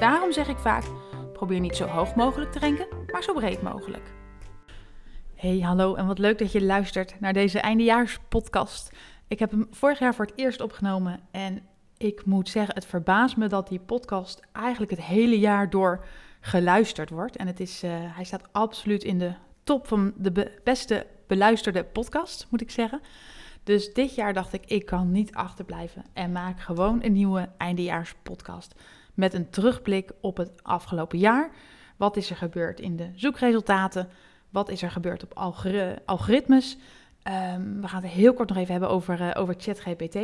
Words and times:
Daarom 0.00 0.32
zeg 0.32 0.48
ik 0.48 0.58
vaak: 0.58 0.84
probeer 1.32 1.60
niet 1.60 1.76
zo 1.76 1.86
hoog 1.86 2.14
mogelijk 2.14 2.52
te 2.52 2.58
renken, 2.58 2.86
maar 3.12 3.22
zo 3.22 3.32
breed 3.32 3.62
mogelijk. 3.62 4.12
Hey, 5.34 5.58
hallo 5.60 5.94
en 5.94 6.06
wat 6.06 6.18
leuk 6.18 6.38
dat 6.38 6.52
je 6.52 6.62
luistert 6.62 7.20
naar 7.20 7.32
deze 7.32 7.60
eindejaarspodcast. 7.60 8.92
Ik 9.28 9.38
heb 9.38 9.50
hem 9.50 9.66
vorig 9.70 9.98
jaar 9.98 10.14
voor 10.14 10.24
het 10.24 10.38
eerst 10.38 10.60
opgenomen 10.60 11.20
en 11.30 11.62
ik 11.96 12.24
moet 12.24 12.48
zeggen, 12.48 12.74
het 12.74 12.86
verbaast 12.86 13.36
me 13.36 13.46
dat 13.46 13.68
die 13.68 13.80
podcast 13.80 14.40
eigenlijk 14.52 14.90
het 14.90 15.02
hele 15.02 15.38
jaar 15.38 15.70
door 15.70 16.04
geluisterd 16.40 17.10
wordt. 17.10 17.36
En 17.36 17.46
het 17.46 17.60
is, 17.60 17.84
uh, 17.84 17.90
hij 17.94 18.24
staat 18.24 18.52
absoluut 18.52 19.04
in 19.04 19.18
de 19.18 19.32
top 19.64 19.86
van 19.86 20.12
de 20.16 20.60
beste 20.64 21.06
beluisterde 21.26 21.84
podcast, 21.84 22.46
moet 22.50 22.60
ik 22.60 22.70
zeggen. 22.70 23.00
Dus 23.64 23.92
dit 23.92 24.14
jaar 24.14 24.32
dacht 24.32 24.52
ik, 24.52 24.66
ik 24.66 24.86
kan 24.86 25.12
niet 25.12 25.34
achterblijven 25.34 26.04
en 26.12 26.32
maak 26.32 26.60
gewoon 26.60 27.02
een 27.02 27.12
nieuwe 27.12 27.48
eindejaarspodcast 27.56 28.74
met 29.14 29.34
een 29.34 29.50
terugblik 29.50 30.10
op 30.20 30.36
het 30.36 30.52
afgelopen 30.62 31.18
jaar. 31.18 31.50
Wat 31.96 32.16
is 32.16 32.30
er 32.30 32.36
gebeurd 32.36 32.80
in 32.80 32.96
de 32.96 33.10
zoekresultaten? 33.14 34.08
Wat 34.50 34.68
is 34.68 34.82
er 34.82 34.90
gebeurd 34.90 35.22
op 35.22 35.32
algoritmes? 36.04 36.76
Um, 37.56 37.80
we 37.80 37.88
gaan 37.88 38.02
het 38.02 38.12
heel 38.12 38.34
kort 38.34 38.48
nog 38.48 38.58
even 38.58 38.72
hebben 38.72 38.90
over, 38.90 39.20
uh, 39.20 39.30
over 39.34 39.54
ChatGPT. 39.58 40.18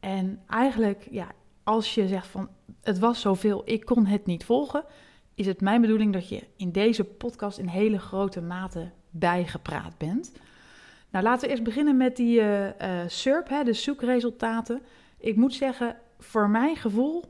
En 0.00 0.40
eigenlijk, 0.48 1.08
ja, 1.10 1.26
als 1.62 1.94
je 1.94 2.08
zegt 2.08 2.26
van 2.26 2.48
het 2.82 2.98
was 2.98 3.20
zoveel, 3.20 3.62
ik 3.64 3.84
kon 3.84 4.06
het 4.06 4.26
niet 4.26 4.44
volgen, 4.44 4.84
is 5.34 5.46
het 5.46 5.60
mijn 5.60 5.80
bedoeling 5.80 6.12
dat 6.12 6.28
je 6.28 6.42
in 6.56 6.72
deze 6.72 7.04
podcast 7.04 7.58
in 7.58 7.66
hele 7.66 7.98
grote 7.98 8.42
mate 8.42 8.90
bijgepraat 9.10 9.98
bent. 9.98 10.32
Nou, 11.10 11.24
laten 11.24 11.44
we 11.44 11.50
eerst 11.50 11.62
beginnen 11.62 11.96
met 11.96 12.16
die 12.16 12.40
uh, 12.40 12.68
SERP, 13.06 13.48
hè, 13.48 13.64
de 13.64 13.72
zoekresultaten. 13.72 14.82
Ik 15.18 15.36
moet 15.36 15.54
zeggen, 15.54 15.96
voor 16.18 16.50
mijn 16.50 16.76
gevoel 16.76 17.24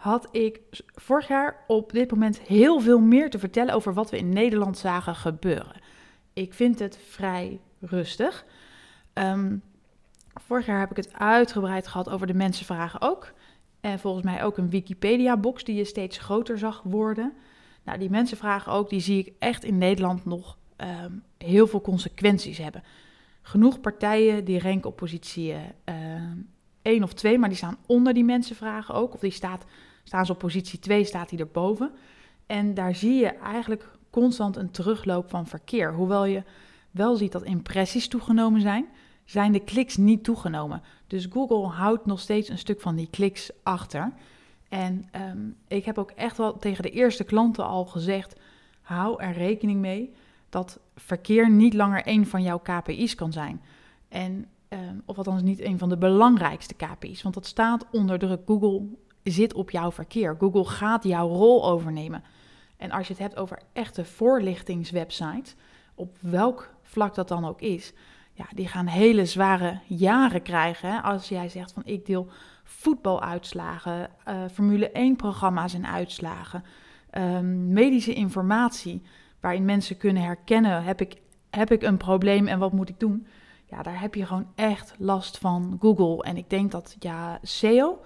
had 0.00 0.28
ik 0.30 0.60
vorig 0.94 1.28
jaar 1.28 1.64
op 1.66 1.92
dit 1.92 2.10
moment 2.10 2.40
heel 2.40 2.80
veel 2.80 3.00
meer 3.00 3.30
te 3.30 3.38
vertellen 3.38 3.74
over 3.74 3.94
wat 3.94 4.10
we 4.10 4.16
in 4.16 4.28
Nederland 4.28 4.78
zagen 4.78 5.14
gebeuren. 5.14 5.80
Ik 6.32 6.54
vind 6.54 6.78
het 6.78 6.98
vrij 7.08 7.60
rustig. 7.80 8.44
Um, 9.14 9.62
vorig 10.34 10.66
jaar 10.66 10.80
heb 10.80 10.90
ik 10.90 10.96
het 10.96 11.12
uitgebreid 11.12 11.86
gehad 11.86 12.08
over 12.08 12.26
de 12.26 12.34
mensenvragen 12.34 13.00
ook. 13.00 13.32
En 13.80 13.98
volgens 13.98 14.24
mij 14.24 14.44
ook 14.44 14.58
een 14.58 14.70
Wikipedia-box 14.70 15.64
die 15.64 15.76
je 15.76 15.84
steeds 15.84 16.18
groter 16.18 16.58
zag 16.58 16.82
worden. 16.82 17.32
Nou, 17.84 17.98
die 17.98 18.10
mensenvragen 18.10 18.72
ook, 18.72 18.88
die 18.90 19.00
zie 19.00 19.18
ik 19.18 19.32
echt 19.38 19.64
in 19.64 19.78
Nederland 19.78 20.24
nog 20.24 20.56
um, 20.76 21.22
heel 21.38 21.66
veel 21.66 21.80
consequenties 21.80 22.58
hebben. 22.58 22.82
Genoeg 23.42 23.80
partijen 23.80 24.44
die 24.44 24.60
ranken 24.60 24.90
op 24.90 24.96
positie 24.96 25.52
uh, 25.52 25.58
eh, 25.84 26.22
1 26.82 27.02
of 27.02 27.12
2, 27.12 27.38
maar 27.38 27.48
die 27.48 27.58
staan 27.58 27.78
onder 27.86 28.14
die 28.14 28.24
mensenvragen 28.24 28.94
ook. 28.94 29.14
Of 29.14 29.20
die 29.20 29.30
staat 29.30 29.64
Staan 30.04 30.26
ze 30.26 30.32
op 30.32 30.38
positie 30.38 30.78
2, 30.78 31.04
staat 31.04 31.28
die 31.28 31.38
erboven. 31.38 31.90
En 32.46 32.74
daar 32.74 32.94
zie 32.94 33.14
je 33.14 33.26
eigenlijk 33.26 33.88
constant 34.10 34.56
een 34.56 34.70
terugloop 34.70 35.30
van 35.30 35.46
verkeer. 35.46 35.94
Hoewel 35.94 36.24
je 36.24 36.42
wel 36.90 37.16
ziet 37.16 37.32
dat 37.32 37.42
impressies 37.42 38.08
toegenomen 38.08 38.60
zijn, 38.60 38.86
zijn 39.24 39.52
de 39.52 39.64
kliks 39.64 39.96
niet 39.96 40.24
toegenomen. 40.24 40.82
Dus 41.06 41.26
Google 41.30 41.66
houdt 41.66 42.06
nog 42.06 42.20
steeds 42.20 42.48
een 42.48 42.58
stuk 42.58 42.80
van 42.80 42.96
die 42.96 43.08
kliks 43.10 43.50
achter. 43.62 44.12
En 44.68 45.08
um, 45.30 45.56
ik 45.68 45.84
heb 45.84 45.98
ook 45.98 46.10
echt 46.10 46.36
wel 46.36 46.58
tegen 46.58 46.82
de 46.82 46.90
eerste 46.90 47.24
klanten 47.24 47.64
al 47.64 47.84
gezegd: 47.84 48.40
hou 48.80 49.22
er 49.22 49.32
rekening 49.32 49.80
mee 49.80 50.14
dat 50.48 50.80
verkeer 50.96 51.50
niet 51.50 51.74
langer 51.74 52.02
een 52.04 52.26
van 52.26 52.42
jouw 52.42 52.58
KPI's 52.58 53.14
kan 53.14 53.32
zijn. 53.32 53.62
En, 54.08 54.46
um, 54.68 55.02
of 55.04 55.16
althans 55.16 55.42
niet 55.42 55.60
een 55.60 55.78
van 55.78 55.88
de 55.88 55.96
belangrijkste 55.96 56.74
KPI's, 56.74 57.22
want 57.22 57.34
dat 57.34 57.46
staat 57.46 57.86
onder 57.90 58.18
druk. 58.18 58.40
Google 58.46 58.82
zit 59.22 59.54
op 59.54 59.70
jouw 59.70 59.92
verkeer. 59.92 60.36
Google 60.38 60.64
gaat 60.64 61.04
jouw 61.04 61.28
rol 61.28 61.64
overnemen. 61.64 62.22
En 62.76 62.90
als 62.90 63.06
je 63.06 63.12
het 63.12 63.22
hebt 63.22 63.36
over 63.36 63.58
echte 63.72 64.04
voorlichtingswebsites, 64.04 65.54
op 65.94 66.16
welk 66.20 66.74
vlak 66.82 67.14
dat 67.14 67.28
dan 67.28 67.44
ook 67.44 67.60
is, 67.60 67.92
ja, 68.32 68.44
die 68.54 68.68
gaan 68.68 68.86
hele 68.86 69.26
zware 69.26 69.80
jaren 69.86 70.42
krijgen. 70.42 70.92
Hè? 70.92 71.00
Als 71.00 71.28
jij 71.28 71.48
zegt 71.48 71.72
van 71.72 71.82
ik 71.84 72.06
deel 72.06 72.28
voetbaluitslagen, 72.64 74.10
uh, 74.28 74.34
Formule 74.52 74.90
1 74.90 75.16
programma's 75.16 75.74
en 75.74 75.86
uitslagen, 75.86 76.64
um, 77.18 77.72
medische 77.72 78.14
informatie, 78.14 79.02
waarin 79.40 79.64
mensen 79.64 79.96
kunnen 79.96 80.22
herkennen, 80.22 80.82
heb 80.82 81.00
ik, 81.00 81.16
heb 81.50 81.70
ik 81.70 81.82
een 81.82 81.96
probleem 81.96 82.46
en 82.46 82.58
wat 82.58 82.72
moet 82.72 82.88
ik 82.88 83.00
doen? 83.00 83.26
Ja, 83.64 83.82
daar 83.82 84.00
heb 84.00 84.14
je 84.14 84.26
gewoon 84.26 84.46
echt 84.54 84.94
last 84.98 85.38
van 85.38 85.76
Google. 85.80 86.22
En 86.22 86.36
ik 86.36 86.50
denk 86.50 86.70
dat 86.70 86.96
ja, 86.98 87.38
SEO, 87.42 87.98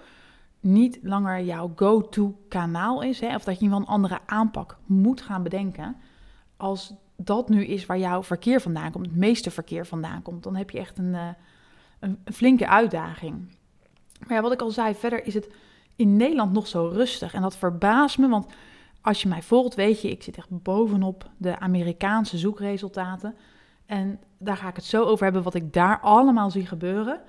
niet 0.65 0.99
langer 1.01 1.43
jouw 1.43 1.73
go-to 1.75 2.37
kanaal 2.47 3.01
is, 3.01 3.19
hè, 3.19 3.35
of 3.35 3.43
dat 3.43 3.59
je 3.59 3.69
een 3.69 3.85
andere 3.85 4.19
aanpak 4.25 4.77
moet 4.85 5.21
gaan 5.21 5.43
bedenken, 5.43 5.95
als 6.57 6.93
dat 7.15 7.49
nu 7.49 7.65
is 7.65 7.85
waar 7.85 7.97
jouw 7.97 8.23
verkeer 8.23 8.61
vandaan 8.61 8.91
komt, 8.91 9.05
het 9.05 9.15
meeste 9.15 9.51
verkeer 9.51 9.85
vandaan 9.85 10.21
komt, 10.21 10.43
dan 10.43 10.55
heb 10.55 10.69
je 10.69 10.79
echt 10.79 10.97
een, 10.97 11.13
uh, 11.13 11.27
een, 11.99 12.19
flinke 12.33 12.67
uitdaging. 12.67 13.57
Maar 14.19 14.37
ja, 14.37 14.41
wat 14.41 14.51
ik 14.51 14.61
al 14.61 14.69
zei, 14.69 14.95
verder 14.95 15.25
is 15.25 15.33
het 15.33 15.49
in 15.95 16.17
Nederland 16.17 16.51
nog 16.51 16.67
zo 16.67 16.87
rustig 16.87 17.33
en 17.33 17.41
dat 17.41 17.57
verbaast 17.57 18.17
me, 18.17 18.27
want 18.27 18.53
als 19.01 19.21
je 19.21 19.27
mij 19.27 19.41
volgt, 19.41 19.75
weet 19.75 20.01
je, 20.01 20.09
ik 20.09 20.23
zit 20.23 20.37
echt 20.37 20.63
bovenop 20.63 21.29
de 21.37 21.59
Amerikaanse 21.59 22.37
zoekresultaten. 22.37 23.35
En 23.85 24.19
daar 24.37 24.57
ga 24.57 24.67
ik 24.67 24.75
het 24.75 24.85
zo 24.85 25.03
over 25.03 25.23
hebben 25.23 25.43
wat 25.43 25.53
ik 25.53 25.73
daar 25.73 25.99
allemaal 25.99 26.51
zie 26.51 26.65
gebeuren. 26.65 27.21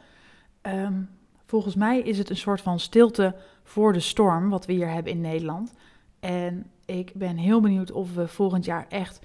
Um, 0.62 1.08
Volgens 1.46 1.74
mij 1.74 2.00
is 2.00 2.18
het 2.18 2.30
een 2.30 2.36
soort 2.36 2.60
van 2.60 2.80
stilte 2.80 3.34
voor 3.62 3.92
de 3.92 4.00
storm, 4.00 4.50
wat 4.50 4.66
we 4.66 4.72
hier 4.72 4.88
hebben 4.88 5.12
in 5.12 5.20
Nederland. 5.20 5.74
En 6.20 6.70
ik 6.84 7.12
ben 7.14 7.36
heel 7.36 7.60
benieuwd 7.60 7.92
of 7.92 8.14
we 8.14 8.28
volgend 8.28 8.64
jaar 8.64 8.86
echt 8.88 9.20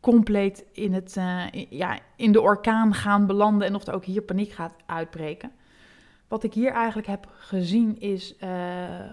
compleet 0.00 0.64
in, 0.72 0.94
het, 0.94 1.16
uh, 1.16 1.44
ja, 1.70 1.98
in 2.16 2.32
de 2.32 2.40
orkaan 2.40 2.94
gaan 2.94 3.26
belanden 3.26 3.66
en 3.66 3.74
of 3.74 3.86
er 3.86 3.94
ook 3.94 4.04
hier 4.04 4.22
paniek 4.22 4.52
gaat 4.52 4.72
uitbreken. 4.86 5.50
Wat 6.28 6.42
ik 6.42 6.54
hier 6.54 6.72
eigenlijk 6.72 7.06
heb 7.06 7.28
gezien 7.38 8.00
is, 8.00 8.34
uh, 8.40 8.50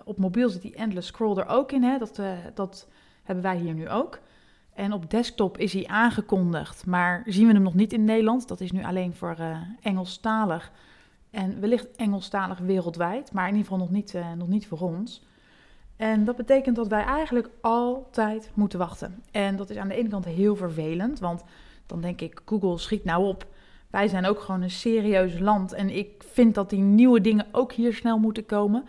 op 0.05 0.17
mobiel 0.17 0.49
zit 0.49 0.61
die 0.61 0.75
endless 0.75 1.07
scroll 1.07 1.37
er 1.37 1.47
ook 1.47 1.71
in. 1.71 1.83
Hè? 1.83 1.97
Dat, 1.97 2.19
uh, 2.19 2.31
dat 2.53 2.87
hebben 3.23 3.43
wij 3.43 3.57
hier 3.57 3.73
nu 3.73 3.89
ook. 3.89 4.19
En 4.73 4.93
op 4.93 5.09
desktop 5.09 5.57
is 5.57 5.73
hij 5.73 5.87
aangekondigd, 5.87 6.85
maar 6.85 7.23
zien 7.25 7.47
we 7.47 7.53
hem 7.53 7.61
nog 7.61 7.73
niet 7.73 7.93
in 7.93 8.03
Nederland. 8.03 8.47
Dat 8.47 8.61
is 8.61 8.71
nu 8.71 8.83
alleen 8.83 9.13
voor 9.13 9.37
Engelstalig. 9.81 10.71
En 11.35 11.59
wellicht 11.59 11.95
Engelstalig 11.95 12.57
wereldwijd, 12.57 13.31
maar 13.31 13.47
in 13.47 13.55
ieder 13.55 13.63
geval 13.71 13.85
nog 13.85 13.91
niet, 13.91 14.13
uh, 14.13 14.31
nog 14.33 14.47
niet 14.47 14.67
voor 14.67 14.79
ons. 14.79 15.25
En 15.95 16.23
dat 16.23 16.35
betekent 16.35 16.75
dat 16.75 16.87
wij 16.87 17.03
eigenlijk 17.03 17.49
altijd 17.61 18.51
moeten 18.53 18.79
wachten. 18.79 19.23
En 19.31 19.55
dat 19.55 19.69
is 19.69 19.77
aan 19.77 19.87
de 19.87 19.95
ene 19.95 20.09
kant 20.09 20.25
heel 20.25 20.55
vervelend, 20.55 21.19
want 21.19 21.43
dan 21.85 22.01
denk 22.01 22.21
ik, 22.21 22.41
Google 22.45 22.77
schiet 22.77 23.03
nou 23.03 23.25
op. 23.25 23.45
Wij 23.89 24.07
zijn 24.07 24.25
ook 24.25 24.39
gewoon 24.39 24.61
een 24.61 24.71
serieus 24.71 25.39
land 25.39 25.73
en 25.73 25.89
ik 25.89 26.23
vind 26.31 26.55
dat 26.55 26.69
die 26.69 26.79
nieuwe 26.79 27.21
dingen 27.21 27.47
ook 27.51 27.71
hier 27.71 27.93
snel 27.93 28.17
moeten 28.17 28.45
komen. 28.45 28.85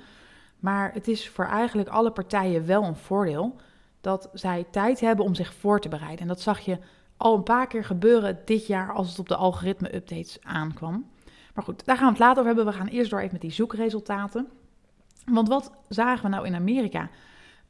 Maar 0.59 0.93
het 0.93 1.09
is 1.09 1.29
voor 1.29 1.47
eigenlijk 1.47 1.89
alle 1.89 2.11
partijen 2.11 2.67
wel 2.67 2.85
een 2.85 2.97
voordeel 2.97 3.57
dat 4.01 4.31
zij 4.33 4.67
tijd 4.71 5.01
hebben 5.01 5.25
om 5.25 5.35
zich 5.35 5.55
voor 5.55 5.81
te 5.81 5.89
bereiden. 5.89 6.21
En 6.21 6.29
dat 6.29 6.41
zag 6.41 6.61
je 6.61 6.79
al 7.17 7.35
een 7.35 7.43
paar 7.43 7.67
keer 7.67 7.85
gebeuren 7.85 8.39
dit 8.45 8.67
jaar 8.67 8.93
als 8.93 9.09
het 9.09 9.19
op 9.19 9.29
de 9.29 9.37
algoritme-updates 9.37 10.39
aankwam. 10.43 11.15
Maar 11.57 11.65
goed, 11.65 11.85
daar 11.85 11.97
gaan 11.97 12.07
we 12.07 12.13
het 12.13 12.21
later 12.23 12.43
over 12.43 12.55
hebben. 12.55 12.73
We 12.73 12.79
gaan 12.79 12.87
eerst 12.87 13.11
door 13.11 13.19
even 13.19 13.33
met 13.33 13.41
die 13.41 13.51
zoekresultaten. 13.51 14.49
Want 15.25 15.49
wat 15.49 15.73
zagen 15.89 16.23
we 16.23 16.29
nou 16.29 16.47
in 16.47 16.55
Amerika? 16.55 17.11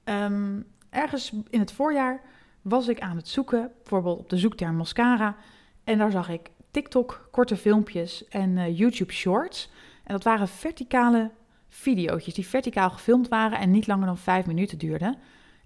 Um, 0.04 0.64
ergens 0.90 1.32
in 1.50 1.60
het 1.60 1.72
voorjaar 1.72 2.20
was 2.62 2.88
ik 2.88 3.00
aan 3.00 3.16
het 3.16 3.28
zoeken, 3.28 3.72
bijvoorbeeld 3.78 4.18
op 4.18 4.28
de 4.28 4.36
zoekterm 4.36 4.76
mascara. 4.76 5.36
En 5.84 5.98
daar 5.98 6.10
zag 6.10 6.28
ik 6.28 6.50
TikTok, 6.70 7.28
korte 7.30 7.56
filmpjes 7.56 8.28
en 8.28 8.56
uh, 8.56 8.78
YouTube 8.78 9.12
Shorts. 9.12 9.70
En 10.04 10.12
dat 10.12 10.24
waren 10.24 10.48
verticale 10.48 11.30
video's 11.68 12.24
die 12.24 12.46
verticaal 12.46 12.90
gefilmd 12.90 13.28
waren 13.28 13.58
en 13.58 13.70
niet 13.70 13.86
langer 13.86 14.06
dan 14.06 14.18
vijf 14.18 14.46
minuten 14.46 14.78
duurden. 14.78 15.16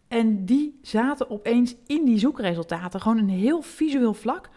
En 0.08 0.44
die 0.44 0.78
zaten 0.82 1.30
opeens 1.30 1.76
in 1.86 2.04
die 2.04 2.18
zoekresultaten, 2.18 3.00
gewoon 3.00 3.18
een 3.18 3.28
heel 3.28 3.62
visueel 3.62 4.14
vlak 4.14 4.48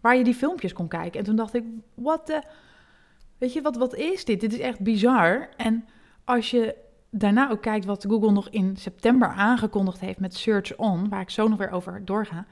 waar 0.00 0.16
je 0.16 0.24
die 0.24 0.34
filmpjes 0.34 0.72
kon 0.72 0.88
kijken. 0.88 1.18
En 1.18 1.24
toen 1.26 1.36
dacht 1.36 1.54
ik, 1.54 1.64
wat 1.94 2.26
de... 2.26 2.42
Weet 3.40 3.52
je, 3.52 3.62
wat, 3.62 3.76
wat 3.76 3.94
is 3.94 4.24
dit? 4.24 4.40
Dit 4.40 4.52
is 4.52 4.58
echt 4.58 4.80
bizar. 4.80 5.48
En 5.56 5.84
als 6.24 6.50
je 6.50 6.76
daarna 7.10 7.50
ook 7.50 7.62
kijkt 7.62 7.84
wat 7.84 8.04
Google 8.08 8.30
nog 8.30 8.48
in 8.48 8.76
september 8.76 9.28
aangekondigd 9.28 10.00
heeft 10.00 10.18
met 10.18 10.34
Search 10.34 10.76
On, 10.76 11.08
waar 11.08 11.20
ik 11.20 11.30
zo 11.30 11.48
nog 11.48 11.58
weer 11.58 11.70
over 11.70 12.04
doorga. 12.04 12.46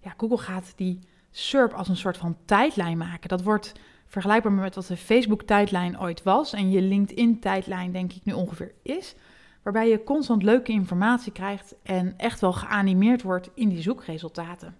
Ja, 0.00 0.14
Google 0.16 0.38
gaat 0.38 0.72
die 0.76 0.98
SERP 1.30 1.72
als 1.72 1.88
een 1.88 1.96
soort 1.96 2.16
van 2.16 2.36
tijdlijn 2.44 2.98
maken. 2.98 3.28
Dat 3.28 3.42
wordt 3.42 3.72
vergelijkbaar 4.06 4.52
met 4.52 4.74
wat 4.74 4.86
de 4.86 4.96
Facebook-tijdlijn 4.96 6.00
ooit 6.00 6.22
was 6.22 6.52
en 6.52 6.70
je 6.70 6.80
LinkedIn-tijdlijn 6.80 7.92
denk 7.92 8.12
ik 8.12 8.24
nu 8.24 8.32
ongeveer 8.32 8.72
is. 8.82 9.14
Waarbij 9.62 9.88
je 9.88 10.04
constant 10.04 10.42
leuke 10.42 10.72
informatie 10.72 11.32
krijgt 11.32 11.74
en 11.82 12.14
echt 12.16 12.40
wel 12.40 12.52
geanimeerd 12.52 13.22
wordt 13.22 13.50
in 13.54 13.68
die 13.68 13.82
zoekresultaten. 13.82 14.76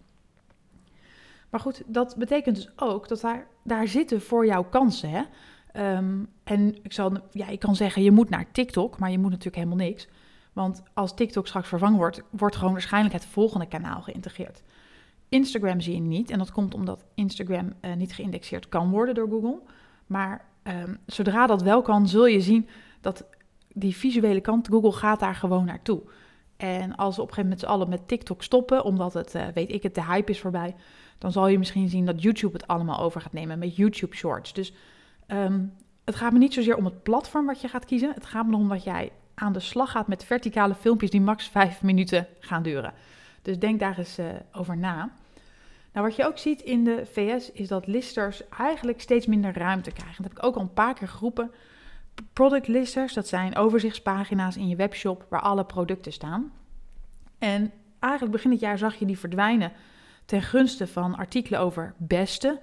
Maar 1.51 1.61
goed, 1.61 1.83
dat 1.87 2.17
betekent 2.17 2.57
dus 2.57 2.71
ook 2.77 3.09
dat 3.09 3.21
daar, 3.21 3.47
daar 3.65 3.89
zitten 3.89 4.23
voor 4.23 4.47
jou 4.47 4.67
kansen. 4.71 5.11
Hè? 5.11 5.23
Ehm, 5.73 6.25
en 6.45 6.77
ik, 6.83 6.93
zal, 6.93 7.13
ja, 7.31 7.49
ik 7.49 7.59
kan 7.59 7.77
zeggen, 7.77 8.03
je 8.03 8.11
moet 8.11 8.31
naar 8.31 8.53
TikTok, 8.53 8.99
maar 8.99 9.11
je 9.11 9.19
moet 9.19 9.31
natuurlijk 9.31 9.57
helemaal 9.57 9.87
niks. 9.87 10.09
Want 10.53 10.83
als 10.95 11.15
TikTok 11.15 11.47
straks 11.47 11.69
vervangen 11.69 11.99
wordt, 11.99 12.23
wordt 12.31 12.57
gewoon 12.57 12.73
waarschijnlijk 12.73 13.15
het 13.15 13.27
volgende 13.27 13.67
kanaal 13.67 14.03
geïntegreerd. 14.03 14.63
Instagram 15.29 15.81
zie 15.81 15.95
je 15.95 16.01
niet. 16.01 16.31
En 16.31 16.39
dat 16.39 16.53
komt 16.53 16.75
omdat 16.75 17.05
Instagram 17.15 17.73
uh, 17.81 17.95
niet 17.95 18.13
geïndexeerd 18.13 18.69
kan 18.69 18.91
worden 18.91 19.15
door 19.15 19.29
Google. 19.29 19.61
Maar 20.07 20.45
um, 20.63 20.99
zodra 21.07 21.47
dat 21.47 21.63
wel 21.63 21.83
kan, 21.83 22.09
zul 22.09 22.27
je 22.27 22.41
zien 22.41 22.69
dat 23.01 23.25
die 23.73 23.97
visuele 23.97 24.41
kant, 24.41 24.69
Google 24.69 24.93
gaat 24.93 25.21
daar 25.21 25.35
gewoon 25.35 25.65
naartoe. 25.65 26.03
En 26.57 26.97
als 26.97 27.17
we 27.17 27.23
op 27.23 27.29
een 27.29 27.35
gegeven 27.35 27.43
moment 27.43 27.61
z'n 27.61 27.67
allen 27.67 27.89
met 27.89 28.09
TikTok 28.09 28.43
stoppen, 28.43 28.85
omdat 28.85 29.15
het, 29.15 29.35
uh, 29.35 29.47
weet 29.55 29.73
ik 29.73 29.83
het, 29.83 29.95
de 29.95 30.05
hype 30.05 30.31
is 30.31 30.41
voorbij, 30.41 30.75
dan 31.19 31.33
zal 31.33 31.49
je 31.49 31.59
misschien 31.59 31.89
zien 31.89 32.07
dat 32.07 32.23
YouTube 32.23 32.53
het 32.53 32.67
allemaal 32.67 32.99
over 33.01 33.21
gaat 33.21 33.33
nemen 33.33 33.59
met 33.59 33.77
YouTube 33.77 34.17
Shorts. 34.17 34.53
Dus 34.53 34.73
um, 35.27 35.73
het 36.05 36.15
gaat 36.15 36.33
me 36.33 36.39
niet 36.39 36.55
zozeer 36.55 36.77
om 36.77 36.85
het 36.85 37.03
platform 37.03 37.47
wat 37.47 37.61
je 37.61 37.69
gaat 37.69 37.85
kiezen. 37.85 38.13
Het 38.15 38.27
gaat 38.27 38.47
me 38.47 38.57
om 38.57 38.69
dat 38.69 38.85
jij 38.85 39.13
aan 39.35 39.53
de 39.53 39.61
slag 39.61 39.91
gaat 39.91 40.09
met 40.09 40.25
verticale 40.25 40.75
filmpjes 40.75 41.11
die 41.11 41.21
max 41.21 41.49
vijf 41.49 41.83
minuten 41.83 42.27
gaan 42.41 42.63
duren. 42.63 42.93
Dus 43.43 43.59
denk 43.59 43.81
daar 43.81 43.99
eens 43.99 44.19
uh, 44.19 44.27
over 44.53 44.77
na. 44.77 45.13
Nou, 45.93 46.07
wat 46.07 46.17
je 46.17 46.27
ook 46.27 46.39
ziet 46.39 46.61
in 46.61 46.85
de 46.85 47.07
VS 47.13 47.53
is 47.53 47.69
dat 47.69 47.87
listers 47.87 48.49
eigenlijk 48.49 49.01
steeds 49.01 49.27
minder 49.27 49.59
ruimte 49.59 49.91
krijgen. 49.91 50.23
Dat 50.23 50.33
heb 50.33 50.41
ik 50.41 50.45
ook 50.47 50.55
al 50.55 50.63
een 50.63 50.73
paar 50.73 50.95
keer 50.95 51.09
geroepen. 51.09 51.53
Product 52.33 52.69
listers, 52.69 53.13
dat 53.13 53.29
zijn 53.29 53.57
overzichtspagina's 53.57 54.57
in 54.57 54.69
je 54.69 54.77
webshop 54.77 55.27
waar 55.29 55.41
alle 55.41 55.65
producten 55.65 56.13
staan. 56.13 56.53
En 57.39 57.73
eigenlijk 57.99 58.33
begin 58.33 58.51
het 58.51 58.61
jaar 58.61 58.79
zag 58.79 58.95
je 58.95 59.07
die 59.07 59.19
verdwijnen 59.19 59.73
ten 60.25 60.43
gunste 60.43 60.87
van 60.87 61.17
artikelen 61.17 61.61
over 61.61 61.95
beste. 61.99 62.61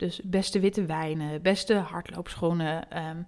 Dus 0.00 0.20
beste 0.24 0.60
witte 0.60 0.84
wijnen, 0.84 1.42
beste 1.42 1.74
hardloopschoenen, 1.74 2.98
um, 3.08 3.26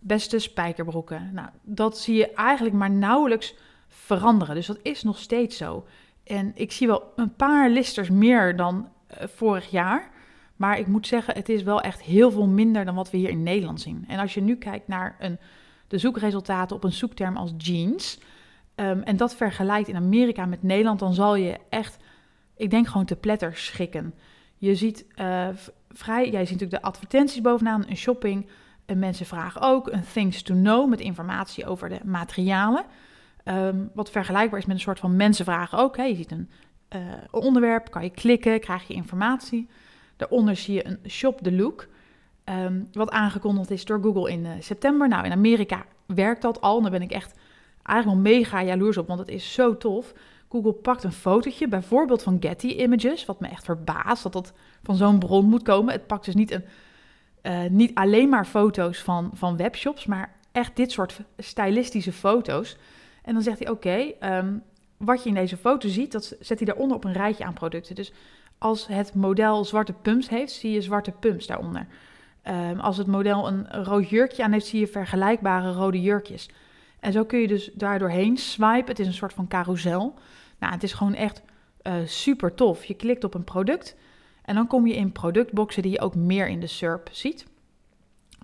beste 0.00 0.38
spijkerbroeken. 0.38 1.30
Nou, 1.32 1.48
dat 1.62 1.98
zie 1.98 2.16
je 2.16 2.32
eigenlijk 2.32 2.74
maar 2.74 2.90
nauwelijks 2.90 3.54
veranderen. 3.88 4.54
Dus 4.54 4.66
dat 4.66 4.78
is 4.82 5.02
nog 5.02 5.18
steeds 5.18 5.56
zo. 5.56 5.86
En 6.24 6.52
ik 6.54 6.72
zie 6.72 6.86
wel 6.86 7.12
een 7.16 7.34
paar 7.34 7.70
listers 7.70 8.10
meer 8.10 8.56
dan 8.56 8.88
uh, 9.10 9.26
vorig 9.26 9.70
jaar. 9.70 10.10
Maar 10.56 10.78
ik 10.78 10.86
moet 10.86 11.06
zeggen, 11.06 11.34
het 11.34 11.48
is 11.48 11.62
wel 11.62 11.80
echt 11.80 12.02
heel 12.02 12.30
veel 12.30 12.46
minder 12.46 12.84
dan 12.84 12.94
wat 12.94 13.10
we 13.10 13.16
hier 13.16 13.30
in 13.30 13.42
Nederland 13.42 13.80
zien. 13.80 14.04
En 14.08 14.18
als 14.18 14.34
je 14.34 14.40
nu 14.40 14.56
kijkt 14.56 14.88
naar 14.88 15.16
een, 15.18 15.38
de 15.88 15.98
zoekresultaten 15.98 16.76
op 16.76 16.84
een 16.84 16.92
zoekterm 16.92 17.36
als 17.36 17.52
jeans. 17.56 18.18
Um, 18.76 19.02
en 19.02 19.16
dat 19.16 19.34
vergelijkt 19.34 19.88
in 19.88 19.96
Amerika 19.96 20.46
met 20.46 20.62
Nederland, 20.62 20.98
dan 20.98 21.14
zal 21.14 21.34
je 21.34 21.58
echt, 21.68 21.96
ik 22.56 22.70
denk 22.70 22.86
gewoon 22.86 23.06
te 23.06 23.16
pletter 23.16 23.56
schikken. 23.56 24.14
Je 24.56 24.74
ziet 24.74 25.06
uh, 25.16 25.48
vrij, 25.94 26.30
jij 26.30 26.44
ziet 26.46 26.60
natuurlijk 26.60 26.82
de 26.82 26.88
advertenties 26.88 27.40
bovenaan, 27.40 27.84
een 27.88 27.96
shopping. 27.96 28.46
En 28.86 28.98
mensen 28.98 29.26
vragen 29.26 29.60
ook 29.60 29.92
een 29.92 30.04
things 30.12 30.42
to 30.42 30.54
know 30.54 30.88
met 30.88 31.00
informatie 31.00 31.66
over 31.66 31.88
de 31.88 32.00
materialen. 32.04 32.84
Um, 33.44 33.90
wat 33.94 34.10
vergelijkbaar 34.10 34.58
is 34.58 34.66
met 34.66 34.76
een 34.76 34.82
soort 34.82 34.98
van 34.98 35.16
mensen 35.16 35.44
vragen 35.44 35.78
ook. 35.78 35.96
Hè. 35.96 36.02
Je 36.02 36.14
ziet 36.14 36.30
een 36.30 36.50
uh, 36.96 37.00
onderwerp, 37.30 37.90
kan 37.90 38.02
je 38.02 38.10
klikken, 38.10 38.60
krijg 38.60 38.86
je 38.86 38.94
informatie. 38.94 39.68
Daaronder 40.16 40.56
zie 40.56 40.74
je 40.74 40.86
een 40.86 40.98
shop 41.08 41.40
the 41.40 41.52
look. 41.52 41.88
Um, 42.44 42.88
wat 42.92 43.10
aangekondigd 43.10 43.70
is 43.70 43.84
door 43.84 44.02
Google 44.02 44.30
in 44.30 44.44
uh, 44.44 44.50
september. 44.60 45.08
Nou, 45.08 45.24
in 45.24 45.32
Amerika 45.32 45.84
werkt 46.06 46.42
dat 46.42 46.60
al. 46.60 46.76
En 46.76 46.82
daar 46.82 46.90
ben 46.90 47.02
ik 47.02 47.10
echt 47.10 47.34
eigenlijk 47.82 48.22
wel 48.22 48.32
mega 48.34 48.62
jaloers 48.62 48.96
op, 48.96 49.06
want 49.06 49.20
het 49.20 49.28
is 49.28 49.52
zo 49.52 49.76
tof. 49.76 50.12
Google 50.48 50.72
pakt 50.72 51.04
een 51.04 51.12
fotootje, 51.12 51.68
bijvoorbeeld 51.68 52.22
van 52.22 52.36
Getty 52.40 52.66
Images, 52.66 53.24
wat 53.24 53.40
me 53.40 53.48
echt 53.48 53.64
verbaast 53.64 54.22
dat 54.22 54.32
dat 54.32 54.52
van 54.82 54.96
zo'n 54.96 55.18
bron 55.18 55.44
moet 55.44 55.62
komen. 55.62 55.92
Het 55.92 56.06
pakt 56.06 56.24
dus 56.24 56.34
niet, 56.34 56.50
een, 56.50 56.64
uh, 57.42 57.70
niet 57.70 57.94
alleen 57.94 58.28
maar 58.28 58.44
foto's 58.44 58.98
van, 58.98 59.30
van 59.34 59.56
webshops, 59.56 60.06
maar 60.06 60.32
echt 60.52 60.76
dit 60.76 60.92
soort 60.92 61.20
stylistische 61.38 62.12
foto's. 62.12 62.76
En 63.22 63.34
dan 63.34 63.42
zegt 63.42 63.58
hij: 63.58 63.70
Oké, 63.70 64.12
um, 64.20 64.62
wat 64.96 65.22
je 65.22 65.28
in 65.28 65.34
deze 65.34 65.56
foto 65.56 65.88
ziet, 65.88 66.12
dat 66.12 66.36
zet 66.40 66.58
hij 66.58 66.66
daaronder 66.66 66.96
op 66.96 67.04
een 67.04 67.12
rijtje 67.12 67.44
aan 67.44 67.54
producten. 67.54 67.94
Dus 67.94 68.12
als 68.58 68.86
het 68.86 69.14
model 69.14 69.64
zwarte 69.64 69.92
pumps 69.92 70.28
heeft, 70.28 70.52
zie 70.52 70.70
je 70.72 70.80
zwarte 70.80 71.10
pumps 71.10 71.46
daaronder. 71.46 71.86
Um, 72.48 72.80
als 72.80 72.96
het 72.96 73.06
model 73.06 73.48
een 73.48 73.84
rood 73.84 74.08
jurkje 74.08 74.44
aan 74.44 74.52
heeft, 74.52 74.66
zie 74.66 74.80
je 74.80 74.86
vergelijkbare 74.86 75.72
rode 75.72 76.02
jurkjes. 76.02 76.48
En 77.04 77.12
zo 77.12 77.24
kun 77.24 77.38
je 77.38 77.48
dus 77.48 77.70
daardoorheen 77.74 78.36
swipen. 78.36 78.86
Het 78.86 78.98
is 78.98 79.06
een 79.06 79.12
soort 79.12 79.32
van 79.32 79.48
carousel. 79.48 80.14
Nou, 80.58 80.72
het 80.72 80.82
is 80.82 80.92
gewoon 80.92 81.14
echt 81.14 81.42
uh, 81.82 81.94
super 82.04 82.54
tof. 82.54 82.84
Je 82.84 82.94
klikt 82.94 83.24
op 83.24 83.34
een 83.34 83.44
product 83.44 83.96
en 84.42 84.54
dan 84.54 84.66
kom 84.66 84.86
je 84.86 84.94
in 84.94 85.12
productboxen 85.12 85.82
die 85.82 85.90
je 85.90 86.00
ook 86.00 86.14
meer 86.14 86.48
in 86.48 86.60
de 86.60 86.66
SERP 86.66 87.08
ziet. 87.12 87.46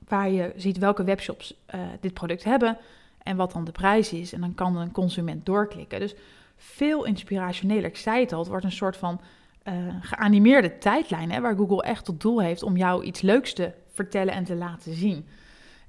Waar 0.09 0.31
je 0.31 0.53
ziet 0.57 0.79
welke 0.79 1.05
webshops 1.05 1.55
uh, 1.75 1.81
dit 2.01 2.15
product 2.15 2.45
hebben 2.45 2.79
en 3.23 3.37
wat 3.37 3.53
dan 3.53 3.65
de 3.65 3.73
prijs 3.73 4.13
is. 4.13 4.33
En 4.33 4.41
dan 4.41 4.55
kan 4.55 4.77
een 4.77 4.93
consument 4.93 5.47
doorklikken. 5.47 6.01
Dus 6.01 6.15
veel 6.57 7.05
inspirationeler. 7.05 7.85
Ik 7.85 7.97
zei 7.97 8.21
het 8.21 8.33
al, 8.33 8.39
het 8.39 8.49
wordt 8.49 8.65
een 8.65 8.73
soort 8.73 8.97
van 8.97 9.21
uh, 9.65 9.75
geanimeerde 10.01 10.79
tijdlijn. 10.79 11.31
Hè, 11.31 11.41
waar 11.41 11.57
Google 11.57 11.83
echt 11.83 12.05
tot 12.05 12.21
doel 12.21 12.41
heeft 12.41 12.63
om 12.63 12.77
jou 12.77 13.05
iets 13.05 13.21
leuks 13.21 13.53
te 13.53 13.73
vertellen 13.93 14.35
en 14.35 14.45
te 14.45 14.55
laten 14.55 14.95
zien. 14.95 15.27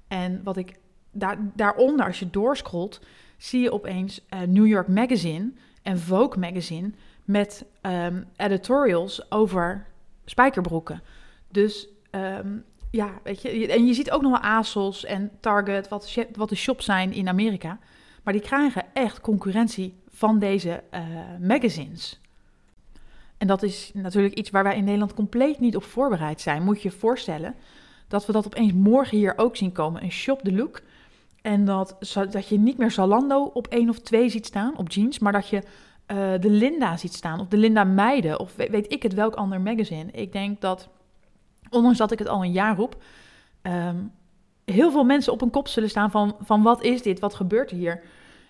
En 0.07 0.43
wat 0.43 0.57
ik 0.57 0.79
daar, 1.11 1.37
daaronder, 1.53 2.05
als 2.05 2.19
je 2.19 2.29
doorscrollt, 2.29 3.01
zie 3.37 3.61
je 3.61 3.71
opeens 3.71 4.21
uh, 4.29 4.39
New 4.41 4.67
York 4.67 4.87
Magazine 4.87 5.51
en 5.81 5.99
Vogue 5.99 6.39
Magazine 6.39 6.91
met 7.25 7.65
um, 7.81 8.25
editorials 8.35 9.31
over 9.31 9.85
spijkerbroeken. 10.25 11.01
Dus 11.47 11.87
um, 12.11 12.63
ja, 12.91 13.09
weet 13.23 13.41
je, 13.41 13.67
en 13.67 13.85
je 13.85 13.93
ziet 13.93 14.11
ook 14.11 14.21
nog 14.21 14.31
wel 14.31 14.49
ASOS 14.49 15.05
en 15.05 15.31
Target, 15.39 15.87
wat, 15.87 16.17
wat 16.35 16.49
de 16.49 16.55
shops 16.55 16.85
zijn 16.85 17.13
in 17.13 17.27
Amerika. 17.27 17.79
Maar 18.23 18.33
die 18.33 18.41
krijgen 18.41 18.85
echt 18.93 19.21
concurrentie 19.21 19.95
van 20.09 20.39
deze 20.39 20.83
uh, 20.93 20.99
magazines. 21.39 22.19
En 23.37 23.47
dat 23.47 23.63
is 23.63 23.91
natuurlijk 23.93 24.35
iets 24.35 24.49
waar 24.49 24.63
wij 24.63 24.75
in 24.75 24.83
Nederland 24.83 25.13
compleet 25.13 25.59
niet 25.59 25.75
op 25.75 25.83
voorbereid 25.83 26.41
zijn. 26.41 26.63
Moet 26.63 26.81
je 26.81 26.89
je 26.89 26.95
voorstellen 26.95 27.55
dat 28.07 28.25
we 28.25 28.31
dat 28.31 28.45
opeens 28.45 28.73
morgen 28.73 29.17
hier 29.17 29.33
ook 29.37 29.55
zien 29.55 29.71
komen. 29.71 30.03
Een 30.03 30.11
shop 30.11 30.41
the 30.41 30.53
look. 30.53 30.81
En 31.41 31.65
dat, 31.65 31.97
dat 32.29 32.47
je 32.47 32.59
niet 32.59 32.77
meer 32.77 32.91
Zalando 32.91 33.43
op 33.43 33.67
één 33.67 33.89
of 33.89 33.99
twee 33.99 34.29
ziet 34.29 34.45
staan 34.45 34.77
op 34.77 34.91
jeans, 34.91 35.19
maar 35.19 35.31
dat 35.31 35.47
je 35.47 35.57
uh, 35.57 36.41
de 36.41 36.49
Linda 36.49 36.97
ziet 36.97 37.13
staan 37.13 37.39
of 37.39 37.47
de 37.47 37.57
Linda 37.57 37.83
Meiden 37.83 38.39
of 38.39 38.55
weet, 38.55 38.91
ik 38.91 39.03
het 39.03 39.13
welk 39.13 39.35
ander 39.35 39.61
magazine. 39.61 40.11
Ik 40.11 40.31
denk 40.31 40.61
dat, 40.61 40.89
ondanks 41.69 41.97
dat 41.97 42.11
ik 42.11 42.19
het 42.19 42.27
al 42.27 42.43
een 42.43 42.51
jaar 42.51 42.75
roep, 42.75 43.03
um, 43.61 44.11
heel 44.65 44.91
veel 44.91 45.03
mensen 45.03 45.33
op 45.33 45.41
een 45.41 45.49
kop 45.49 45.67
zullen 45.67 45.89
staan 45.89 46.11
van, 46.11 46.35
van 46.39 46.61
wat 46.61 46.83
is 46.83 47.01
dit, 47.01 47.19
wat 47.19 47.35
gebeurt 47.35 47.71
er 47.71 47.77
hier? 47.77 48.03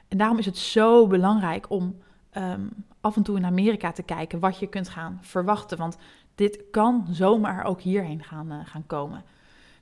En 0.07 0.17
daarom 0.17 0.37
is 0.37 0.45
het 0.45 0.57
zo 0.57 1.07
belangrijk 1.07 1.69
om 1.69 1.95
um, 2.37 2.69
af 3.01 3.15
en 3.15 3.23
toe 3.23 3.37
in 3.37 3.45
Amerika 3.45 3.91
te 3.91 4.03
kijken 4.03 4.39
wat 4.39 4.59
je 4.59 4.67
kunt 4.67 4.89
gaan 4.89 5.19
verwachten. 5.21 5.77
Want 5.77 5.97
dit 6.35 6.63
kan 6.71 7.05
zomaar 7.11 7.63
ook 7.63 7.81
hierheen 7.81 8.23
gaan, 8.23 8.51
uh, 8.51 8.59
gaan 8.63 8.85
komen. 8.85 9.23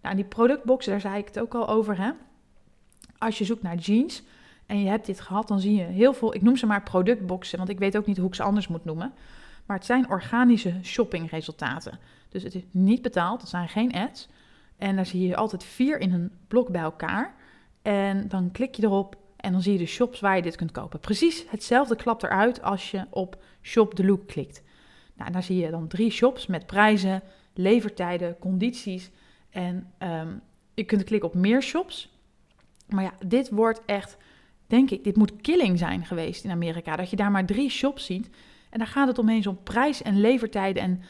Nou, 0.02 0.16
die 0.16 0.26
productboxen, 0.26 0.92
daar 0.92 1.02
zei 1.02 1.18
ik 1.18 1.28
het 1.28 1.40
ook 1.40 1.56
al 1.56 1.68
over. 1.68 1.98
Hè? 1.98 2.12
Als 3.20 3.38
je 3.38 3.46
zoekt 3.46 3.62
naar 3.62 3.76
jeans 3.76 4.24
en 4.66 4.80
je 4.82 4.90
hebt 4.90 5.06
dit 5.06 5.22
gehad, 5.22 5.48
dan 5.48 5.60
zie 5.60 5.76
je 5.76 5.84
heel 5.84 6.14
veel, 6.14 6.36
ik 6.36 6.42
noem 6.42 6.58
ze 6.58 6.66
maar 6.66 6.84
productboxen, 6.84 7.58
want 7.58 7.70
ik 7.70 7.80
weet 7.80 7.98
ook 7.98 8.06
niet 8.06 8.18
hoe 8.18 8.28
ik 8.28 8.36
ze 8.36 8.44
anders 8.44 8.68
moet 8.68 8.86
noemen. 8.86 9.14
Maar 9.66 9.78
het 9.78 9.86
zijn 9.86 10.10
organische 10.10 10.74
shoppingresultaten. 10.84 12.00
Dus 12.30 12.44
het 12.44 12.56
is 12.56 12.64
niet 12.72 13.02
betaald, 13.02 13.42
het 13.42 13.50
zijn 13.50 13.70
geen 13.70 13.94
ads. 13.94 14.28
En 14.78 14.96
daar 14.96 15.06
zie 15.06 15.28
je 15.28 15.36
altijd 15.36 15.64
vier 15.64 16.00
in 16.00 16.14
een 16.14 16.32
blok 16.48 16.70
bij 16.70 16.82
elkaar. 16.82 17.36
En 17.82 18.28
dan 18.28 18.52
klik 18.52 18.76
je 18.76 18.84
erop 18.84 19.18
en 19.36 19.52
dan 19.52 19.62
zie 19.62 19.74
je 19.74 19.78
de 19.78 19.86
shops 19.86 20.20
waar 20.20 20.36
je 20.36 20.42
dit 20.42 20.56
kunt 20.56 20.72
kopen. 20.72 21.00
Precies 21.00 21.46
hetzelfde 21.48 21.96
klapt 21.96 22.24
eruit 22.24 22.62
als 22.62 22.92
je 22.92 23.06
op 23.10 23.42
Shop 23.62 23.94
the 23.94 24.06
Look 24.06 24.28
klikt. 24.28 24.64
Nou, 25.14 25.32
daar 25.32 25.44
zie 25.44 25.58
je 25.58 25.70
dan 25.70 25.88
drie 25.88 26.12
shops 26.12 26.48
met 26.48 26.66
prijzen, 26.66 27.22
levertijden, 27.54 28.38
condities. 28.40 29.10
En 29.50 29.92
um, 30.00 30.42
je 30.74 30.84
kunt 30.84 31.04
klikken 31.04 31.30
op 31.30 31.36
meer 31.36 31.62
shops. 31.62 32.19
Maar 32.90 33.04
ja, 33.04 33.14
dit 33.26 33.50
wordt 33.50 33.82
echt, 33.86 34.18
denk 34.68 34.90
ik, 34.92 35.04
dit 35.04 35.16
moet 35.16 35.42
killing 35.42 35.78
zijn 35.78 36.06
geweest 36.06 36.44
in 36.44 36.52
Amerika. 36.52 36.96
Dat 36.96 37.10
je 37.10 37.16
daar 37.16 37.32
maar 37.32 37.46
drie 37.46 37.70
shops 37.70 38.06
ziet. 38.06 38.30
En 38.70 38.80
daar 38.80 38.88
gaat 38.88 39.08
het 39.08 39.20
omeens 39.20 39.48
om 39.48 39.64
prijs 39.64 40.02
en 40.02 40.22
levertijden 40.22 40.84
en 40.84 41.02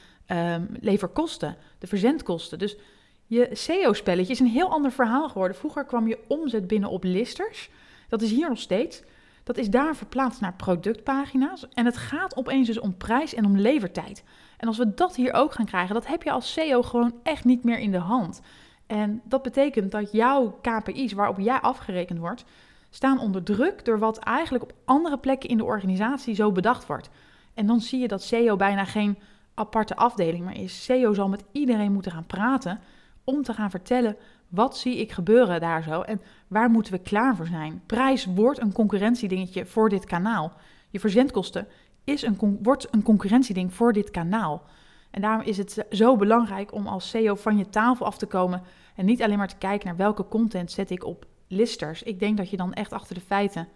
um, 0.56 0.68
leverkosten, 0.80 1.56
de 1.80 1.88
verzendkosten. 1.88 2.60
Dus 2.60 2.78
je 3.26 3.50
SEO-spelletje 3.52 4.34
is 4.34 4.40
een 4.40 4.48
heel 4.48 4.70
ander 4.70 4.92
verhaal 4.92 5.30
geworden. 5.30 5.58
Vroeger 5.58 5.86
kwam 5.86 6.08
je 6.08 6.20
omzet 6.28 6.68
binnen 6.68 6.90
op 6.90 7.04
listers. 7.04 7.70
Dat 8.08 8.22
is 8.22 8.32
hier 8.32 8.50
nog 8.50 8.60
steeds. 8.60 9.02
Dat 9.44 9.58
is 9.58 9.70
daar 9.70 9.96
verplaatst 9.96 10.42
naar 10.42 10.54
productpagina's. 10.54 11.68
En 11.74 11.86
het 11.86 11.98
gaat 11.98 12.36
opeens 12.38 12.68
dus 12.68 12.80
om 12.80 12.98
prijs 12.98 13.34
en 13.34 13.46
om 13.46 13.58
levertijd. 13.58 14.24
En 14.58 14.68
als 14.68 14.78
we 14.78 14.94
dat 14.94 15.16
hier 15.16 15.34
ook 15.34 15.54
gaan 15.54 15.66
krijgen, 15.66 15.94
dat 15.94 16.08
heb 16.08 16.24
je 16.24 16.32
als 16.32 16.54
SEO 16.54 16.82
gewoon 16.82 17.14
echt 17.24 17.46
niet 17.46 17.64
meer 17.64 17.80
in 17.80 17.92
de 17.92 17.98
hand. 17.98 18.42
En 18.90 19.22
dat 19.24 19.42
betekent 19.42 19.92
dat 19.92 20.12
jouw 20.12 20.60
KPI's 20.62 21.14
waarop 21.14 21.40
jij 21.40 21.60
afgerekend 21.60 22.20
wordt, 22.20 22.46
staan 22.90 23.20
onder 23.20 23.44
druk 23.44 23.86
door 23.86 24.00
wat 24.00 24.18
eigenlijk 24.18 24.64
op 24.64 24.74
andere 24.86 25.18
plekken 25.18 25.50
in 25.50 25.58
de 25.58 25.64
organisatie 25.64 26.36
zo 26.36 26.52
bedacht 26.52 26.86
wordt. 26.86 27.10
En 27.54 27.66
dan 27.66 27.80
zie 27.80 28.00
je 28.00 28.08
dat 28.08 28.24
SEO 28.24 28.56
bijna 28.56 28.86
geen 28.86 29.18
aparte 29.54 29.96
afdeling 29.96 30.46
meer 30.46 30.64
is. 30.64 30.84
SEO 30.84 31.14
zal 31.14 31.30
met 31.30 31.44
iedereen 31.52 31.92
moeten 31.92 32.12
gaan 32.12 32.26
praten 32.26 32.80
om 33.24 33.44
te 33.44 33.54
gaan 33.54 33.70
vertellen 33.70 34.16
wat 34.48 34.78
zie 34.78 34.98
ik 34.98 35.12
gebeuren 35.12 35.60
daar 35.60 35.84
zo 35.84 36.02
en 36.02 36.22
waar 36.48 36.70
moeten 36.70 36.94
we 36.94 37.00
klaar 37.00 37.36
voor 37.36 37.48
zijn. 37.48 37.82
Prijs 37.86 38.26
wordt 38.26 38.62
een 38.62 38.74
concurrentiedingetje 38.74 39.66
voor 39.66 39.90
dit 39.90 40.06
kanaal. 40.06 40.54
Je 40.90 41.00
verzendkosten 41.00 41.68
is 42.04 42.22
een, 42.22 42.60
wordt 42.62 42.88
een 42.94 43.04
concurrentieding 43.04 43.74
voor 43.74 43.94
dit 43.94 44.12
kanaal. 44.12 44.64
En 45.12 45.22
daarom 45.22 45.46
is 45.46 45.58
het 45.58 45.86
zo 45.92 46.16
belangrijk 46.16 46.74
om 46.74 46.88
als 46.88 47.10
SEO 47.10 47.36
van 47.36 47.58
je 47.58 47.70
tafel 47.70 48.06
af 48.06 48.18
te 48.18 48.26
komen 48.26 48.62
en 48.96 49.06
niet 49.06 49.22
alleen 49.22 49.38
maar 49.38 49.48
te 49.48 49.58
kijken 49.58 49.88
naar 49.88 49.98
welke 49.98 50.28
content 50.28 50.72
zet 50.72 50.90
ik 50.90 51.06
op 51.06 51.26
listers. 51.48 52.04
Ik 52.04 52.20
denk 52.20 52.38
dat 52.38 52.50
je 52.50 52.58
dan 52.58 52.74
echt 52.74 52.94
achter 52.94 53.16
de 53.16 53.22
feiten 53.22 53.68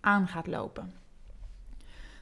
aan 0.00 0.28
gaat 0.28 0.46
lopen. 0.46 0.92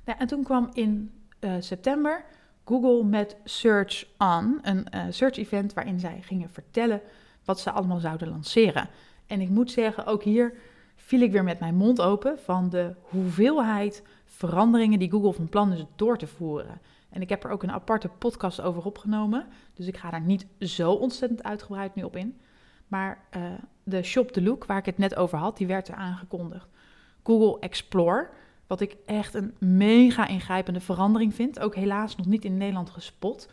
Nou, 0.05 0.19
en 0.19 0.27
toen 0.27 0.43
kwam 0.43 0.69
in 0.73 1.11
uh, 1.41 1.53
september 1.59 2.25
Google 2.65 3.05
met 3.05 3.37
Search 3.45 4.07
On, 4.19 4.59
een 4.63 4.87
uh, 4.95 5.05
search 5.11 5.37
event 5.37 5.73
waarin 5.73 6.01
zij 6.01 6.19
gingen 6.23 6.51
vertellen 6.51 7.01
wat 7.45 7.61
ze 7.61 7.71
allemaal 7.71 8.01
zouden 8.01 8.29
lanceren. 8.29 8.89
En 9.27 9.41
ik 9.41 9.49
moet 9.49 9.71
zeggen, 9.71 10.07
ook 10.07 10.23
hier 10.23 10.55
viel 10.97 11.21
ik 11.21 11.33
weer 11.33 11.45
met 11.45 11.61
mijn 11.61 11.75
mond 11.75 12.01
open 12.01 12.39
van 12.39 12.69
de 12.69 12.95
hoeveelheid 13.03 14.03
veranderingen 14.25 14.99
die 14.99 15.11
Google 15.11 15.33
van 15.33 15.49
plan 15.49 15.73
is 15.73 15.85
door 15.97 16.19
te 16.19 16.27
voeren. 16.27 16.81
En 17.11 17.21
ik 17.21 17.29
heb 17.29 17.45
er 17.45 17.51
ook 17.51 17.63
een 17.63 17.73
aparte 17.73 18.09
podcast 18.09 18.61
over 18.61 18.85
opgenomen, 18.85 19.47
dus 19.75 19.87
ik 19.87 19.97
ga 19.97 20.11
daar 20.11 20.21
niet 20.21 20.47
zo 20.59 20.93
ontzettend 20.93 21.43
uitgebreid 21.43 21.95
nu 21.95 22.03
op 22.03 22.17
in. 22.17 22.41
Maar 22.89 23.25
uh, 23.37 23.43
de 23.83 24.03
Shop 24.03 24.33
the 24.33 24.43
Look, 24.43 24.65
waar 24.65 24.79
ik 24.79 24.87
het 24.87 24.99
net 24.99 25.15
over 25.15 25.39
had, 25.39 25.57
die 25.57 25.67
werd 25.67 25.89
er 25.89 25.95
aangekondigd. 25.95 26.69
Google 27.23 27.61
Explore, 27.61 28.29
wat 28.67 28.81
ik 28.81 28.97
echt 29.07 29.35
een 29.35 29.55
mega 29.59 30.27
ingrijpende 30.27 30.81
verandering 30.81 31.35
vind. 31.35 31.61
Ook 31.61 31.75
helaas 31.75 32.17
nog 32.17 32.27
niet 32.27 32.45
in 32.45 32.57
Nederland 32.57 32.91
gespot. 32.91 33.49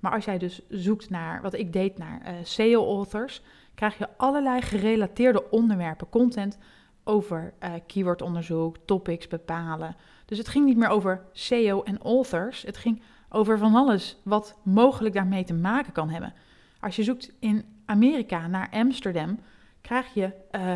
Maar 0.00 0.12
als 0.12 0.24
jij 0.24 0.38
dus 0.38 0.60
zoekt 0.68 1.10
naar, 1.10 1.42
wat 1.42 1.54
ik 1.54 1.72
deed, 1.72 1.98
naar 1.98 2.22
uh, 2.22 2.34
SEO-authors, 2.42 3.42
krijg 3.74 3.98
je 3.98 4.08
allerlei 4.16 4.62
gerelateerde 4.62 5.50
onderwerpen, 5.50 6.08
content 6.08 6.58
over 7.04 7.52
uh, 7.62 7.72
keywordonderzoek, 7.86 8.76
topics 8.84 9.28
bepalen. 9.28 9.96
Dus 10.28 10.38
het 10.38 10.48
ging 10.48 10.64
niet 10.64 10.76
meer 10.76 10.88
over 10.88 11.22
SEO 11.32 11.82
en 11.82 11.98
authors. 11.98 12.62
Het 12.62 12.76
ging 12.76 13.02
over 13.28 13.58
van 13.58 13.74
alles 13.74 14.16
wat 14.22 14.58
mogelijk 14.62 15.14
daarmee 15.14 15.44
te 15.44 15.54
maken 15.54 15.92
kan 15.92 16.08
hebben. 16.08 16.34
Als 16.80 16.96
je 16.96 17.02
zoekt 17.02 17.32
in 17.38 17.64
Amerika 17.84 18.46
naar 18.46 18.68
Amsterdam, 18.70 19.38
krijg 19.80 20.14
je 20.14 20.30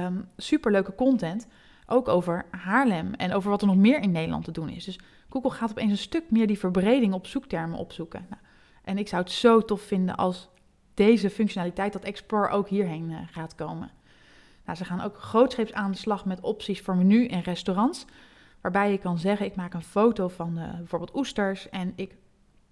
um, 0.05 0.29
superleuke 0.37 0.95
content. 0.95 1.47
Ook 1.87 2.09
over 2.09 2.45
Haarlem 2.51 3.15
en 3.15 3.33
over 3.33 3.51
wat 3.51 3.61
er 3.61 3.67
nog 3.67 3.77
meer 3.77 4.01
in 4.01 4.11
Nederland 4.13 4.45
te 4.45 4.51
doen 4.51 4.69
is. 4.69 4.85
Dus 4.85 4.99
Google 5.29 5.51
gaat 5.51 5.71
opeens 5.71 5.91
een 5.91 5.97
stuk 5.99 6.31
meer 6.31 6.47
die 6.47 6.59
verbreding 6.59 7.13
op 7.13 7.27
zoektermen 7.27 7.79
opzoeken. 7.79 8.27
Nou, 8.29 8.43
en 8.85 8.99
ik 8.99 9.09
zou 9.09 9.23
het 9.23 9.33
zo 9.33 9.61
tof 9.61 9.81
vinden 9.81 10.17
als 10.17 10.49
deze 10.95 11.31
functionaliteit, 11.31 11.93
dat 11.93 12.03
Explore, 12.03 12.49
ook 12.49 12.69
hierheen 12.69 13.11
uh, 13.11 13.19
gaat 13.31 13.55
komen. 13.55 13.91
Nou, 14.65 14.77
ze 14.77 14.85
gaan 14.85 15.01
ook 15.01 15.17
grootscheeps 15.17 15.73
aan 15.73 15.91
de 15.91 15.97
slag 15.97 16.25
met 16.25 16.41
opties 16.41 16.81
voor 16.81 16.97
menu 16.97 17.27
en 17.27 17.41
restaurants. 17.41 18.07
Waarbij 18.63 18.91
je 18.91 18.99
kan 18.99 19.19
zeggen, 19.19 19.47
ik 19.47 19.57
maak 19.57 19.75
een 19.75 19.83
foto 19.83 20.29
van 20.29 20.59
uh, 20.59 20.77
bijvoorbeeld 20.77 21.17
oesters 21.17 21.69
en 21.69 21.93
ik 21.97 22.17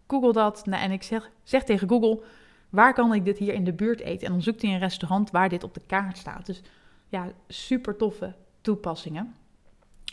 google 0.07 0.33
dat. 0.33 0.67
Nou, 0.67 0.83
en 0.83 0.91
ik 0.91 1.03
zeg, 1.03 1.31
zeg 1.43 1.65
tegen 1.65 1.89
Google, 1.89 2.23
waar 2.69 2.95
kan 2.95 3.15
ik 3.15 3.25
dit 3.25 3.39
hier 3.39 3.55
in 3.55 3.65
de 3.65 3.73
buurt 3.73 4.01
eten? 4.01 4.27
En 4.27 4.33
dan 4.33 4.43
zoekt 4.43 4.63
hij 4.63 4.73
een 4.73 4.79
restaurant 4.79 5.31
waar 5.31 5.49
dit 5.49 5.65
op 5.65 5.75
de 5.75 5.83
kaart 5.87 6.19
staat. 6.19 6.47
Dus 6.47 6.63
ja, 7.09 7.29
super 7.49 7.97
toffe 7.97 8.35
toepassingen. 8.61 9.35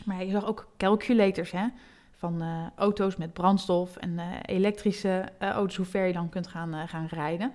Maar 0.04 0.24
je 0.24 0.30
zag 0.30 0.46
ook 0.46 0.68
calculators 0.76 1.50
hè, 1.50 1.66
van 2.10 2.42
uh, 2.42 2.66
auto's 2.76 3.16
met 3.16 3.32
brandstof 3.32 3.96
en 3.96 4.10
uh, 4.10 4.24
elektrische 4.42 5.28
auto's, 5.38 5.76
hoe 5.76 5.86
ver 5.86 6.06
je 6.06 6.12
dan 6.12 6.28
kunt 6.28 6.46
gaan, 6.46 6.88
gaan 6.88 7.06
rijden. 7.06 7.52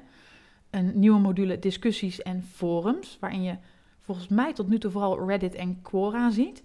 Een 0.70 1.00
nieuwe 1.00 1.20
module 1.20 1.60
discussies 1.60 2.22
en 2.22 2.44
forums, 2.44 3.18
waarin 3.20 3.44
je 3.44 3.58
volgens 4.00 4.28
mij 4.28 4.54
tot 4.54 4.68
nu 4.68 4.78
toe 4.78 4.92
vooral 4.92 5.28
Reddit 5.28 5.56
en 5.56 5.82
Quora 5.82 6.30
ziet. 6.30 6.64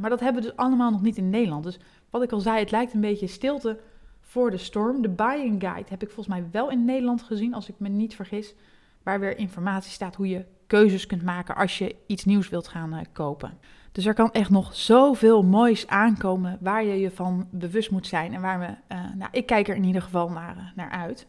Maar 0.00 0.10
dat 0.10 0.20
hebben 0.20 0.42
we 0.42 0.48
dus 0.48 0.56
allemaal 0.56 0.90
nog 0.90 1.02
niet 1.02 1.16
in 1.16 1.30
Nederland. 1.30 1.64
Dus 1.64 1.78
wat 2.10 2.22
ik 2.22 2.32
al 2.32 2.40
zei, 2.40 2.58
het 2.58 2.70
lijkt 2.70 2.94
een 2.94 3.00
beetje 3.00 3.26
stilte 3.26 3.80
voor 4.20 4.50
de 4.50 4.56
storm. 4.56 5.02
De 5.02 5.08
buying 5.08 5.60
guide 5.60 5.88
heb 5.88 6.02
ik 6.02 6.10
volgens 6.10 6.36
mij 6.36 6.48
wel 6.52 6.70
in 6.70 6.84
Nederland 6.84 7.22
gezien, 7.22 7.54
als 7.54 7.68
ik 7.68 7.74
me 7.78 7.88
niet 7.88 8.14
vergis. 8.14 8.54
Waar 9.02 9.20
weer 9.20 9.38
informatie 9.38 9.92
staat 9.92 10.16
hoe 10.16 10.28
je 10.28 10.44
keuzes 10.66 11.06
kunt 11.06 11.22
maken 11.22 11.56
als 11.56 11.78
je 11.78 11.96
iets 12.06 12.24
nieuws 12.24 12.48
wilt 12.48 12.68
gaan 12.68 12.94
uh, 12.94 13.00
kopen. 13.12 13.58
Dus 13.92 14.06
er 14.06 14.14
kan 14.14 14.32
echt 14.32 14.50
nog 14.50 14.74
zoveel 14.74 15.42
moois 15.42 15.86
aankomen 15.86 16.58
waar 16.60 16.84
je 16.84 17.00
je 17.00 17.10
van 17.10 17.48
bewust 17.50 17.90
moet 17.90 18.06
zijn. 18.06 18.34
En 18.34 18.40
waar 18.40 18.58
we, 18.58 18.94
uh, 18.94 19.14
nou, 19.14 19.30
ik 19.32 19.46
kijk 19.46 19.68
er 19.68 19.76
in 19.76 19.84
ieder 19.84 20.02
geval 20.02 20.30
naar, 20.30 20.72
naar 20.76 20.90
uit. 20.90 21.26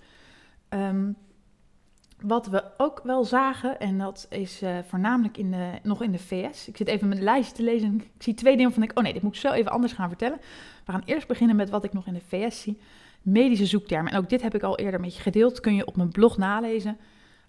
Um, 0.69 1.15
wat 2.21 2.47
we 2.47 2.63
ook 2.77 3.01
wel 3.03 3.23
zagen, 3.23 3.79
en 3.79 3.97
dat 3.97 4.27
is 4.29 4.61
voornamelijk 4.87 5.37
in 5.37 5.51
de, 5.51 5.71
nog 5.83 6.01
in 6.01 6.11
de 6.11 6.19
VS. 6.19 6.67
Ik 6.67 6.77
zit 6.77 6.87
even 6.87 7.07
mijn 7.07 7.23
lijstje 7.23 7.55
te 7.55 7.63
lezen. 7.63 7.95
Ik 7.95 8.23
zie 8.23 8.33
twee 8.33 8.57
dingen 8.57 8.73
van 8.73 8.83
ik, 8.83 8.91
oh 8.97 9.03
nee, 9.03 9.13
dit 9.13 9.21
moet 9.21 9.35
ik 9.35 9.41
zo 9.41 9.51
even 9.51 9.71
anders 9.71 9.93
gaan 9.93 10.09
vertellen. 10.09 10.37
We 10.85 10.91
gaan 10.91 11.03
eerst 11.05 11.27
beginnen 11.27 11.55
met 11.55 11.69
wat 11.69 11.83
ik 11.83 11.93
nog 11.93 12.07
in 12.07 12.13
de 12.13 12.21
VS 12.27 12.61
zie. 12.61 12.77
Medische 13.21 13.65
zoektermen. 13.65 14.11
En 14.11 14.17
ook 14.17 14.29
dit 14.29 14.41
heb 14.41 14.55
ik 14.55 14.63
al 14.63 14.77
eerder 14.77 14.99
met 14.99 15.15
je 15.15 15.21
gedeeld. 15.21 15.59
Kun 15.59 15.75
je 15.75 15.85
op 15.85 15.95
mijn 15.95 16.09
blog 16.09 16.37
nalezen. 16.37 16.97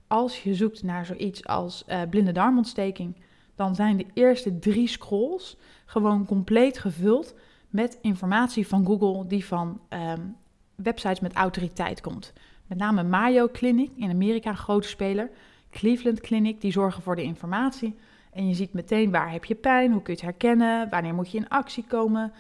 Als 0.07 0.43
je 0.43 0.55
zoekt 0.55 0.83
naar 0.83 1.07
zoiets 1.07 1.47
als 1.47 1.85
uh, 1.89 2.03
blinde 2.11 2.33
darmontsteking, 2.33 3.17
dan 3.55 3.75
zijn 3.75 3.97
de 3.97 4.07
eerste 4.15 4.59
drie 4.59 4.89
scrolls 4.89 5.57
gewoon 5.85 6.27
compleet 6.27 6.79
gevuld 6.79 7.35
met 7.69 7.99
informatie 8.01 8.67
van 8.67 8.87
Google 8.87 9.27
die 9.27 9.45
van 9.45 9.81
um, 9.89 10.37
websites 10.75 11.21
met 11.21 11.33
autoriteit 11.33 12.01
komt. 12.01 12.33
Met 12.67 12.79
name 12.79 13.03
Mayo 13.03 13.49
Clinic 13.53 13.91
in 13.97 14.11
Amerika, 14.11 14.51
een 14.51 14.57
grote 14.57 14.89
speler. 14.89 15.31
Cleveland 15.71 16.21
Clinic, 16.21 16.61
die 16.61 16.73
zorgen 16.73 17.03
voor 17.03 17.17
de 17.17 17.23
informatie. 17.23 17.95
En 18.33 18.49
je 18.49 18.55
ziet 18.55 18.73
meteen 18.73 19.11
waar 19.11 19.33
heb 19.33 19.45
je 19.45 19.55
pijn, 19.55 19.93
hoe 19.93 20.03
kun 20.03 20.15
je 20.15 20.21
het 20.21 20.29
herkennen, 20.31 20.89
wanneer 20.91 21.15
moet 21.15 21.31
je 21.31 21.39
in 21.39 21.49
actie 21.49 21.85
komen, 21.89 22.33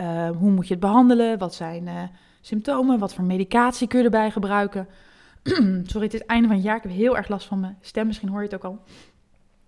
uh, 0.00 0.30
hoe 0.30 0.50
moet 0.50 0.66
je 0.66 0.72
het 0.72 0.82
behandelen, 0.82 1.38
wat 1.38 1.54
zijn 1.54 1.86
uh, 1.86 2.02
symptomen, 2.40 2.98
wat 2.98 3.14
voor 3.14 3.24
medicatie 3.24 3.88
kun 3.88 3.98
je 3.98 4.04
erbij 4.04 4.30
gebruiken. 4.30 4.88
Sorry, 5.90 6.04
het 6.04 6.14
is 6.14 6.20
het 6.20 6.26
einde 6.26 6.46
van 6.46 6.56
het 6.56 6.64
jaar, 6.64 6.76
ik 6.76 6.82
heb 6.82 6.92
heel 6.92 7.16
erg 7.16 7.28
last 7.28 7.46
van 7.46 7.60
mijn 7.60 7.78
stem, 7.80 8.06
misschien 8.06 8.28
hoor 8.28 8.38
je 8.38 8.44
het 8.44 8.54
ook 8.54 8.64
al. 8.64 8.78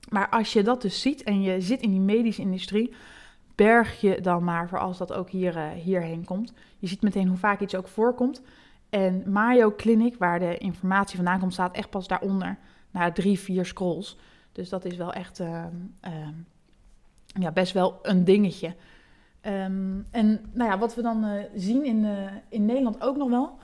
Maar 0.09 0.29
als 0.29 0.53
je 0.53 0.63
dat 0.63 0.83
dus 0.83 1.01
ziet 1.01 1.23
en 1.23 1.43
je 1.43 1.61
zit 1.61 1.81
in 1.81 1.91
die 1.91 2.01
medische 2.01 2.43
industrie, 2.43 2.95
berg 3.55 4.01
je 4.01 4.21
dan 4.21 4.45
maar 4.45 4.69
voor 4.69 4.79
als 4.79 4.99
dat 4.99 5.13
ook 5.13 5.31
hier, 5.31 5.57
uh, 5.57 5.69
hierheen 5.69 6.25
komt. 6.25 6.53
Je 6.79 6.87
ziet 6.87 7.03
meteen 7.03 7.29
hoe 7.29 7.37
vaak 7.37 7.61
iets 7.61 7.75
ook 7.75 7.89
voorkomt. 7.89 8.43
En 8.95 9.23
Mayo 9.27 9.73
Clinic, 9.77 10.17
waar 10.17 10.39
de 10.39 10.59
informatie 10.59 11.17
vandaan 11.17 11.39
komt, 11.39 11.53
staat 11.53 11.77
echt 11.77 11.91
pas 11.91 12.07
daaronder, 12.07 12.57
na 12.91 13.13
drie, 13.13 13.39
vier 13.39 13.67
scrolls. 13.67 14.17
Dus 14.53 14.69
dat 14.69 14.85
is 14.85 14.97
wel 14.97 15.13
echt 15.13 15.41
uh, 15.41 15.65
uh, 16.05 16.29
ja, 17.27 17.53
best 17.53 17.73
wel 17.73 17.99
een 18.03 18.25
dingetje. 18.25 18.75
Um, 19.47 20.07
en 20.11 20.51
nou 20.53 20.71
ja, 20.71 20.79
wat 20.79 20.95
we 20.95 21.03
dan 21.03 21.25
uh, 21.25 21.43
zien 21.55 21.85
in, 21.85 22.07
in 22.49 22.65
Nederland 22.65 23.03
ook 23.03 23.17
nog 23.17 23.29
wel, 23.29 23.59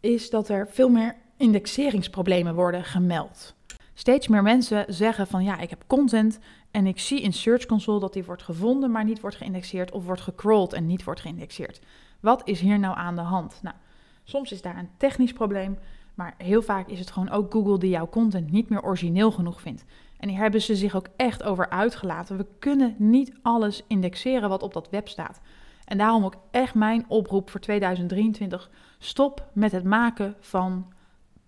is 0.00 0.30
dat 0.30 0.48
er 0.48 0.68
veel 0.70 0.88
meer 0.88 1.16
indexeringsproblemen 1.36 2.54
worden 2.54 2.84
gemeld. 2.84 3.54
Steeds 3.94 4.28
meer 4.28 4.42
mensen 4.42 4.84
zeggen 4.88 5.26
van 5.26 5.44
ja, 5.44 5.58
ik 5.58 5.70
heb 5.70 5.84
content 5.86 6.38
en 6.70 6.86
ik 6.86 6.98
zie 6.98 7.20
in 7.20 7.32
Search 7.32 7.66
Console 7.66 8.00
dat 8.00 8.12
die 8.12 8.24
wordt 8.24 8.42
gevonden, 8.42 8.90
maar 8.90 9.04
niet 9.04 9.20
wordt 9.20 9.36
geïndexeerd 9.36 9.90
of 9.90 10.04
wordt 10.04 10.20
gecrawled 10.20 10.72
en 10.72 10.86
niet 10.86 11.04
wordt 11.04 11.20
geïndexeerd. 11.20 11.80
Wat 12.20 12.48
is 12.48 12.60
hier 12.60 12.78
nou 12.78 12.96
aan 12.96 13.14
de 13.14 13.20
hand? 13.20 13.58
Nou, 13.62 13.76
soms 14.24 14.52
is 14.52 14.62
daar 14.62 14.78
een 14.78 14.90
technisch 14.96 15.32
probleem, 15.32 15.78
maar 16.14 16.34
heel 16.38 16.62
vaak 16.62 16.88
is 16.88 16.98
het 16.98 17.10
gewoon 17.10 17.30
ook 17.30 17.52
Google 17.52 17.78
die 17.78 17.90
jouw 17.90 18.08
content 18.08 18.50
niet 18.50 18.68
meer 18.68 18.82
origineel 18.82 19.30
genoeg 19.30 19.60
vindt. 19.60 19.84
En 20.18 20.28
hier 20.28 20.38
hebben 20.38 20.62
ze 20.62 20.76
zich 20.76 20.96
ook 20.96 21.08
echt 21.16 21.42
over 21.42 21.70
uitgelaten. 21.70 22.36
We 22.36 22.46
kunnen 22.58 22.94
niet 22.98 23.32
alles 23.42 23.82
indexeren 23.86 24.48
wat 24.48 24.62
op 24.62 24.72
dat 24.72 24.90
web 24.90 25.08
staat. 25.08 25.40
En 25.84 25.98
daarom 25.98 26.24
ook 26.24 26.36
echt 26.50 26.74
mijn 26.74 27.04
oproep 27.08 27.50
voor 27.50 27.60
2023. 27.60 28.70
Stop 28.98 29.48
met 29.52 29.72
het 29.72 29.84
maken 29.84 30.34
van 30.40 30.92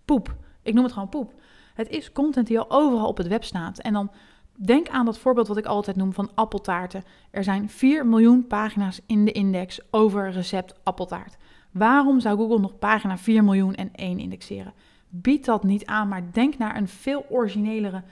poep. 0.05 0.35
Ik 0.63 0.75
noem 0.75 0.85
het 0.85 0.93
gewoon 0.93 1.09
poep. 1.09 1.33
Het 1.75 1.89
is 1.89 2.13
content 2.13 2.47
die 2.47 2.59
al 2.59 2.71
overal 2.71 3.09
op 3.09 3.17
het 3.17 3.27
web 3.27 3.45
staat. 3.45 3.79
En 3.79 3.93
dan 3.93 4.11
denk 4.53 4.89
aan 4.89 5.05
dat 5.05 5.19
voorbeeld 5.19 5.49
wat 5.49 5.57
ik 5.57 5.67
altijd 5.67 5.97
noem 5.97 6.13
van 6.13 6.31
appeltaarten. 6.35 7.05
Er 7.31 7.45
zijn 7.45 7.71
4 7.71 8.07
miljoen 8.07 8.47
pagina's 8.47 9.01
in 9.07 9.25
de 9.25 9.33
index 9.33 9.81
over 9.91 10.31
recept 10.31 10.75
appeltaart. 10.83 11.37
Waarom 11.77 12.21
zou 12.21 12.37
Google 12.37 12.59
nog 12.59 12.79
pagina 12.79 13.19
4 13.19 13.45
miljoen 13.45 13.75
en 13.75 13.91
1 13.95 14.19
indexeren? 14.19 14.73
Bied 15.09 15.45
dat 15.45 15.65
niet 15.65 15.87
aan, 15.87 16.09
maar 16.09 16.33
denk 16.33 16.59
naar 16.59 16.77
een 16.77 16.89
veel 16.89 17.27
originelere 17.29 18.03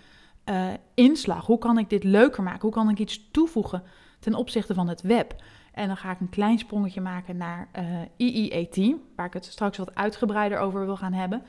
eh, 0.44 0.66
inslag? 0.94 1.46
Hoe 1.46 1.58
kan 1.58 1.78
ik 1.78 1.90
dit 1.90 2.04
leuker 2.04 2.42
maken? 2.42 2.60
Hoe 2.60 2.70
kan 2.70 2.90
ik 2.90 2.98
iets 2.98 3.30
toevoegen 3.30 3.82
ten 4.18 4.34
opzichte 4.34 4.74
van 4.74 4.88
het 4.88 5.02
web? 5.02 5.34
En 5.72 5.86
dan 5.86 5.96
ga 5.96 6.10
ik 6.10 6.20
een 6.20 6.28
klein 6.28 6.58
sprongetje 6.58 7.00
maken 7.00 7.36
naar 7.36 7.68
uh, 7.78 8.00
IEAT, 8.16 8.96
waar 9.16 9.26
ik 9.26 9.32
het 9.32 9.44
straks 9.44 9.78
wat 9.78 9.94
uitgebreider 9.94 10.58
over 10.58 10.84
wil 10.84 10.96
gaan 10.96 11.12
hebben. 11.12 11.42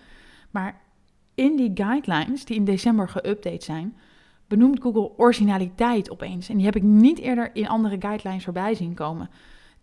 Maar 0.51 0.81
in 1.33 1.55
die 1.55 1.71
guidelines, 1.73 2.45
die 2.45 2.55
in 2.55 2.65
december 2.65 3.09
geüpdate 3.09 3.63
zijn, 3.63 3.97
benoemt 4.47 4.81
Google 4.81 5.11
originaliteit 5.17 6.11
opeens. 6.11 6.49
En 6.49 6.55
die 6.55 6.65
heb 6.65 6.75
ik 6.75 6.83
niet 6.83 7.19
eerder 7.19 7.55
in 7.55 7.67
andere 7.67 7.95
guidelines 7.99 8.43
voorbij 8.43 8.75
zien 8.75 8.93
komen. 8.93 9.29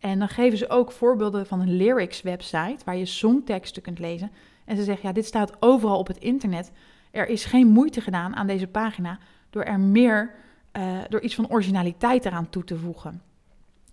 En 0.02 0.18
dan 0.18 0.28
geven 0.28 0.58
ze 0.58 0.68
ook 0.68 0.92
voorbeelden 0.92 1.46
van 1.46 1.60
een 1.60 1.76
lyrics 1.76 2.22
website 2.22 2.84
waar 2.84 2.96
je 2.96 3.06
songteksten 3.06 3.82
kunt 3.82 3.98
lezen. 3.98 4.30
En 4.64 4.76
ze 4.76 4.82
zeggen, 4.82 5.08
ja, 5.08 5.14
dit 5.14 5.26
staat 5.26 5.62
overal 5.62 5.98
op 5.98 6.06
het 6.06 6.18
internet. 6.18 6.72
Er 7.10 7.28
is 7.28 7.44
geen 7.44 7.66
moeite 7.66 8.00
gedaan 8.00 8.36
aan 8.36 8.46
deze 8.46 8.66
pagina 8.66 9.18
door 9.50 9.62
er 9.62 9.80
meer, 9.80 10.34
uh, 10.72 10.98
door 11.08 11.20
iets 11.20 11.34
van 11.34 11.50
originaliteit 11.50 12.24
eraan 12.24 12.50
toe 12.50 12.64
te 12.64 12.76
voegen. 12.76 13.22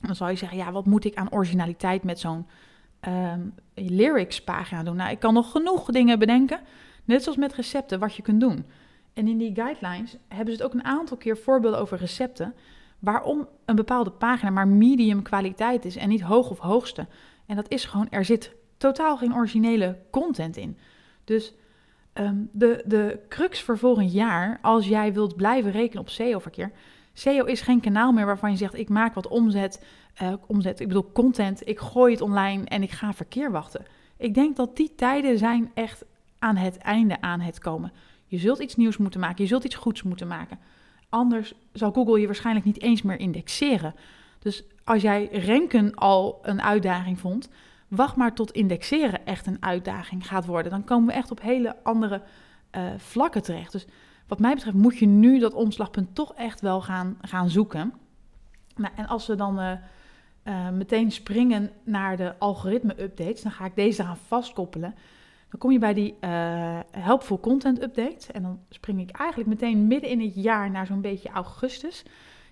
dan 0.02 0.16
zou 0.16 0.30
je 0.30 0.38
zeggen, 0.38 0.58
ja, 0.58 0.72
wat 0.72 0.86
moet 0.86 1.06
ik 1.06 1.16
aan 1.16 1.32
originaliteit 1.32 2.04
met 2.04 2.20
zo'n 2.20 2.48
um, 3.08 3.54
lyrics 3.74 4.44
pagina 4.44 4.84
doen? 4.84 4.96
Nou, 4.96 5.12
ik 5.12 5.20
kan 5.20 5.34
nog 5.34 5.52
genoeg 5.52 5.86
dingen 5.86 6.20
bedenken, 6.20 6.60
net 7.06 7.24
zoals 7.24 7.38
met 7.38 7.54
recepten, 7.54 8.00
wat 8.00 8.16
je 8.16 8.22
kunt 8.22 8.40
doen. 8.40 8.66
En 9.14 9.28
in 9.28 9.38
die 9.38 9.56
guidelines 9.56 10.18
hebben 10.28 10.56
ze 10.56 10.64
het 10.64 10.72
ook 10.72 10.80
een 10.80 10.86
aantal 10.86 11.18
keer 11.18 11.38
voorbeelden 11.38 11.80
over 11.80 11.98
recepten. 11.98 12.54
Waarom 13.00 13.48
een 13.66 13.76
bepaalde 13.76 14.10
pagina 14.10 14.50
maar 14.50 14.68
medium 14.68 15.22
kwaliteit 15.22 15.86
is 15.86 15.96
en 15.96 16.10
niet 16.10 16.22
hoog 16.22 16.50
of 16.50 16.60
hoogste. 16.60 17.08
En 17.46 17.56
dat 17.56 17.72
is 17.72 17.86
gewoon, 17.86 18.10
er 18.10 18.26
zit 18.26 18.56
totaal 18.78 19.18
geen 19.18 19.36
originele 19.36 19.98
content 20.10 20.58
in. 20.58 20.78
Dus 21.24 21.54
um, 22.14 22.50
de, 22.52 22.84
de 22.86 23.20
crux 23.30 23.62
voor 23.62 23.78
volgend 23.78 24.12
jaar, 24.12 24.60
als 24.62 24.88
jij 24.88 25.14
wilt 25.14 25.36
blijven 25.36 25.72
rekenen 25.72 26.02
op 26.02 26.10
SEO-verkeer. 26.10 26.72
SEO 27.14 27.46
is 27.46 27.62
geen 27.62 27.80
kanaal 27.80 28.12
meer 28.12 28.26
waarvan 28.26 28.52
je 28.52 28.58
zegt: 28.58 28.74
ik 28.78 28.90
maak 28.90 29.14
wat 29.14 29.28
omzet, 29.28 29.86
uh, 30.22 30.34
omzet, 30.48 30.80
ik 30.80 30.88
bedoel 30.88 31.12
content, 31.14 31.68
ik 31.68 31.80
gooi 31.80 32.14
het 32.14 32.22
online 32.22 32.66
en 32.66 32.84
ik 32.84 32.92
ga 32.92 33.14
verkeer 33.14 33.52
wachten. 33.52 33.86
Ik 34.18 34.34
denk 34.34 34.56
dat 34.56 34.76
die 34.76 34.96
tijden 34.96 35.38
zijn 35.38 35.72
echt 35.74 36.04
aan 36.40 36.56
het 36.56 36.78
einde 36.78 37.22
aan 37.22 37.40
het 37.40 37.60
komen. 37.60 37.92
Je 38.26 38.38
zult 38.38 38.60
iets 38.60 38.76
nieuws 38.76 38.98
moeten 38.98 39.20
maken, 39.20 39.44
je 39.44 39.50
zult 39.50 39.64
iets 39.64 39.76
goeds 39.76 40.04
moeten 40.04 40.28
maken. 40.28 40.60
Anders 41.10 41.54
zal 41.74 41.92
Google 41.92 42.20
je 42.20 42.26
waarschijnlijk 42.26 42.66
niet 42.66 42.82
eens 42.82 43.02
meer 43.02 43.20
indexeren. 43.20 43.96
Dus 44.40 44.64
als 44.84 45.02
jij 45.02 45.26
renken 45.32 45.96
al 45.96 46.40
een 46.42 46.62
uitdaging 46.62 47.20
vond, 47.20 47.50
wacht 47.88 48.16
maar 48.16 48.34
tot 48.34 48.52
indexeren 48.52 49.26
echt 49.26 49.48
een 49.48 49.64
uitdaging 49.64 50.28
gaat 50.28 50.46
worden. 50.46 50.72
Dan 50.72 50.84
komen 50.84 51.08
we 51.08 51.14
echt 51.14 51.32
op 51.32 51.42
hele 51.42 51.76
andere 51.84 52.22
uh, 52.76 52.82
vlakken 52.98 53.44
terecht. 53.44 53.72
Dus 53.72 53.88
wat 54.28 54.40
mij 54.40 54.54
betreft 54.54 54.76
moet 54.76 54.98
je 54.98 55.06
nu 55.06 55.40
dat 55.40 55.54
omslagpunt 55.54 56.16
toch 56.16 56.34
echt 56.34 56.62
wel 56.62 56.82
gaan, 56.82 57.18
gaan 57.22 57.50
zoeken. 57.50 57.94
Nou, 58.76 58.94
en 58.96 59.08
als 59.08 59.28
we 59.28 59.36
dan 59.36 59.60
uh, 59.60 59.72
uh, 60.44 60.70
meteen 60.70 61.12
springen 61.12 61.72
naar 61.84 62.18
de 62.18 62.36
algoritme-updates, 62.40 63.42
dan 63.42 63.52
ga 63.52 63.66
ik 63.66 63.76
deze 63.76 64.02
eraan 64.02 64.18
vastkoppelen. 64.18 64.96
Dan 65.50 65.60
kom 65.60 65.72
je 65.72 65.80
bij 65.80 65.94
die 65.94 66.16
uh, 66.22 66.80
helpful 66.92 67.40
content 67.40 67.82
update. 67.82 68.32
En 68.32 68.42
dan 68.42 68.60
spring 68.70 69.00
ik 69.00 69.12
eigenlijk 69.12 69.50
meteen 69.50 69.88
midden 69.88 70.10
in 70.10 70.22
het 70.22 70.36
jaar 70.36 70.72
naar 70.72 70.86
zo'n 70.86 71.02
beetje 71.02 71.30
augustus. 71.30 72.04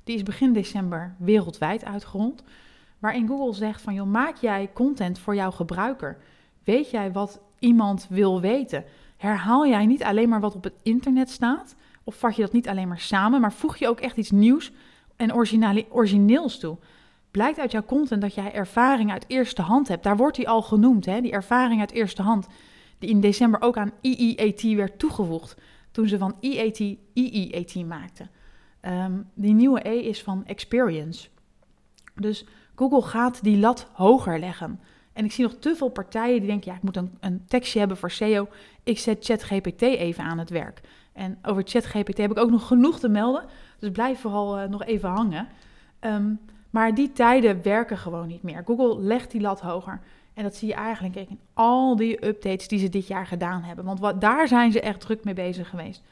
Die 0.03 0.15
is 0.15 0.23
begin 0.23 0.53
december 0.53 1.15
wereldwijd 1.17 1.85
uitgerold. 1.85 2.43
Waarin 2.99 3.27
Google 3.27 3.53
zegt 3.53 3.81
van, 3.81 3.93
joh, 3.93 4.07
maak 4.07 4.35
jij 4.35 4.69
content 4.73 5.19
voor 5.19 5.35
jouw 5.35 5.51
gebruiker? 5.51 6.17
Weet 6.63 6.89
jij 6.89 7.11
wat 7.11 7.41
iemand 7.59 8.07
wil 8.09 8.41
weten? 8.41 8.83
Herhaal 9.17 9.67
jij 9.67 9.85
niet 9.85 10.03
alleen 10.03 10.29
maar 10.29 10.39
wat 10.39 10.55
op 10.55 10.63
het 10.63 10.75
internet 10.83 11.29
staat? 11.29 11.75
Of 12.03 12.15
vat 12.15 12.35
je 12.35 12.41
dat 12.41 12.53
niet 12.53 12.67
alleen 12.67 12.87
maar 12.87 12.99
samen, 12.99 13.41
maar 13.41 13.53
voeg 13.53 13.77
je 13.77 13.87
ook 13.87 13.99
echt 13.99 14.17
iets 14.17 14.31
nieuws 14.31 14.71
en 15.15 15.33
origineels 15.89 16.59
toe? 16.59 16.77
Blijkt 17.31 17.59
uit 17.59 17.71
jouw 17.71 17.85
content 17.85 18.21
dat 18.21 18.33
jij 18.33 18.53
ervaring 18.53 19.11
uit 19.11 19.25
eerste 19.27 19.61
hand 19.61 19.87
hebt. 19.87 20.03
Daar 20.03 20.17
wordt 20.17 20.35
die 20.35 20.49
al 20.49 20.61
genoemd, 20.61 21.05
hè? 21.05 21.21
die 21.21 21.31
ervaring 21.31 21.79
uit 21.79 21.91
eerste 21.91 22.21
hand 22.21 22.47
die 22.99 23.09
in 23.09 23.21
december 23.21 23.61
ook 23.61 23.77
aan 23.77 23.91
EEAT 24.01 24.61
werd 24.61 24.99
toegevoegd 24.99 25.57
toen 25.91 26.07
ze 26.07 26.17
van 26.17 26.35
EAT 26.39 26.79
EEAT 27.13 27.75
maakten. 27.75 28.29
Um, 28.81 29.29
die 29.33 29.53
nieuwe 29.53 29.89
E 29.89 29.99
is 29.99 30.23
van 30.23 30.45
experience. 30.45 31.27
Dus 32.15 32.45
Google 32.75 33.01
gaat 33.01 33.43
die 33.43 33.57
lat 33.57 33.87
hoger 33.93 34.39
leggen. 34.39 34.79
En 35.13 35.25
ik 35.25 35.31
zie 35.31 35.43
nog 35.43 35.55
te 35.59 35.75
veel 35.75 35.89
partijen 35.89 36.39
die 36.39 36.47
denken, 36.47 36.71
ja, 36.71 36.77
ik 36.77 36.83
moet 36.83 36.97
een, 36.97 37.17
een 37.19 37.43
tekstje 37.47 37.79
hebben 37.79 37.97
voor 37.97 38.11
SEO. 38.11 38.47
Ik 38.83 38.99
zet 38.99 39.25
ChatGPT 39.25 39.81
even 39.81 40.23
aan 40.23 40.37
het 40.37 40.49
werk. 40.49 40.81
En 41.13 41.37
over 41.43 41.63
ChatGPT 41.65 42.17
heb 42.17 42.31
ik 42.31 42.37
ook 42.37 42.49
nog 42.49 42.67
genoeg 42.67 42.99
te 42.99 43.09
melden. 43.09 43.45
Dus 43.79 43.91
blijf 43.91 44.19
vooral 44.19 44.59
uh, 44.59 44.67
nog 44.67 44.83
even 44.83 45.09
hangen. 45.09 45.47
Um, 46.01 46.39
maar 46.69 46.95
die 46.95 47.11
tijden 47.11 47.63
werken 47.63 47.97
gewoon 47.97 48.27
niet 48.27 48.43
meer. 48.43 48.63
Google 48.65 48.99
legt 48.99 49.31
die 49.31 49.41
lat 49.41 49.61
hoger. 49.61 50.01
En 50.37 50.43
dat 50.43 50.55
zie 50.55 50.67
je 50.67 50.73
eigenlijk 50.73 51.15
in 51.15 51.39
al 51.53 51.95
die 51.95 52.25
updates 52.25 52.67
die 52.67 52.79
ze 52.79 52.89
dit 52.89 53.07
jaar 53.07 53.27
gedaan 53.27 53.63
hebben. 53.63 53.85
Want 53.85 53.99
wat, 53.99 54.21
daar 54.21 54.47
zijn 54.47 54.71
ze 54.71 54.81
echt 54.81 54.99
druk 54.99 55.23
mee 55.23 55.33
bezig 55.33 55.69
geweest. 55.69 56.03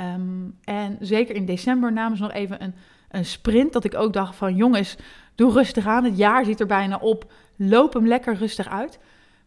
Um, 0.00 0.58
en 0.64 0.96
zeker 1.00 1.34
in 1.34 1.46
december 1.46 1.92
namen 1.92 2.16
ze 2.16 2.22
nog 2.22 2.32
even 2.32 2.62
een, 2.62 2.74
een 3.08 3.24
sprint. 3.24 3.72
Dat 3.72 3.84
ik 3.84 3.94
ook 3.94 4.12
dacht 4.12 4.36
van 4.36 4.56
jongens, 4.56 4.96
doe 5.34 5.52
rustig 5.52 5.86
aan. 5.86 6.04
Het 6.04 6.16
jaar 6.16 6.44
zit 6.44 6.60
er 6.60 6.66
bijna 6.66 6.96
op. 6.96 7.32
Loop 7.56 7.92
hem 7.92 8.06
lekker 8.06 8.34
rustig 8.34 8.68
uit. 8.68 8.98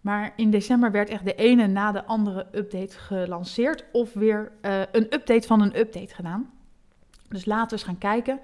Maar 0.01 0.33
in 0.35 0.51
december 0.51 0.91
werd 0.91 1.09
echt 1.09 1.25
de 1.25 1.35
ene 1.35 1.67
na 1.67 1.91
de 1.91 2.05
andere 2.05 2.47
update 2.51 2.97
gelanceerd. 2.97 3.83
Of 3.91 4.13
weer 4.13 4.51
uh, 4.61 4.79
een 4.91 5.13
update 5.13 5.47
van 5.47 5.61
een 5.61 5.79
update 5.79 6.15
gedaan. 6.15 6.49
Dus 7.29 7.45
laten 7.45 7.67
we 7.67 7.73
eens 7.73 7.83
gaan 7.83 7.97
kijken. 7.97 8.39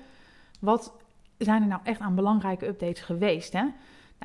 Wat 0.59 0.93
zijn 1.37 1.61
er 1.61 1.67
nou 1.67 1.81
echt 1.83 1.99
aan 1.99 2.15
belangrijke 2.15 2.67
updates 2.67 3.01
geweest? 3.01 3.53
Hè? 3.53 3.65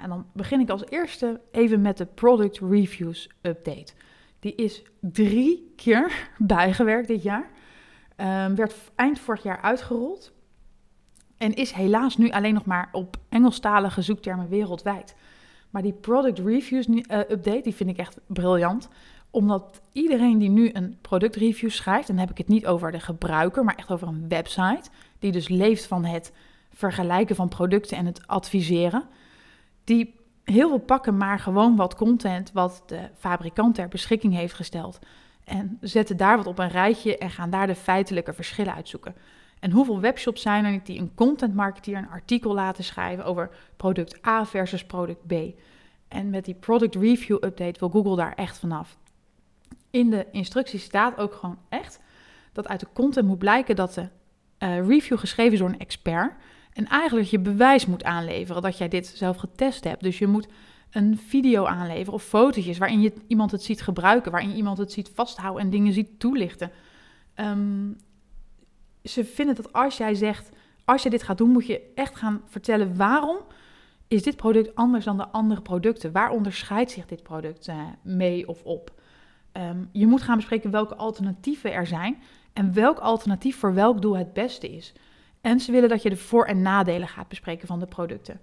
En 0.02 0.08
dan 0.08 0.26
begin 0.32 0.61
ik 0.61 0.70
als 0.70 0.87
eerste 0.88 1.40
even 1.50 1.80
met 1.80 1.96
de 1.96 2.06
Product 2.06 2.58
Reviews 2.58 3.28
Update. 3.42 3.92
Die 4.40 4.54
is 4.54 4.82
drie 5.00 5.72
keer 5.76 6.28
bijgewerkt 6.38 7.08
dit 7.08 7.22
jaar. 7.22 7.50
Um, 8.16 8.54
werd 8.54 8.74
eind 8.94 9.18
vorig 9.18 9.42
jaar 9.42 9.61
uitgerold. 9.61 10.32
En 11.37 11.54
is 11.54 11.72
helaas 11.72 12.16
nu 12.16 12.30
alleen 12.30 12.54
nog 12.54 12.64
maar 12.64 12.88
op 12.92 13.16
Engelstalige 13.28 14.02
zoektermen 14.02 14.48
wereldwijd. 14.48 15.14
Maar 15.70 15.82
die 15.82 15.92
Product 15.92 16.38
Reviews 16.38 16.87
uh, 16.87 17.18
Update, 17.18 17.61
die 17.62 17.74
vind 17.74 17.90
ik 17.90 17.96
echt 17.96 18.20
briljant. 18.26 18.88
Omdat 19.30 19.80
iedereen 19.92 20.38
die 20.38 20.48
nu 20.48 20.70
een 20.72 20.98
productreview 21.00 21.70
schrijft, 21.70 22.08
en 22.08 22.14
dan 22.14 22.24
heb 22.24 22.30
ik 22.30 22.38
het 22.38 22.48
niet 22.48 22.66
over 22.66 22.92
de 22.92 23.00
gebruiker, 23.00 23.64
maar 23.64 23.74
echt 23.74 23.90
over 23.90 24.08
een 24.08 24.28
website, 24.28 24.90
die 25.18 25.32
dus 25.32 25.48
leeft 25.48 25.87
van 25.87 26.04
het 26.04 26.32
vergelijken 26.72 27.37
van 27.37 27.48
producten 27.48 27.96
en 27.96 28.06
het 28.06 28.26
adviseren 28.26 29.08
die 29.88 30.14
heel 30.44 30.68
veel 30.68 30.79
pakken 30.79 31.16
maar 31.16 31.38
gewoon 31.38 31.77
wat 31.77 31.94
content 31.94 32.53
wat 32.53 32.83
de 32.87 33.01
fabrikant 33.18 33.74
ter 33.74 33.88
beschikking 33.88 34.35
heeft 34.35 34.55
gesteld. 34.55 34.98
En 35.44 35.79
zetten 35.81 36.16
daar 36.16 36.37
wat 36.37 36.46
op 36.46 36.59
een 36.59 36.68
rijtje 36.68 37.18
en 37.18 37.31
gaan 37.31 37.51
daar 37.51 37.66
de 37.66 37.74
feitelijke 37.74 38.33
verschillen 38.33 38.74
uitzoeken. 38.74 39.14
En 39.61 39.70
hoeveel 39.70 40.01
webshops 40.01 40.42
zijn 40.42 40.64
er 40.64 40.70
niet 40.70 40.87
die 40.87 40.98
een 40.98 41.14
content 41.14 41.55
marketeer 41.55 41.96
een 41.96 42.09
artikel 42.09 42.55
laten 42.55 42.85
schrijven 42.85 43.24
over 43.24 43.51
product 43.77 44.27
A 44.27 44.46
versus 44.46 44.85
product 44.85 45.27
B? 45.27 45.33
En 46.09 46.31
met 46.31 46.44
die 46.44 46.55
product 46.55 46.94
review 46.94 47.37
update 47.44 47.81
wil 47.81 47.88
Google 47.88 48.16
daar 48.16 48.35
echt 48.35 48.59
vanaf. 48.59 48.96
In 49.90 50.11
de 50.11 50.27
instructie 50.33 50.79
staat 50.79 51.18
ook 51.18 51.35
gewoon 51.35 51.59
echt 51.68 52.01
dat 52.53 52.68
uit 52.68 52.81
de 52.81 52.88
content 52.92 53.27
moet 53.27 53.38
blijken 53.38 53.77
dat 53.77 53.94
de 53.94 54.09
uh, 54.59 54.87
review 54.87 55.18
geschreven 55.18 55.53
is 55.53 55.59
door 55.59 55.68
een 55.68 55.79
expert. 55.79 56.33
En 56.79 56.87
eigenlijk 56.87 57.29
je 57.29 57.38
bewijs 57.38 57.87
moet 57.87 58.05
aanleveren 58.05 58.62
dat 58.62 58.79
jij 58.79 58.88
dit 58.88 59.07
zelf 59.07 59.37
getest 59.37 59.85
hebt. 59.85 60.03
Dus 60.03 60.19
je 60.19 60.27
moet 60.27 60.49
een 60.91 61.19
video 61.19 61.64
aanleveren 61.64 62.12
of 62.12 62.23
fotootjes 62.23 62.79
waarin 62.79 63.01
je 63.01 63.12
iemand 63.27 63.51
het 63.51 63.62
ziet 63.62 63.83
gebruiken, 63.83 64.33
waarin 64.33 64.55
iemand 64.55 64.79
het 64.79 64.93
ziet 64.93 65.11
vasthouden 65.14 65.62
en 65.62 65.71
dingen 65.71 65.93
ziet 65.93 66.19
toelichten. 66.19 66.71
Um, 67.35 67.97
ze 69.05 69.25
vinden 69.25 69.55
dat 69.55 69.73
als 69.73 69.97
jij 69.97 70.14
zegt, 70.14 70.51
als 70.85 71.03
je 71.03 71.11
dit 71.11 71.23
gaat 71.23 71.38
doen, 71.38 71.51
moet 71.51 71.67
je 71.67 71.93
echt 71.95 72.17
gaan 72.17 72.43
vertellen 72.45 72.97
waarom 72.97 73.38
is 74.09 74.23
dit 74.23 74.37
product 74.37 74.75
anders 74.75 75.05
dan 75.05 75.17
de 75.17 75.29
andere 75.29 75.62
producten? 75.62 76.12
Waar 76.12 76.31
onderscheidt 76.31 76.91
zich 76.91 77.07
dit 77.07 77.23
product 77.23 77.69
uh, 77.69 77.83
mee 78.03 78.49
of 78.49 78.62
op? 78.62 78.93
Um, 79.53 79.88
je 79.93 80.07
moet 80.07 80.23
gaan 80.23 80.37
bespreken 80.37 80.71
welke 80.71 80.95
alternatieven 80.95 81.73
er 81.73 81.87
zijn 81.87 82.23
en 82.53 82.73
welk 82.73 82.99
alternatief 82.99 83.57
voor 83.57 83.75
welk 83.75 84.03
doel 84.03 84.17
het 84.17 84.33
beste 84.33 84.69
is. 84.69 84.95
En 85.48 85.61
ze 85.61 85.72
willen 85.72 85.88
dat 85.88 86.02
je 86.02 86.11
de 86.11 86.16
voor- 86.16 86.44
en 86.44 86.62
nadelen 86.62 87.08
gaat 87.08 87.28
bespreken 87.28 87.66
van 87.66 87.78
de 87.78 87.87
producten. 87.87 88.40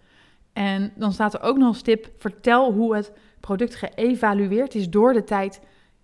En 0.53 0.91
dan 0.95 1.13
staat 1.13 1.33
er 1.33 1.41
ook 1.41 1.57
nog 1.57 1.75
een 1.75 1.83
tip: 1.83 2.09
vertel 2.17 2.73
hoe 2.73 2.95
het 2.95 3.11
product 3.39 3.75
geëvalueerd 3.75 4.75
is 4.75 4.89
door 4.89 5.13
de 5.13 5.23
tijd 5.23 5.61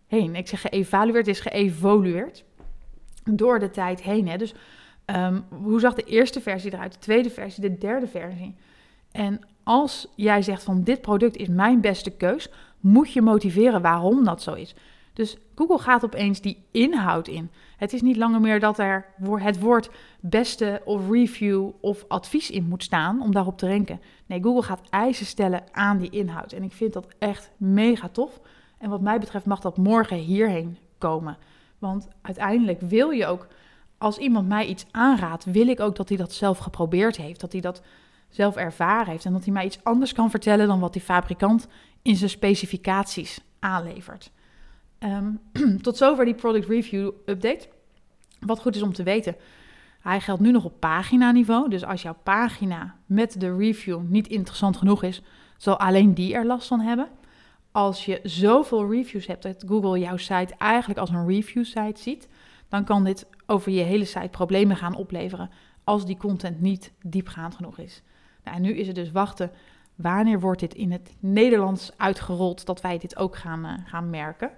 heen. 0.07 0.35
Ik 0.35 0.47
zeg 0.47 0.61
geëvalueerd, 0.61 1.27
is 1.27 1.39
geëvolueerd 1.39 2.43
door 3.23 3.59
de 3.59 3.69
tijd 3.69 4.01
heen. 4.01 4.27
Hè? 4.27 4.37
Dus 4.37 4.53
um, 5.05 5.45
hoe 5.49 5.79
zag 5.79 5.93
de 5.93 6.03
eerste 6.03 6.41
versie 6.41 6.73
eruit, 6.73 6.93
de 6.93 6.99
tweede 6.99 7.29
versie, 7.29 7.61
de 7.61 7.77
derde 7.77 8.07
versie? 8.07 8.55
En 9.11 9.41
als 9.63 10.07
jij 10.15 10.41
zegt 10.41 10.63
van 10.63 10.83
dit 10.83 11.01
product 11.01 11.35
is 11.35 11.47
mijn 11.47 11.81
beste 11.81 12.09
keus, 12.09 12.49
moet 12.79 13.13
je 13.13 13.21
motiveren 13.21 13.81
waarom 13.81 14.23
dat 14.23 14.41
zo 14.41 14.53
is. 14.53 14.75
Dus 15.13 15.37
Google 15.55 15.79
gaat 15.79 16.03
opeens 16.03 16.41
die 16.41 16.63
inhoud 16.71 17.27
in. 17.27 17.51
Het 17.77 17.93
is 17.93 18.01
niet 18.01 18.17
langer 18.17 18.41
meer 18.41 18.59
dat 18.59 18.79
er 18.79 19.05
het 19.35 19.59
woord 19.59 19.89
beste 20.19 20.81
of 20.85 21.09
review 21.09 21.69
of 21.79 22.05
advies 22.07 22.51
in 22.51 22.67
moet 22.67 22.83
staan 22.83 23.21
om 23.21 23.31
daarop 23.31 23.57
te 23.57 23.67
ranken. 23.67 24.01
Nee, 24.25 24.43
Google 24.43 24.61
gaat 24.61 24.89
eisen 24.89 25.25
stellen 25.25 25.63
aan 25.71 25.97
die 25.97 26.09
inhoud. 26.09 26.51
En 26.51 26.63
ik 26.63 26.71
vind 26.71 26.93
dat 26.93 27.07
echt 27.19 27.51
mega 27.57 28.07
tof. 28.07 28.39
En 28.77 28.89
wat 28.89 29.01
mij 29.01 29.19
betreft 29.19 29.45
mag 29.45 29.59
dat 29.59 29.77
morgen 29.77 30.17
hierheen 30.17 30.77
komen. 30.97 31.37
Want 31.79 32.07
uiteindelijk 32.21 32.81
wil 32.81 33.09
je 33.09 33.25
ook, 33.25 33.47
als 33.97 34.17
iemand 34.17 34.47
mij 34.47 34.65
iets 34.65 34.85
aanraadt, 34.91 35.45
wil 35.45 35.67
ik 35.67 35.79
ook 35.79 35.95
dat 35.95 36.09
hij 36.09 36.17
dat 36.17 36.33
zelf 36.33 36.57
geprobeerd 36.57 37.17
heeft. 37.17 37.39
Dat 37.39 37.51
hij 37.51 37.61
dat 37.61 37.81
zelf 38.29 38.55
ervaren 38.55 39.11
heeft. 39.11 39.25
En 39.25 39.33
dat 39.33 39.43
hij 39.43 39.53
mij 39.53 39.65
iets 39.65 39.83
anders 39.83 40.13
kan 40.13 40.29
vertellen 40.29 40.67
dan 40.67 40.79
wat 40.79 40.93
die 40.93 41.01
fabrikant 41.01 41.67
in 42.01 42.15
zijn 42.15 42.29
specificaties 42.29 43.41
aanlevert. 43.59 44.31
Um, 45.03 45.39
tot 45.81 45.97
zover 45.97 46.25
die 46.25 46.33
product 46.33 46.67
review 46.67 47.11
update. 47.25 47.67
Wat 48.39 48.59
goed 48.59 48.75
is 48.75 48.81
om 48.81 48.93
te 48.93 49.03
weten. 49.03 49.35
Hij 49.99 50.19
geldt 50.19 50.41
nu 50.41 50.51
nog 50.51 50.65
op 50.65 50.79
paginaniveau. 50.79 51.69
Dus 51.69 51.83
als 51.83 52.01
jouw 52.01 52.15
pagina 52.23 52.95
met 53.05 53.39
de 53.39 53.55
review 53.55 54.01
niet 54.01 54.27
interessant 54.27 54.77
genoeg 54.77 55.03
is, 55.03 55.21
zal 55.57 55.79
alleen 55.79 56.13
die 56.13 56.33
er 56.33 56.45
last 56.45 56.67
van 56.67 56.79
hebben. 56.79 57.07
Als 57.71 58.05
je 58.05 58.19
zoveel 58.23 58.91
reviews 58.91 59.27
hebt 59.27 59.43
dat 59.43 59.63
Google 59.67 59.99
jouw 59.99 60.17
site 60.17 60.53
eigenlijk 60.57 60.99
als 60.99 61.09
een 61.09 61.27
review 61.27 61.65
site 61.65 62.01
ziet, 62.01 62.27
dan 62.69 62.83
kan 62.83 63.03
dit 63.03 63.27
over 63.45 63.71
je 63.71 63.81
hele 63.81 64.05
site 64.05 64.29
problemen 64.31 64.77
gaan 64.77 64.95
opleveren 64.95 65.49
als 65.83 66.05
die 66.05 66.17
content 66.17 66.61
niet 66.61 66.91
diepgaand 67.03 67.55
genoeg 67.55 67.77
is. 67.77 68.01
Nou, 68.43 68.55
en 68.55 68.61
nu 68.61 68.73
is 68.73 68.87
het 68.87 68.95
dus 68.95 69.11
wachten. 69.11 69.51
Wanneer 69.95 70.39
wordt 70.39 70.59
dit 70.59 70.73
in 70.73 70.91
het 70.91 71.15
Nederlands 71.19 71.91
uitgerold 71.97 72.65
dat 72.65 72.81
wij 72.81 72.97
dit 72.97 73.17
ook 73.17 73.35
gaan, 73.35 73.65
uh, 73.65 73.73
gaan 73.85 74.09
merken? 74.09 74.51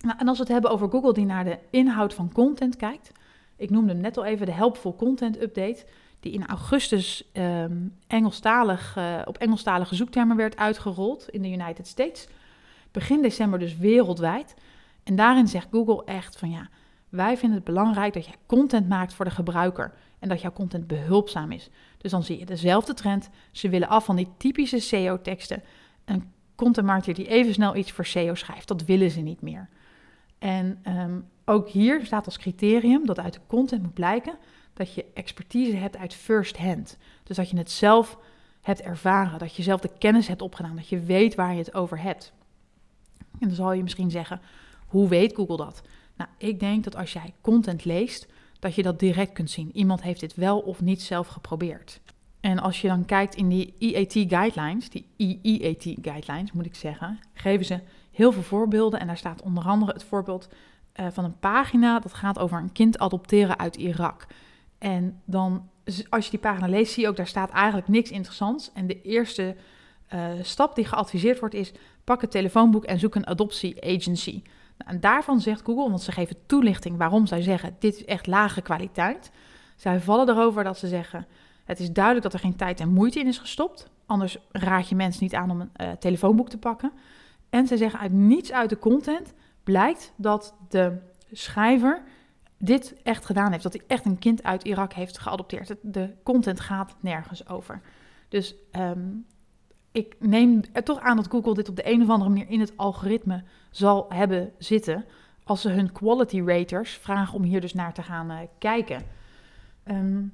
Nou, 0.00 0.18
en 0.18 0.28
als 0.28 0.36
we 0.36 0.42
het 0.42 0.52
hebben 0.52 0.70
over 0.70 0.90
Google 0.90 1.12
die 1.12 1.24
naar 1.24 1.44
de 1.44 1.58
inhoud 1.70 2.14
van 2.14 2.32
content 2.32 2.76
kijkt. 2.76 3.12
Ik 3.56 3.70
noemde 3.70 3.94
net 3.94 4.16
al 4.16 4.24
even 4.24 4.46
de 4.46 4.52
Helpful 4.52 4.96
Content 4.96 5.42
Update. 5.42 5.84
Die 6.20 6.32
in 6.32 6.46
augustus 6.46 7.30
um, 7.32 7.96
Engelstalig, 8.06 8.96
uh, 8.98 9.18
op 9.24 9.38
Engelstalige 9.38 9.94
zoektermen 9.94 10.36
werd 10.36 10.56
uitgerold 10.56 11.28
in 11.28 11.42
de 11.42 11.50
United 11.50 11.86
States. 11.86 12.28
Begin 12.90 13.22
december 13.22 13.58
dus 13.58 13.76
wereldwijd. 13.76 14.54
En 15.02 15.16
daarin 15.16 15.48
zegt 15.48 15.68
Google 15.70 16.04
echt 16.04 16.38
van 16.38 16.50
ja, 16.50 16.68
wij 17.08 17.36
vinden 17.36 17.56
het 17.56 17.66
belangrijk 17.66 18.12
dat 18.12 18.26
je 18.26 18.32
content 18.46 18.88
maakt 18.88 19.14
voor 19.14 19.24
de 19.24 19.30
gebruiker. 19.30 19.92
En 20.18 20.28
dat 20.28 20.40
jouw 20.40 20.52
content 20.52 20.86
behulpzaam 20.86 21.52
is. 21.52 21.70
Dus 21.98 22.10
dan 22.10 22.22
zie 22.22 22.38
je 22.38 22.44
dezelfde 22.44 22.94
trend. 22.94 23.30
Ze 23.52 23.68
willen 23.68 23.88
af 23.88 24.04
van 24.04 24.16
die 24.16 24.28
typische 24.36 24.78
SEO-teksten. 24.78 25.62
Een 26.04 26.32
content 26.54 27.04
die 27.04 27.28
even 27.28 27.54
snel 27.54 27.76
iets 27.76 27.92
voor 27.92 28.06
SEO 28.06 28.34
schrijft, 28.34 28.68
dat 28.68 28.84
willen 28.84 29.10
ze 29.10 29.20
niet 29.20 29.40
meer. 29.40 29.68
En 30.38 30.82
um, 30.86 31.28
ook 31.44 31.68
hier 31.68 32.06
staat 32.06 32.24
als 32.24 32.38
criterium 32.38 33.06
dat 33.06 33.18
uit 33.18 33.32
de 33.32 33.40
content 33.46 33.82
moet 33.82 33.94
blijken 33.94 34.34
dat 34.72 34.94
je 34.94 35.04
expertise 35.14 35.76
hebt 35.76 35.96
uit 35.96 36.14
first 36.14 36.56
hand. 36.56 36.96
Dus 37.22 37.36
dat 37.36 37.50
je 37.50 37.56
het 37.56 37.70
zelf 37.70 38.18
hebt 38.60 38.80
ervaren, 38.80 39.38
dat 39.38 39.54
je 39.54 39.62
zelf 39.62 39.80
de 39.80 39.90
kennis 39.98 40.28
hebt 40.28 40.42
opgedaan, 40.42 40.76
dat 40.76 40.88
je 40.88 41.00
weet 41.00 41.34
waar 41.34 41.52
je 41.52 41.58
het 41.58 41.74
over 41.74 42.00
hebt. 42.00 42.32
En 43.18 43.46
dan 43.46 43.56
zal 43.56 43.72
je 43.72 43.82
misschien 43.82 44.10
zeggen, 44.10 44.40
hoe 44.86 45.08
weet 45.08 45.34
Google 45.34 45.56
dat? 45.56 45.82
Nou, 46.16 46.30
ik 46.38 46.60
denk 46.60 46.84
dat 46.84 46.96
als 46.96 47.12
jij 47.12 47.34
content 47.40 47.84
leest, 47.84 48.26
dat 48.58 48.74
je 48.74 48.82
dat 48.82 48.98
direct 48.98 49.32
kunt 49.32 49.50
zien. 49.50 49.76
Iemand 49.76 50.02
heeft 50.02 50.20
dit 50.20 50.34
wel 50.34 50.58
of 50.58 50.80
niet 50.80 51.02
zelf 51.02 51.26
geprobeerd. 51.26 52.00
En 52.40 52.58
als 52.58 52.80
je 52.80 52.88
dan 52.88 53.04
kijkt 53.04 53.34
in 53.34 53.48
die 53.48 53.74
EAT 53.78 54.12
guidelines, 54.12 54.90
die 54.90 55.06
EEAT 55.16 55.82
guidelines 56.02 56.52
moet 56.52 56.66
ik 56.66 56.74
zeggen, 56.74 57.18
geven 57.32 57.66
ze 57.66 57.80
heel 58.18 58.32
veel 58.32 58.42
voorbeelden. 58.42 59.00
En 59.00 59.06
daar 59.06 59.16
staat 59.16 59.42
onder 59.42 59.64
andere 59.64 59.92
het 59.92 60.04
voorbeeld 60.04 60.48
uh, 61.00 61.06
van 61.10 61.24
een 61.24 61.38
pagina 61.38 61.98
dat 61.98 62.14
gaat 62.14 62.38
over 62.38 62.58
een 62.58 62.72
kind 62.72 62.98
adopteren 62.98 63.58
uit 63.58 63.76
Irak. 63.76 64.26
En 64.78 65.20
dan, 65.24 65.68
als 66.08 66.24
je 66.24 66.30
die 66.30 66.40
pagina 66.40 66.68
leest, 66.68 66.92
zie 66.92 67.02
je 67.02 67.08
ook, 67.08 67.16
daar 67.16 67.26
staat 67.26 67.50
eigenlijk 67.50 67.88
niks 67.88 68.10
interessants. 68.10 68.72
En 68.72 68.86
de 68.86 69.02
eerste 69.02 69.56
uh, 70.14 70.26
stap 70.42 70.74
die 70.74 70.84
geadviseerd 70.84 71.38
wordt 71.38 71.54
is, 71.54 71.72
pak 72.04 72.20
het 72.20 72.30
telefoonboek 72.30 72.84
en 72.84 72.98
zoek 72.98 73.14
een 73.14 73.26
adoptie 73.26 73.84
agency. 73.84 74.42
Nou, 74.78 74.90
en 74.90 75.00
daarvan 75.00 75.40
zegt 75.40 75.64
Google, 75.64 75.88
want 75.88 76.02
ze 76.02 76.12
geven 76.12 76.36
toelichting 76.46 76.96
waarom 76.96 77.26
zij 77.26 77.42
zeggen, 77.42 77.76
dit 77.78 77.94
is 77.94 78.04
echt 78.04 78.26
lage 78.26 78.60
kwaliteit. 78.60 79.30
Zij 79.76 80.00
vallen 80.00 80.28
erover 80.28 80.64
dat 80.64 80.78
ze 80.78 80.88
zeggen, 80.88 81.26
het 81.64 81.80
is 81.80 81.92
duidelijk 81.92 82.24
dat 82.24 82.34
er 82.34 82.40
geen 82.40 82.56
tijd 82.56 82.80
en 82.80 82.88
moeite 82.88 83.20
in 83.20 83.26
is 83.26 83.38
gestopt. 83.38 83.90
Anders 84.06 84.38
raad 84.50 84.88
je 84.88 84.94
mensen 84.94 85.22
niet 85.22 85.34
aan 85.34 85.50
om 85.50 85.60
een 85.60 85.70
uh, 85.80 85.90
telefoonboek 85.92 86.48
te 86.48 86.58
pakken. 86.58 86.92
En 87.50 87.66
ze 87.66 87.76
zeggen 87.76 88.00
uit 88.00 88.12
niets 88.12 88.52
uit 88.52 88.70
de 88.70 88.78
content 88.78 89.34
blijkt 89.64 90.12
dat 90.16 90.54
de 90.68 90.98
schrijver 91.32 92.02
dit 92.58 92.94
echt 93.02 93.26
gedaan 93.26 93.50
heeft. 93.50 93.62
Dat 93.62 93.72
hij 93.72 93.82
echt 93.86 94.04
een 94.04 94.18
kind 94.18 94.42
uit 94.42 94.64
Irak 94.64 94.92
heeft 94.92 95.18
geadopteerd. 95.18 95.74
De 95.82 96.14
content 96.22 96.60
gaat 96.60 96.96
nergens 97.00 97.48
over. 97.48 97.80
Dus 98.28 98.54
um, 98.72 99.26
ik 99.92 100.16
neem 100.18 100.60
er 100.72 100.84
toch 100.84 101.00
aan 101.00 101.16
dat 101.16 101.30
Google 101.30 101.54
dit 101.54 101.68
op 101.68 101.76
de 101.76 101.90
een 101.90 102.02
of 102.02 102.08
andere 102.08 102.30
manier 102.30 102.48
in 102.48 102.60
het 102.60 102.76
algoritme 102.76 103.42
zal 103.70 104.06
hebben 104.08 104.52
zitten. 104.58 105.04
Als 105.44 105.60
ze 105.60 105.68
hun 105.68 105.92
quality 105.92 106.40
raters 106.40 106.92
vragen 106.92 107.34
om 107.34 107.42
hier 107.42 107.60
dus 107.60 107.74
naar 107.74 107.94
te 107.94 108.02
gaan 108.02 108.30
uh, 108.30 108.38
kijken. 108.58 109.02
Um, 109.84 110.32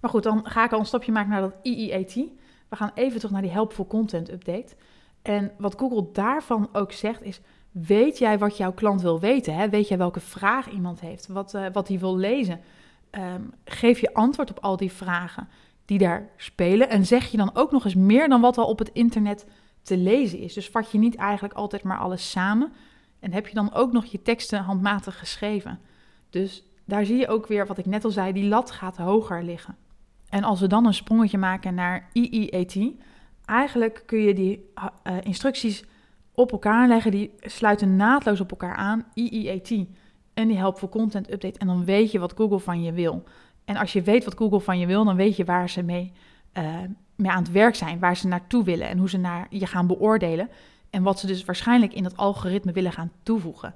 maar 0.00 0.10
goed, 0.10 0.22
dan 0.22 0.46
ga 0.46 0.64
ik 0.64 0.72
al 0.72 0.78
een 0.78 0.86
stapje 0.86 1.12
maken 1.12 1.30
naar 1.30 1.40
dat 1.40 1.56
EEAT. 1.62 2.14
We 2.68 2.76
gaan 2.76 2.90
even 2.94 3.16
terug 3.16 3.32
naar 3.32 3.42
die 3.42 3.50
Helpful 3.50 3.86
Content 3.86 4.32
Update. 4.32 4.74
En 5.26 5.52
wat 5.58 5.74
Google 5.78 6.08
daarvan 6.12 6.68
ook 6.72 6.92
zegt 6.92 7.22
is: 7.22 7.40
weet 7.70 8.18
jij 8.18 8.38
wat 8.38 8.56
jouw 8.56 8.72
klant 8.72 9.02
wil 9.02 9.20
weten? 9.20 9.54
Hè? 9.54 9.68
Weet 9.68 9.88
jij 9.88 9.98
welke 9.98 10.20
vraag 10.20 10.70
iemand 10.70 11.00
heeft? 11.00 11.26
Wat, 11.26 11.58
wat 11.72 11.88
hij 11.88 11.98
wil 11.98 12.16
lezen? 12.16 12.60
Um, 13.10 13.52
geef 13.64 13.98
je 13.98 14.14
antwoord 14.14 14.50
op 14.50 14.58
al 14.58 14.76
die 14.76 14.92
vragen 14.92 15.48
die 15.84 15.98
daar 15.98 16.28
spelen. 16.36 16.88
En 16.88 17.06
zeg 17.06 17.26
je 17.26 17.36
dan 17.36 17.50
ook 17.54 17.70
nog 17.72 17.84
eens 17.84 17.94
meer 17.94 18.28
dan 18.28 18.40
wat 18.40 18.58
al 18.58 18.66
op 18.66 18.78
het 18.78 18.90
internet 18.92 19.46
te 19.82 19.96
lezen 19.96 20.38
is. 20.38 20.54
Dus 20.54 20.68
vat 20.68 20.90
je 20.90 20.98
niet 20.98 21.16
eigenlijk 21.16 21.54
altijd 21.54 21.82
maar 21.82 21.98
alles 21.98 22.30
samen. 22.30 22.72
En 23.20 23.32
heb 23.32 23.46
je 23.46 23.54
dan 23.54 23.74
ook 23.74 23.92
nog 23.92 24.04
je 24.04 24.22
teksten 24.22 24.62
handmatig 24.62 25.18
geschreven. 25.18 25.78
Dus 26.30 26.64
daar 26.84 27.04
zie 27.04 27.16
je 27.16 27.28
ook 27.28 27.46
weer 27.46 27.66
wat 27.66 27.78
ik 27.78 27.86
net 27.86 28.04
al 28.04 28.10
zei: 28.10 28.32
die 28.32 28.48
lat 28.48 28.70
gaat 28.70 28.96
hoger 28.96 29.44
liggen. 29.44 29.76
En 30.28 30.44
als 30.44 30.60
we 30.60 30.66
dan 30.66 30.86
een 30.86 30.94
sprongetje 30.94 31.38
maken 31.38 31.74
naar 31.74 32.08
EEAT, 32.12 32.76
eigenlijk 33.46 34.02
kun 34.06 34.18
je 34.18 34.34
die 34.34 34.70
uh, 34.78 35.16
instructies 35.22 35.84
op 36.32 36.52
elkaar 36.52 36.88
leggen. 36.88 37.10
Die 37.10 37.32
sluiten 37.40 37.96
naadloos 37.96 38.40
op 38.40 38.50
elkaar 38.50 38.74
aan. 38.74 39.04
EEAT 39.14 39.70
en 40.34 40.48
die 40.48 40.56
Helpful 40.56 40.88
Content 40.88 41.32
Update. 41.32 41.58
En 41.58 41.66
dan 41.66 41.84
weet 41.84 42.10
je 42.10 42.18
wat 42.18 42.32
Google 42.36 42.58
van 42.58 42.82
je 42.82 42.92
wil. 42.92 43.24
En 43.64 43.76
als 43.76 43.92
je 43.92 44.02
weet 44.02 44.24
wat 44.24 44.36
Google 44.36 44.60
van 44.60 44.78
je 44.78 44.86
wil, 44.86 45.04
dan 45.04 45.16
weet 45.16 45.36
je 45.36 45.44
waar 45.44 45.70
ze 45.70 45.82
mee, 45.82 46.12
uh, 46.58 46.74
mee 47.14 47.30
aan 47.30 47.42
het 47.42 47.52
werk 47.52 47.74
zijn. 47.74 47.98
Waar 47.98 48.16
ze 48.16 48.26
naartoe 48.26 48.64
willen 48.64 48.88
en 48.88 48.98
hoe 48.98 49.08
ze 49.08 49.18
naar 49.18 49.46
je 49.50 49.66
gaan 49.66 49.86
beoordelen. 49.86 50.48
En 50.90 51.02
wat 51.02 51.18
ze 51.18 51.26
dus 51.26 51.44
waarschijnlijk 51.44 51.94
in 51.94 52.04
het 52.04 52.16
algoritme 52.16 52.72
willen 52.72 52.92
gaan 52.92 53.12
toevoegen. 53.22 53.74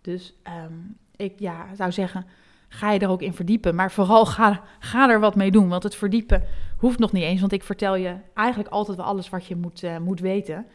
Dus 0.00 0.34
um, 0.66 0.96
ik 1.16 1.38
ja, 1.38 1.74
zou 1.74 1.92
zeggen, 1.92 2.26
ga 2.72 2.90
je 2.90 2.98
er 2.98 3.08
ook 3.08 3.22
in 3.22 3.32
verdiepen. 3.34 3.74
Maar 3.74 3.92
vooral 3.92 4.26
ga, 4.26 4.62
ga 4.78 5.08
er 5.08 5.20
wat 5.20 5.34
mee 5.34 5.50
doen. 5.50 5.68
Want 5.68 5.82
het 5.82 5.94
verdiepen 5.94 6.42
hoeft 6.76 6.98
nog 6.98 7.12
niet 7.12 7.22
eens. 7.22 7.40
Want 7.40 7.52
ik 7.52 7.62
vertel 7.62 7.94
je 7.94 8.16
eigenlijk 8.34 8.70
altijd 8.70 8.96
wel 8.96 9.06
alles 9.06 9.28
wat 9.28 9.46
je 9.46 9.56
moet, 9.56 9.82
uh, 9.82 9.98
moet 9.98 10.20
weten. 10.20 10.66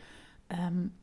Um, 0.47 0.93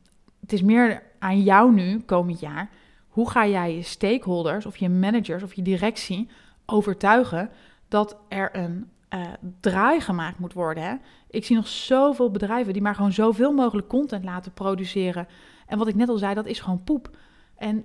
het 0.40 0.52
is 0.52 0.62
meer 0.62 1.02
aan 1.18 1.42
jou 1.42 1.72
nu, 1.72 2.00
komend 2.00 2.40
jaar. 2.40 2.70
Hoe 3.08 3.30
ga 3.30 3.46
jij 3.46 3.74
je 3.74 3.82
stakeholders 3.82 4.66
of 4.66 4.76
je 4.76 4.88
managers 4.88 5.42
of 5.42 5.54
je 5.54 5.62
directie 5.62 6.28
overtuigen 6.66 7.50
dat 7.88 8.16
er 8.28 8.56
een 8.56 8.90
uh, 9.14 9.20
draai 9.60 10.00
gemaakt 10.00 10.38
moet 10.38 10.52
worden? 10.52 10.82
Hè? 10.84 10.94
Ik 11.30 11.44
zie 11.44 11.56
nog 11.56 11.68
zoveel 11.68 12.30
bedrijven 12.30 12.72
die 12.72 12.82
maar 12.82 12.94
gewoon 12.94 13.12
zoveel 13.12 13.52
mogelijk 13.52 13.88
content 13.88 14.24
laten 14.24 14.52
produceren. 14.52 15.28
En 15.66 15.78
wat 15.78 15.88
ik 15.88 15.94
net 15.94 16.08
al 16.08 16.18
zei, 16.18 16.34
dat 16.34 16.46
is 16.46 16.60
gewoon 16.60 16.84
poep. 16.84 17.16
En 17.56 17.84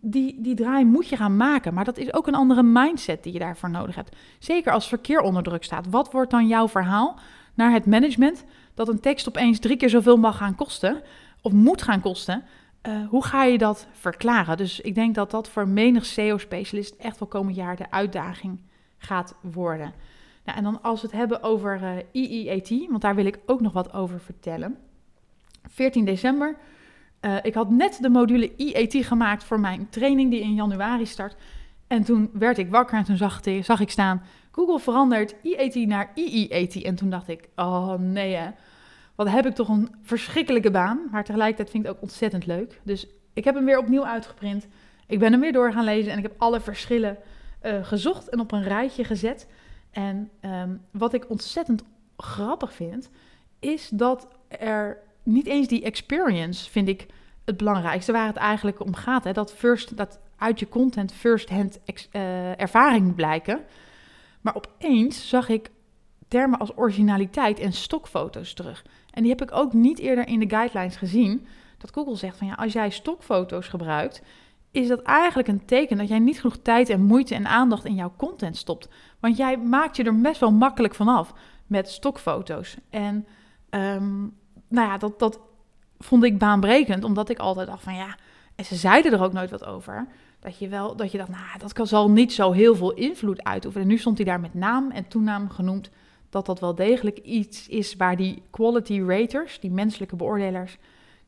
die, 0.00 0.40
die 0.40 0.54
draai 0.54 0.84
moet 0.84 1.08
je 1.08 1.16
gaan 1.16 1.36
maken. 1.36 1.74
Maar 1.74 1.84
dat 1.84 1.98
is 1.98 2.14
ook 2.14 2.26
een 2.26 2.34
andere 2.34 2.62
mindset 2.62 3.22
die 3.22 3.32
je 3.32 3.38
daarvoor 3.38 3.70
nodig 3.70 3.94
hebt. 3.94 4.16
Zeker 4.38 4.72
als 4.72 4.88
verkeer 4.88 5.20
onder 5.20 5.42
druk 5.42 5.64
staat. 5.64 5.86
Wat 5.90 6.12
wordt 6.12 6.30
dan 6.30 6.46
jouw 6.46 6.68
verhaal 6.68 7.18
naar 7.54 7.72
het 7.72 7.86
management 7.86 8.44
dat 8.74 8.88
een 8.88 9.00
tekst 9.00 9.28
opeens 9.28 9.58
drie 9.58 9.76
keer 9.76 9.90
zoveel 9.90 10.16
mag 10.16 10.36
gaan 10.36 10.54
kosten? 10.54 11.02
Of 11.42 11.52
moet 11.52 11.82
gaan 11.82 12.00
kosten? 12.00 12.44
Uh, 12.82 13.08
hoe 13.08 13.24
ga 13.24 13.44
je 13.44 13.58
dat 13.58 13.86
verklaren? 13.92 14.56
Dus 14.56 14.80
ik 14.80 14.94
denk 14.94 15.14
dat 15.14 15.30
dat 15.30 15.48
voor 15.48 15.68
menig 15.68 16.06
SEO-specialist 16.06 16.94
echt 16.94 17.18
wel 17.18 17.28
komend 17.28 17.56
jaar 17.56 17.76
de 17.76 17.90
uitdaging 17.90 18.60
gaat 18.98 19.34
worden. 19.40 19.92
Nou, 20.44 20.58
en 20.58 20.64
dan 20.64 20.82
als 20.82 21.00
we 21.00 21.06
het 21.06 21.16
hebben 21.16 21.42
over 21.42 21.80
uh, 21.82 21.90
EEAT, 22.12 22.68
want 22.88 23.02
daar 23.02 23.14
wil 23.14 23.26
ik 23.26 23.38
ook 23.46 23.60
nog 23.60 23.72
wat 23.72 23.92
over 23.92 24.20
vertellen. 24.20 24.76
14 25.68 26.04
december 26.04 26.56
uh, 27.20 27.36
ik 27.42 27.54
had 27.54 27.70
net 27.70 27.98
de 28.00 28.08
module 28.08 28.56
IET 28.56 29.06
gemaakt 29.06 29.44
voor 29.44 29.60
mijn 29.60 29.88
training 29.90 30.30
die 30.30 30.40
in 30.40 30.54
januari 30.54 31.06
start. 31.06 31.36
En 31.86 32.04
toen 32.04 32.30
werd 32.32 32.58
ik 32.58 32.70
wakker 32.70 32.98
en 32.98 33.04
toen 33.04 33.16
zag, 33.62 33.80
ik 33.80 33.90
staan... 33.90 34.22
Google 34.50 34.78
verandert 34.78 35.34
IET 35.42 35.86
naar 35.86 36.10
IEAT. 36.14 36.82
En 36.82 36.94
toen 36.94 37.10
dacht 37.10 37.28
ik, 37.28 37.48
oh 37.56 37.94
nee 37.94 38.34
hè. 38.34 38.50
wat 39.14 39.28
heb 39.28 39.46
ik 39.46 39.54
toch 39.54 39.68
een 39.68 39.94
verschrikkelijke 40.02 40.70
baan. 40.70 41.00
Maar 41.10 41.24
tegelijkertijd 41.24 41.70
vind 41.70 41.82
ik 41.82 41.88
het 41.88 41.98
ook 41.98 42.02
ontzettend 42.02 42.46
leuk. 42.46 42.80
Dus 42.82 43.06
ik 43.32 43.44
heb 43.44 43.54
hem 43.54 43.64
weer 43.64 43.78
opnieuw 43.78 44.06
uitgeprint. 44.06 44.66
Ik 45.06 45.18
ben 45.18 45.32
hem 45.32 45.40
weer 45.40 45.52
door 45.52 45.72
gaan 45.72 45.84
lezen 45.84 46.12
en 46.12 46.18
ik 46.18 46.22
heb 46.22 46.34
alle 46.38 46.60
verschillen 46.60 47.18
uh, 47.62 47.84
gezocht 47.84 48.28
en 48.28 48.40
op 48.40 48.52
een 48.52 48.62
rijtje 48.62 49.04
gezet. 49.04 49.48
En 49.90 50.30
ehm, 50.40 50.76
wat 50.90 51.12
ik 51.12 51.30
ontzettend 51.30 51.82
grappig 52.16 52.72
vind, 52.72 53.10
is 53.58 53.88
dat 53.88 54.28
er 54.48 54.98
niet 55.28 55.46
eens 55.46 55.68
die 55.68 55.82
experience, 55.82 56.70
vind 56.70 56.88
ik, 56.88 57.06
het 57.44 57.56
belangrijkste 57.56 58.12
waar 58.12 58.26
het 58.26 58.36
eigenlijk 58.36 58.80
om 58.80 58.94
gaat. 58.94 59.24
Hè? 59.24 59.32
Dat, 59.32 59.52
first, 59.52 59.96
dat 59.96 60.20
uit 60.36 60.58
je 60.58 60.68
content 60.68 61.12
first-hand 61.12 61.78
uh, 61.86 62.60
ervaring 62.60 63.14
blijken. 63.14 63.60
Maar 64.40 64.54
opeens 64.54 65.28
zag 65.28 65.48
ik 65.48 65.70
termen 66.28 66.58
als 66.58 66.76
originaliteit 66.76 67.58
en 67.58 67.72
stokfoto's 67.72 68.54
terug. 68.54 68.84
En 69.10 69.22
die 69.22 69.30
heb 69.30 69.42
ik 69.42 69.52
ook 69.52 69.72
niet 69.72 69.98
eerder 69.98 70.28
in 70.28 70.40
de 70.40 70.48
guidelines 70.48 70.96
gezien. 70.96 71.46
Dat 71.78 71.92
Google 71.92 72.16
zegt 72.16 72.36
van 72.36 72.46
ja, 72.46 72.54
als 72.54 72.72
jij 72.72 72.90
stokfoto's 72.90 73.68
gebruikt, 73.68 74.22
is 74.70 74.88
dat 74.88 75.02
eigenlijk 75.02 75.48
een 75.48 75.64
teken 75.64 75.96
dat 75.96 76.08
jij 76.08 76.18
niet 76.18 76.40
genoeg 76.40 76.56
tijd 76.56 76.88
en 76.88 77.02
moeite 77.02 77.34
en 77.34 77.46
aandacht 77.46 77.84
in 77.84 77.94
jouw 77.94 78.12
content 78.16 78.56
stopt. 78.56 78.88
Want 79.20 79.36
jij 79.36 79.58
maakt 79.58 79.96
je 79.96 80.04
er 80.04 80.20
best 80.20 80.40
wel 80.40 80.52
makkelijk 80.52 80.94
vanaf 80.94 81.32
met 81.66 81.88
stokfoto's. 81.88 82.76
En 82.90 83.26
um, 83.70 84.36
nou 84.68 84.88
ja, 84.88 84.98
dat, 84.98 85.18
dat 85.18 85.40
vond 85.98 86.24
ik 86.24 86.38
baanbrekend, 86.38 87.04
omdat 87.04 87.28
ik 87.28 87.38
altijd 87.38 87.66
dacht 87.66 87.82
van 87.82 87.94
ja, 87.94 88.16
en 88.54 88.64
ze 88.64 88.74
zeiden 88.74 89.12
er 89.12 89.22
ook 89.22 89.32
nooit 89.32 89.50
wat 89.50 89.64
over. 89.64 90.06
Dat 90.40 90.58
je 90.58 90.68
wel, 90.68 90.96
dat 90.96 91.12
je 91.12 91.18
dacht, 91.18 91.30
nou, 91.30 91.58
dat 91.58 91.72
kan, 91.72 91.86
zal 91.86 92.10
niet 92.10 92.32
zo 92.32 92.52
heel 92.52 92.76
veel 92.76 92.92
invloed 92.92 93.42
uitoefenen. 93.42 93.86
En 93.86 93.92
nu 93.92 93.98
stond 93.98 94.16
hij 94.16 94.26
daar 94.26 94.40
met 94.40 94.54
naam 94.54 94.90
en 94.90 95.08
toenaam 95.08 95.48
genoemd. 95.48 95.90
Dat 96.30 96.46
dat 96.46 96.60
wel 96.60 96.74
degelijk 96.74 97.18
iets 97.18 97.68
is 97.68 97.96
waar 97.96 98.16
die 98.16 98.42
quality 98.50 99.00
raters, 99.00 99.60
die 99.60 99.70
menselijke 99.70 100.16
beoordelaars, 100.16 100.78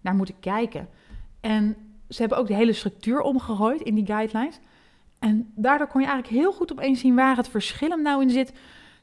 naar 0.00 0.14
moeten 0.14 0.40
kijken. 0.40 0.88
En 1.40 1.76
ze 2.08 2.20
hebben 2.20 2.38
ook 2.38 2.46
de 2.46 2.54
hele 2.54 2.72
structuur 2.72 3.20
omgegooid 3.20 3.80
in 3.80 3.94
die 3.94 4.06
guidelines. 4.06 4.58
En 5.18 5.52
daardoor 5.54 5.86
kon 5.86 6.00
je 6.00 6.06
eigenlijk 6.06 6.42
heel 6.42 6.52
goed 6.52 6.72
opeens 6.72 7.00
zien 7.00 7.14
waar 7.14 7.36
het 7.36 7.48
verschil 7.48 7.90
hem 7.90 8.02
nou 8.02 8.22
in 8.22 8.30
zit 8.30 8.52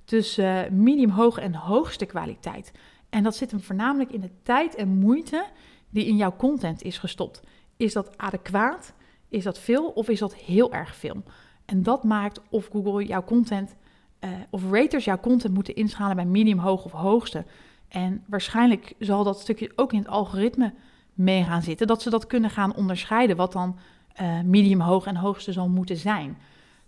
tussen 0.06 0.66
uh, 0.66 0.72
medium, 0.72 1.10
hoog 1.10 1.38
en 1.38 1.56
hoogste 1.56 2.06
kwaliteit. 2.06 2.72
En 3.10 3.24
dat 3.24 3.36
zit 3.36 3.52
hem 3.52 3.62
voornamelijk 3.62 4.12
in 4.12 4.22
de 4.22 4.32
tijd 4.44 4.76
en 4.76 4.88
moeite 4.88 5.46
die 5.90 6.06
in 6.06 6.16
jouw 6.16 6.36
content 6.36 6.82
is 6.82 6.98
gestopt. 6.98 7.42
Is 7.78 7.94
dat 7.94 8.18
adequaat? 8.18 8.94
Is 9.30 9.44
dat 9.44 9.60
veel 9.60 9.88
of 9.88 10.10
is 10.10 10.20
dat 10.20 10.36
heel 10.36 10.74
erg 10.74 10.96
veel? 10.96 11.24
En 11.66 11.84
dat 11.84 12.04
maakt 12.04 12.42
of 12.50 12.68
Google 12.72 13.06
jouw 13.06 13.24
content 13.24 13.76
uh, 14.20 14.30
of 14.50 14.72
raters 14.72 15.06
jouw 15.06 15.20
content 15.20 15.54
moeten 15.54 15.76
inschalen 15.76 16.16
bij 16.16 16.26
medium, 16.26 16.60
hoog 16.60 16.86
of 16.86 16.92
hoogste. 16.92 17.46
En 17.88 18.24
waarschijnlijk 18.28 18.94
zal 19.00 19.24
dat 19.24 19.40
stukje 19.40 19.72
ook 19.76 19.94
in 19.94 20.00
het 20.00 20.08
algoritme 20.08 20.74
mee 21.14 21.44
gaan 21.44 21.62
zitten, 21.62 21.88
dat 21.88 22.02
ze 22.02 22.10
dat 22.10 22.28
kunnen 22.28 22.50
gaan 22.50 22.76
onderscheiden 22.76 23.36
wat 23.36 23.52
dan 23.52 23.78
uh, 24.22 24.42
medium, 24.42 24.82
hoog 24.82 25.06
en 25.06 25.16
hoogste 25.16 25.52
zal 25.52 25.70
moeten 25.70 25.98
zijn. 25.98 26.38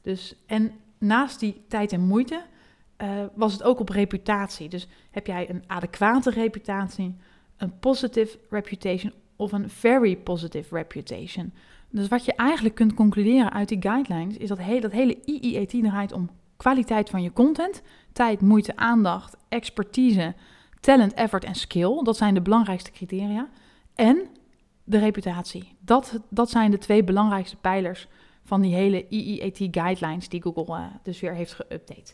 Dus 0.01 0.35
en 0.45 0.71
naast 0.97 1.39
die 1.39 1.61
tijd 1.67 1.91
en 1.91 2.01
moeite 2.01 2.41
uh, 3.01 3.09
was 3.33 3.53
het 3.53 3.63
ook 3.63 3.79
op 3.79 3.89
reputatie. 3.89 4.69
Dus 4.69 4.87
heb 5.11 5.27
jij 5.27 5.49
een 5.49 5.63
adequate 5.67 6.29
reputatie, 6.29 7.15
een 7.57 7.79
positive 7.79 8.37
reputation 8.49 9.13
of 9.35 9.51
een 9.51 9.69
very 9.69 10.17
positive 10.17 10.75
reputation. 10.75 11.53
Dus 11.89 12.07
wat 12.07 12.25
je 12.25 12.33
eigenlijk 12.33 12.75
kunt 12.75 12.93
concluderen 12.93 13.51
uit 13.51 13.67
die 13.67 13.81
guidelines 13.81 14.37
is 14.37 14.47
dat, 14.47 14.57
dat 14.81 14.91
hele 14.91 15.17
IIET 15.25 15.69
draait 15.69 16.11
om 16.11 16.29
kwaliteit 16.57 17.09
van 17.09 17.21
je 17.21 17.33
content, 17.33 17.81
tijd, 18.11 18.41
moeite, 18.41 18.75
aandacht, 18.75 19.37
expertise, 19.49 20.33
talent, 20.79 21.13
effort 21.13 21.43
en 21.43 21.55
skill. 21.55 22.03
Dat 22.03 22.17
zijn 22.17 22.33
de 22.33 22.41
belangrijkste 22.41 22.91
criteria. 22.91 23.49
En 23.95 24.27
de 24.83 24.97
reputatie. 24.97 25.75
Dat, 25.79 26.19
dat 26.29 26.49
zijn 26.49 26.71
de 26.71 26.77
twee 26.77 27.03
belangrijkste 27.03 27.55
pijlers 27.55 28.07
van 28.43 28.61
die 28.61 28.73
hele 28.73 29.07
IIET 29.09 29.67
guidelines 29.71 30.29
die 30.29 30.41
Google 30.41 30.77
uh, 30.77 30.85
dus 31.03 31.19
weer 31.19 31.33
heeft 31.33 31.53
geüpdate. 31.53 32.13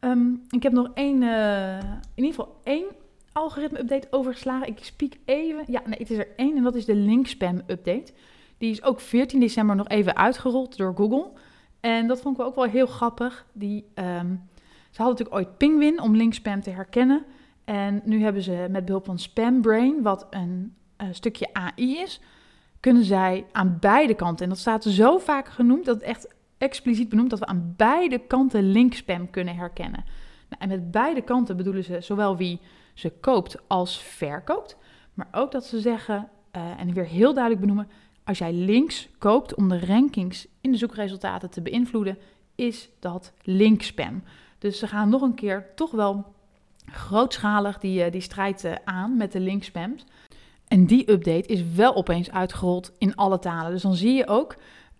Um, 0.00 0.42
ik 0.50 0.62
heb 0.62 0.72
nog 0.72 0.90
één, 0.94 1.22
uh, 1.22 1.78
in 2.14 2.24
ieder 2.24 2.34
geval 2.34 2.60
één 2.64 2.86
algoritme-update 3.32 4.06
overgeslagen. 4.10 4.68
Ik 4.68 4.78
speak 4.84 5.12
even. 5.24 5.64
Ja, 5.66 5.82
nee, 5.84 5.98
het 5.98 6.10
is 6.10 6.18
er 6.18 6.28
één 6.36 6.56
en 6.56 6.62
dat 6.62 6.74
is 6.74 6.84
de 6.84 6.94
link 6.94 7.26
spam 7.26 7.62
update. 7.66 8.12
Die 8.58 8.70
is 8.70 8.82
ook 8.82 9.00
14 9.00 9.40
december 9.40 9.76
nog 9.76 9.88
even 9.88 10.16
uitgerold 10.16 10.76
door 10.76 10.94
Google. 10.96 11.30
En 11.80 12.06
dat 12.06 12.20
vond 12.20 12.38
ik 12.38 12.44
ook 12.44 12.54
wel 12.54 12.64
heel 12.64 12.86
grappig. 12.86 13.46
Die, 13.52 13.84
um, 13.94 14.48
ze 14.90 15.02
hadden 15.02 15.18
natuurlijk 15.18 15.34
ooit 15.34 15.56
Penguin 15.56 16.00
om 16.00 16.16
link 16.16 16.34
spam 16.34 16.60
te 16.60 16.70
herkennen. 16.70 17.24
En 17.64 18.02
nu 18.04 18.22
hebben 18.22 18.42
ze 18.42 18.66
met 18.70 18.84
behulp 18.84 19.04
van 19.04 19.18
SpamBrain, 19.18 20.02
wat 20.02 20.26
een, 20.30 20.74
een 20.96 21.14
stukje 21.14 21.48
AI 21.52 21.98
is, 21.98 22.20
kunnen 22.80 23.04
zij 23.04 23.46
aan 23.52 23.76
beide 23.80 24.14
kanten, 24.14 24.44
en 24.44 24.50
dat 24.50 24.58
staat 24.58 24.84
zo 24.84 25.18
vaak 25.18 25.48
genoemd, 25.48 25.84
dat 25.84 25.94
het 25.94 26.04
echt 26.04 26.34
expliciet 26.58 27.08
benoemd 27.08 27.30
dat 27.30 27.38
we 27.38 27.46
aan 27.46 27.74
beide 27.76 28.18
kanten 28.18 28.70
linkspam 28.70 29.30
kunnen 29.30 29.56
herkennen. 29.56 30.04
Nou, 30.48 30.62
en 30.62 30.68
met 30.68 30.90
beide 30.90 31.22
kanten 31.22 31.56
bedoelen 31.56 31.84
ze 31.84 32.00
zowel 32.00 32.36
wie 32.36 32.60
ze 32.94 33.10
koopt 33.20 33.56
als 33.66 34.02
verkoopt, 34.02 34.76
maar 35.14 35.28
ook 35.32 35.52
dat 35.52 35.64
ze 35.64 35.80
zeggen, 35.80 36.28
uh, 36.56 36.80
en 36.80 36.92
weer 36.92 37.06
heel 37.06 37.32
duidelijk 37.32 37.60
benoemen, 37.60 37.88
als 38.24 38.38
jij 38.38 38.52
links 38.52 39.08
koopt 39.18 39.54
om 39.54 39.68
de 39.68 39.86
rankings 39.86 40.46
in 40.60 40.72
de 40.72 40.78
zoekresultaten 40.78 41.50
te 41.50 41.62
beïnvloeden, 41.62 42.18
is 42.54 42.88
dat 43.00 43.32
linkspam. 43.42 44.22
Dus 44.58 44.78
ze 44.78 44.86
gaan 44.86 45.08
nog 45.08 45.22
een 45.22 45.34
keer 45.34 45.66
toch 45.74 45.90
wel 45.90 46.34
grootschalig 46.86 47.78
die, 47.78 48.02
eh, 48.02 48.12
die 48.12 48.20
strijd 48.20 48.64
uh, 48.64 48.72
aan 48.84 49.16
met 49.16 49.32
de 49.32 49.40
linkspams. 49.40 50.04
En 50.68 50.86
die 50.86 51.10
update 51.10 51.48
is 51.48 51.62
wel 51.74 51.94
opeens 51.94 52.30
uitgerold 52.30 52.92
in 52.98 53.14
alle 53.14 53.38
talen. 53.38 53.70
Dus 53.70 53.82
dan 53.82 53.94
zie 53.94 54.12
je 54.12 54.26
ook 54.26 54.56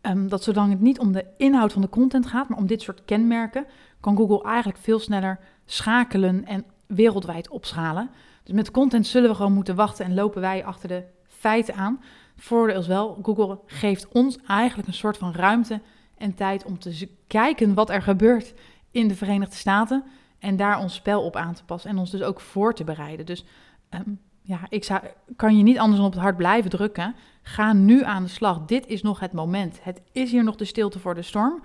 Um, 0.08 0.28
dat 0.28 0.42
zolang 0.42 0.70
het 0.70 0.80
niet 0.80 0.98
om 0.98 1.12
de 1.12 1.26
inhoud 1.36 1.72
van 1.72 1.82
de 1.82 1.88
content 1.88 2.26
gaat, 2.26 2.48
maar 2.48 2.58
om 2.58 2.66
dit 2.66 2.82
soort 2.82 3.04
kenmerken, 3.04 3.66
kan 4.00 4.16
Google 4.16 4.42
eigenlijk 4.42 4.78
veel 4.78 4.98
sneller 4.98 5.38
schakelen 5.64 6.44
en 6.44 6.64
wereldwijd 6.86 7.48
opschalen. 7.48 8.10
Dus 8.42 8.54
met 8.54 8.70
content 8.70 9.06
zullen 9.06 9.30
we 9.30 9.36
gewoon 9.36 9.52
moeten 9.52 9.74
wachten 9.74 10.04
en 10.04 10.14
lopen 10.14 10.40
wij 10.40 10.64
achter 10.64 10.88
de 10.88 11.04
feiten 11.26 11.74
aan. 11.74 12.00
voordeel 12.36 12.78
is 12.78 12.86
wel, 12.86 13.18
Google 13.22 13.58
geeft 13.66 14.08
ons 14.08 14.38
eigenlijk 14.46 14.88
een 14.88 14.94
soort 14.94 15.16
van 15.16 15.32
ruimte 15.32 15.80
en 16.18 16.34
tijd 16.34 16.64
om 16.64 16.78
te 16.78 17.08
kijken 17.26 17.74
wat 17.74 17.90
er 17.90 18.02
gebeurt 18.02 18.54
in 18.90 19.08
de 19.08 19.14
Verenigde 19.14 19.56
Staten 19.56 20.04
en 20.38 20.56
daar 20.56 20.78
ons 20.78 20.94
spel 20.94 21.22
op 21.22 21.36
aan 21.36 21.54
te 21.54 21.64
passen 21.64 21.90
en 21.90 21.98
ons 21.98 22.10
dus 22.10 22.22
ook 22.22 22.40
voor 22.40 22.74
te 22.74 22.84
bereiden. 22.84 23.26
Dus 23.26 23.44
um, 23.90 24.20
ja, 24.46 24.60
ik 24.68 24.84
zou, 24.84 25.00
kan 25.36 25.56
je 25.56 25.62
niet 25.62 25.78
anders 25.78 25.96
dan 25.96 26.06
op 26.06 26.12
het 26.12 26.22
hart 26.22 26.36
blijven 26.36 26.70
drukken. 26.70 27.14
Ga 27.42 27.72
nu 27.72 28.04
aan 28.04 28.22
de 28.22 28.28
slag. 28.28 28.64
Dit 28.64 28.86
is 28.86 29.02
nog 29.02 29.20
het 29.20 29.32
moment. 29.32 29.78
Het 29.82 30.00
is 30.12 30.30
hier 30.30 30.44
nog 30.44 30.56
de 30.56 30.64
stilte 30.64 30.98
voor 30.98 31.14
de 31.14 31.22
storm, 31.22 31.62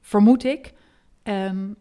vermoed 0.00 0.44
ik. 0.44 0.72
Um, 1.22 1.76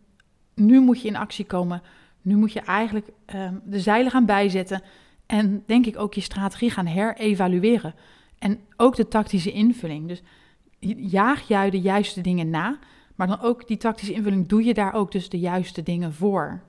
nu 0.55 0.79
moet 0.79 1.01
je 1.01 1.07
in 1.07 1.15
actie 1.15 1.45
komen. 1.45 1.81
Nu 2.21 2.35
moet 2.35 2.51
je 2.53 2.59
eigenlijk 2.59 3.09
um, 3.35 3.61
de 3.63 3.79
zeilen 3.79 4.11
gaan 4.11 4.25
bijzetten. 4.25 4.81
En 5.25 5.63
denk 5.65 5.85
ik 5.85 5.99
ook 5.99 6.13
je 6.13 6.21
strategie 6.21 6.71
gaan 6.71 6.85
herevalueren. 6.85 7.95
En 8.39 8.59
ook 8.77 8.95
de 8.95 9.07
tactische 9.07 9.51
invulling. 9.51 10.07
Dus 10.07 10.21
jaag 10.97 11.47
jij 11.47 11.69
de 11.69 11.81
juiste 11.81 12.21
dingen 12.21 12.49
na. 12.49 12.77
Maar 13.15 13.27
dan 13.27 13.41
ook 13.41 13.67
die 13.67 13.77
tactische 13.77 14.13
invulling 14.13 14.47
doe 14.47 14.63
je 14.63 14.73
daar 14.73 14.93
ook 14.93 15.11
dus 15.11 15.29
de 15.29 15.39
juiste 15.39 15.83
dingen 15.83 16.13
voor. 16.13 16.61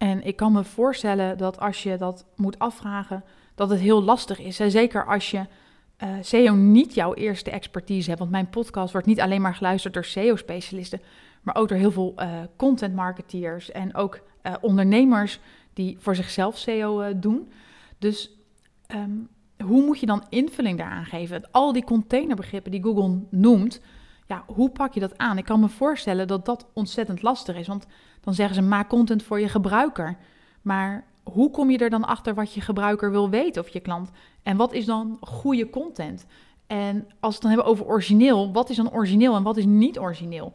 En 0.00 0.22
ik 0.22 0.36
kan 0.36 0.52
me 0.52 0.64
voorstellen 0.64 1.38
dat 1.38 1.60
als 1.60 1.82
je 1.82 1.96
dat 1.96 2.26
moet 2.36 2.58
afvragen, 2.58 3.24
dat 3.54 3.70
het 3.70 3.80
heel 3.80 4.02
lastig 4.02 4.38
is. 4.38 4.58
Hè? 4.58 4.70
Zeker 4.70 5.06
als 5.06 5.30
je 5.30 5.38
uh, 5.38 6.08
SEO 6.20 6.54
niet 6.54 6.94
jouw 6.94 7.14
eerste 7.14 7.50
expertise 7.50 8.08
hebt. 8.08 8.18
Want 8.18 8.30
mijn 8.30 8.48
podcast 8.48 8.92
wordt 8.92 9.06
niet 9.06 9.20
alleen 9.20 9.40
maar 9.40 9.54
geluisterd 9.54 9.94
door 9.94 10.04
SEO-specialisten, 10.04 11.00
maar 11.42 11.56
ook 11.56 11.68
door 11.68 11.78
heel 11.78 11.90
veel 11.90 12.14
uh, 12.16 12.28
content 12.56 12.94
marketeers 12.94 13.70
en 13.70 13.94
ook 13.94 14.20
uh, 14.42 14.54
ondernemers 14.60 15.40
die 15.72 15.96
voor 15.98 16.14
zichzelf 16.14 16.58
SEO 16.58 17.18
doen. 17.18 17.52
Dus 17.98 18.30
um, 18.94 19.28
hoe 19.64 19.84
moet 19.84 20.00
je 20.00 20.06
dan 20.06 20.24
invulling 20.28 20.78
daaraan 20.78 21.04
geven? 21.04 21.48
Al 21.50 21.72
die 21.72 21.84
containerbegrippen 21.84 22.70
die 22.70 22.82
Google 22.82 23.18
noemt, 23.30 23.80
ja, 24.26 24.44
hoe 24.46 24.70
pak 24.70 24.94
je 24.94 25.00
dat 25.00 25.18
aan? 25.18 25.38
Ik 25.38 25.44
kan 25.44 25.60
me 25.60 25.68
voorstellen 25.68 26.28
dat 26.28 26.44
dat 26.44 26.66
ontzettend 26.72 27.22
lastig 27.22 27.56
is. 27.56 27.66
Want 27.66 27.86
dan 28.20 28.34
zeggen 28.34 28.54
ze: 28.54 28.62
maak 28.62 28.88
content 28.88 29.22
voor 29.22 29.40
je 29.40 29.48
gebruiker. 29.48 30.16
Maar 30.62 31.04
hoe 31.22 31.50
kom 31.50 31.70
je 31.70 31.78
er 31.78 31.90
dan 31.90 32.04
achter 32.04 32.34
wat 32.34 32.54
je 32.54 32.60
gebruiker 32.60 33.10
wil 33.10 33.30
weten 33.30 33.62
of 33.62 33.68
je 33.68 33.80
klant? 33.80 34.10
En 34.42 34.56
wat 34.56 34.72
is 34.72 34.84
dan 34.84 35.16
goede 35.20 35.70
content? 35.70 36.26
En 36.66 36.96
als 36.96 37.06
we 37.20 37.26
het 37.28 37.40
dan 37.40 37.50
hebben 37.50 37.66
over 37.66 37.86
origineel, 37.86 38.52
wat 38.52 38.70
is 38.70 38.76
dan 38.76 38.92
origineel 38.92 39.36
en 39.36 39.42
wat 39.42 39.56
is 39.56 39.64
niet 39.64 39.98
origineel? 39.98 40.52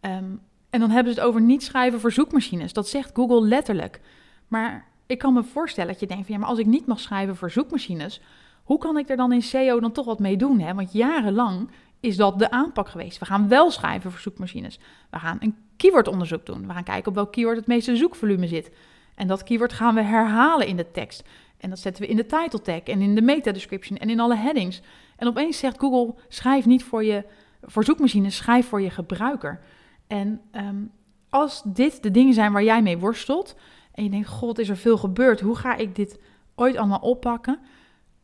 Um, 0.00 0.40
en 0.70 0.80
dan 0.80 0.90
hebben 0.90 1.12
ze 1.12 1.18
het 1.18 1.28
over 1.28 1.40
niet 1.40 1.62
schrijven 1.62 2.00
voor 2.00 2.12
zoekmachines. 2.12 2.72
Dat 2.72 2.88
zegt 2.88 3.10
Google 3.14 3.40
letterlijk. 3.40 4.00
Maar 4.48 4.88
ik 5.06 5.18
kan 5.18 5.32
me 5.32 5.42
voorstellen 5.42 5.90
dat 5.90 6.00
je 6.00 6.06
denkt 6.06 6.24
van 6.24 6.34
ja, 6.34 6.40
maar 6.40 6.50
als 6.50 6.58
ik 6.58 6.66
niet 6.66 6.86
mag 6.86 7.00
schrijven 7.00 7.36
voor 7.36 7.50
zoekmachines, 7.50 8.20
hoe 8.62 8.78
kan 8.78 8.98
ik 8.98 9.08
er 9.08 9.16
dan 9.16 9.32
in 9.32 9.42
SEO 9.42 9.80
dan 9.80 9.92
toch 9.92 10.06
wat 10.06 10.18
mee 10.18 10.36
doen? 10.36 10.60
Hè? 10.60 10.74
Want 10.74 10.92
jarenlang 10.92 11.70
is 12.00 12.16
dat 12.16 12.38
de 12.38 12.50
aanpak 12.50 12.88
geweest. 12.88 13.18
We 13.18 13.24
gaan 13.24 13.48
wel 13.48 13.70
schrijven 13.70 14.10
voor 14.10 14.20
zoekmachines. 14.20 14.78
We 15.10 15.18
gaan 15.18 15.36
een 15.40 15.56
keywordonderzoek 15.76 16.46
doen. 16.46 16.66
We 16.66 16.72
gaan 16.72 16.84
kijken 16.84 17.08
op 17.08 17.14
welk 17.14 17.32
keyword 17.32 17.56
het 17.56 17.66
meeste 17.66 17.96
zoekvolume 17.96 18.46
zit. 18.46 18.70
En 19.14 19.26
dat 19.26 19.42
keyword 19.42 19.72
gaan 19.72 19.94
we 19.94 20.02
herhalen 20.02 20.66
in 20.66 20.76
de 20.76 20.90
tekst. 20.90 21.24
En 21.58 21.70
dat 21.70 21.78
zetten 21.78 22.02
we 22.02 22.08
in 22.08 22.16
de 22.16 22.26
title 22.26 22.62
tag 22.62 22.82
en 22.82 23.00
in 23.00 23.14
de 23.14 23.22
meta 23.22 23.52
description 23.52 23.98
en 23.98 24.10
in 24.10 24.20
alle 24.20 24.36
headings. 24.36 24.80
En 25.16 25.28
opeens 25.28 25.58
zegt 25.58 25.78
Google: 25.78 26.14
schrijf 26.28 26.66
niet 26.66 26.84
voor 26.84 27.04
je 27.04 27.24
voor 27.62 27.84
zoekmachines, 27.84 28.36
schrijf 28.36 28.68
voor 28.68 28.80
je 28.80 28.90
gebruiker. 28.90 29.60
En 30.06 30.40
ehm, 30.50 30.82
als 31.28 31.62
dit 31.64 32.02
de 32.02 32.10
dingen 32.10 32.34
zijn 32.34 32.52
waar 32.52 32.62
jij 32.62 32.82
mee 32.82 32.98
worstelt 32.98 33.56
en 33.92 34.04
je 34.04 34.10
denkt: 34.10 34.28
God, 34.28 34.58
is 34.58 34.68
er 34.68 34.76
veel 34.76 34.96
gebeurd? 34.98 35.40
Hoe 35.40 35.56
ga 35.56 35.76
ik 35.76 35.94
dit 35.96 36.18
ooit 36.54 36.76
allemaal 36.76 36.98
oppakken? 36.98 37.58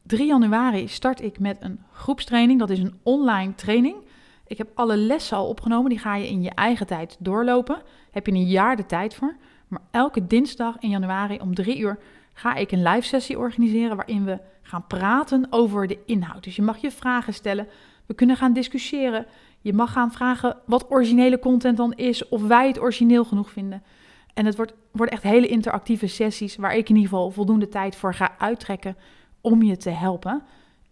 3 0.02 0.26
januari 0.26 0.88
start 0.88 1.22
ik 1.22 1.38
met 1.38 1.56
een 1.60 1.80
groepstraining. 1.92 2.58
Dat 2.58 2.70
is 2.70 2.78
een 2.78 2.98
online 3.02 3.54
training. 3.54 3.96
Ik 4.46 4.58
heb 4.58 4.68
alle 4.74 4.96
lessen 4.96 5.36
al 5.36 5.48
opgenomen. 5.48 5.90
Die 5.90 5.98
ga 5.98 6.16
je 6.16 6.28
in 6.28 6.42
je 6.42 6.50
eigen 6.50 6.86
tijd 6.86 7.16
doorlopen. 7.18 7.82
Heb 8.10 8.26
je 8.26 8.32
een 8.32 8.46
jaar 8.46 8.76
de 8.76 8.86
tijd 8.86 9.14
voor. 9.14 9.36
Maar 9.68 9.80
elke 9.90 10.26
dinsdag 10.26 10.76
in 10.78 10.88
januari 10.88 11.38
om 11.38 11.54
drie 11.54 11.78
uur 11.78 11.98
ga 12.34 12.54
ik 12.54 12.72
een 12.72 12.82
live 12.82 13.06
sessie 13.06 13.38
organiseren 13.38 13.96
waarin 13.96 14.24
we 14.24 14.38
gaan 14.62 14.86
praten 14.86 15.46
over 15.50 15.86
de 15.86 15.98
inhoud. 16.06 16.44
Dus 16.44 16.56
je 16.56 16.62
mag 16.62 16.78
je 16.78 16.90
vragen 16.90 17.34
stellen. 17.34 17.68
We 18.06 18.14
kunnen 18.14 18.36
gaan 18.36 18.52
discussiëren. 18.52 19.26
Je 19.60 19.72
mag 19.72 19.92
gaan 19.92 20.12
vragen 20.12 20.56
wat 20.66 20.90
originele 20.90 21.38
content 21.38 21.76
dan 21.76 21.92
is, 21.92 22.28
of 22.28 22.46
wij 22.46 22.66
het 22.66 22.80
origineel 22.80 23.24
genoeg 23.24 23.50
vinden. 23.50 23.82
En 24.34 24.46
het 24.46 24.56
wordt, 24.56 24.72
wordt 24.90 25.12
echt 25.12 25.22
hele 25.22 25.48
interactieve 25.48 26.06
sessies 26.06 26.56
waar 26.56 26.76
ik 26.76 26.88
in 26.88 26.96
ieder 26.96 27.10
geval 27.10 27.30
voldoende 27.30 27.68
tijd 27.68 27.96
voor 27.96 28.14
ga 28.14 28.34
uittrekken 28.38 28.96
om 29.42 29.62
je 29.62 29.76
te 29.76 29.90
helpen. 29.90 30.42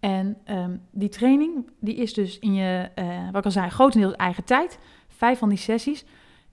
En 0.01 0.37
ehm, 0.45 0.77
die 0.91 1.09
training 1.09 1.71
die 1.81 1.95
is 1.95 2.15
dus 2.15 2.39
in 2.39 2.55
je, 2.55 2.91
uh, 2.99 3.31
wat 3.33 3.45
al 3.45 3.51
zei, 3.51 3.71
grotendeels 3.71 4.15
eigen 4.15 4.45
tijd. 4.45 4.79
Vijf 5.09 5.39
van 5.39 5.49
die 5.49 5.59
sessies. 5.59 6.05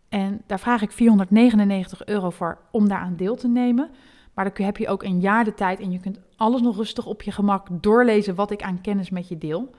En 0.09 0.41
daar 0.45 0.59
vraag 0.59 0.81
ik 0.81 0.91
499 0.91 2.05
euro 2.05 2.29
voor 2.29 2.57
om 2.71 2.87
daaraan 2.87 3.15
deel 3.15 3.35
te 3.35 3.47
nemen. 3.47 3.89
Maar 4.33 4.53
dan 4.53 4.65
heb 4.65 4.77
je 4.77 4.87
ook 4.87 5.03
een 5.03 5.19
jaar 5.19 5.43
de 5.43 5.53
tijd 5.53 5.79
en 5.79 5.91
je 5.91 5.99
kunt 5.99 6.19
alles 6.35 6.61
nog 6.61 6.75
rustig 6.75 7.05
op 7.05 7.21
je 7.21 7.31
gemak 7.31 7.67
doorlezen 7.71 8.35
wat 8.35 8.51
ik 8.51 8.61
aan 8.61 8.81
kennis 8.81 9.09
met 9.09 9.27
je 9.27 9.37
deel. 9.37 9.69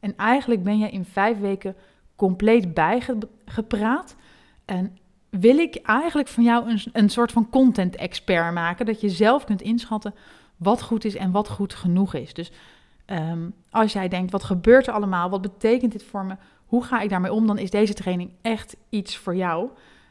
En 0.00 0.16
eigenlijk 0.16 0.62
ben 0.62 0.78
je 0.78 0.90
in 0.90 1.04
vijf 1.04 1.38
weken 1.38 1.76
compleet 2.16 2.74
bijgepraat. 2.74 4.16
En 4.64 4.96
wil 5.30 5.58
ik 5.58 5.76
eigenlijk 5.76 6.28
van 6.28 6.44
jou 6.44 6.70
een, 6.70 6.80
een 6.92 7.08
soort 7.08 7.32
van 7.32 7.50
content 7.50 7.96
expert 7.96 8.54
maken. 8.54 8.86
Dat 8.86 9.00
je 9.00 9.08
zelf 9.08 9.44
kunt 9.44 9.62
inschatten 9.62 10.14
wat 10.60 10.82
goed 10.82 11.04
is 11.04 11.14
en 11.14 11.30
wat 11.30 11.48
goed 11.48 11.74
genoeg 11.74 12.14
is. 12.14 12.34
Dus 12.34 12.50
ehm, 13.04 13.48
als 13.70 13.92
jij 13.92 14.08
denkt, 14.08 14.32
wat 14.32 14.44
gebeurt 14.44 14.86
er 14.86 14.94
allemaal? 14.94 15.30
Wat 15.30 15.42
betekent 15.42 15.92
dit 15.92 16.04
voor 16.04 16.24
me? 16.24 16.36
Hoe 16.66 16.84
ga 16.84 17.00
ik 17.00 17.10
daarmee 17.10 17.32
om? 17.32 17.46
Dan 17.46 17.58
is 17.58 17.70
deze 17.70 17.94
training 17.94 18.30
echt 18.42 18.76
iets 18.88 19.16
voor 19.16 19.36
jou. 19.36 19.68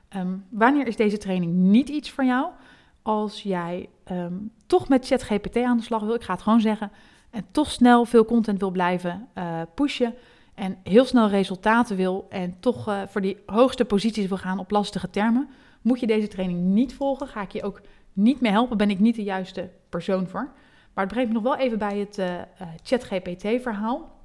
Ehm, 0.09 0.37
wanneer 0.49 0.87
is 0.87 0.95
deze 0.95 1.17
training 1.17 1.53
niet 1.53 1.89
iets 1.89 2.11
voor 2.11 2.25
jou? 2.25 2.47
Als 3.01 3.41
jij 3.41 3.89
ehm, 4.03 4.33
toch 4.67 4.89
met 4.89 5.05
ChatGPT 5.07 5.57
aan 5.57 5.77
de 5.77 5.83
slag 5.83 6.01
wil, 6.01 6.13
ik 6.13 6.23
ga 6.23 6.33
het 6.33 6.41
gewoon 6.41 6.61
zeggen, 6.61 6.91
en 7.29 7.45
toch 7.51 7.71
snel 7.71 8.05
veel 8.05 8.25
content 8.25 8.59
wil 8.59 8.71
blijven 8.71 9.27
uh, 9.37 9.61
pushen 9.75 10.13
en 10.55 10.77
heel 10.83 11.05
snel 11.05 11.27
resultaten 11.27 11.95
wil 11.95 12.25
en 12.29 12.55
toch 12.59 12.89
uh, 12.89 13.01
voor 13.07 13.21
die 13.21 13.37
hoogste 13.45 13.85
posities 13.85 14.27
wil 14.27 14.37
gaan 14.37 14.59
op 14.59 14.71
lastige 14.71 15.09
termen, 15.09 15.49
moet 15.81 15.99
je 15.99 16.07
deze 16.07 16.27
training 16.27 16.59
niet 16.59 16.93
volgen. 16.93 17.27
Ga 17.27 17.41
ik 17.41 17.51
je 17.51 17.63
ook 17.63 17.81
niet 18.19 18.41
mee 18.41 18.51
helpen, 18.51 18.77
ben 18.77 18.89
ik 18.89 18.99
niet 18.99 19.15
de 19.15 19.23
juiste 19.23 19.69
persoon 19.89 20.27
voor. 20.27 20.51
Maar 20.93 21.03
het 21.03 21.13
brengt 21.13 21.29
me 21.29 21.35
nog 21.35 21.43
wel 21.43 21.57
even 21.57 21.77
bij 21.77 21.97
het 21.97 22.17
uh, 22.17 22.35
ChatGPT-verhaal. 22.83 24.17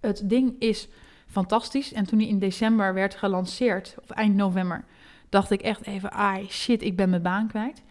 Het 0.00 0.22
ding 0.24 0.54
is 0.58 0.88
fantastisch. 1.26 1.92
En 1.92 2.04
toen 2.04 2.18
hij 2.18 2.28
in 2.28 2.38
december 2.38 2.94
werd 2.94 3.14
gelanceerd, 3.14 3.96
of 4.02 4.10
eind 4.10 4.34
november, 4.36 4.84
dacht 5.28 5.50
ik 5.50 5.60
echt 5.60 5.86
even, 5.86 6.10
ah 6.10 6.48
shit, 6.48 6.82
ik 6.82 6.96
ben 6.96 7.10
mijn 7.10 7.22
baan 7.22 7.48
kwijt. 7.48 7.82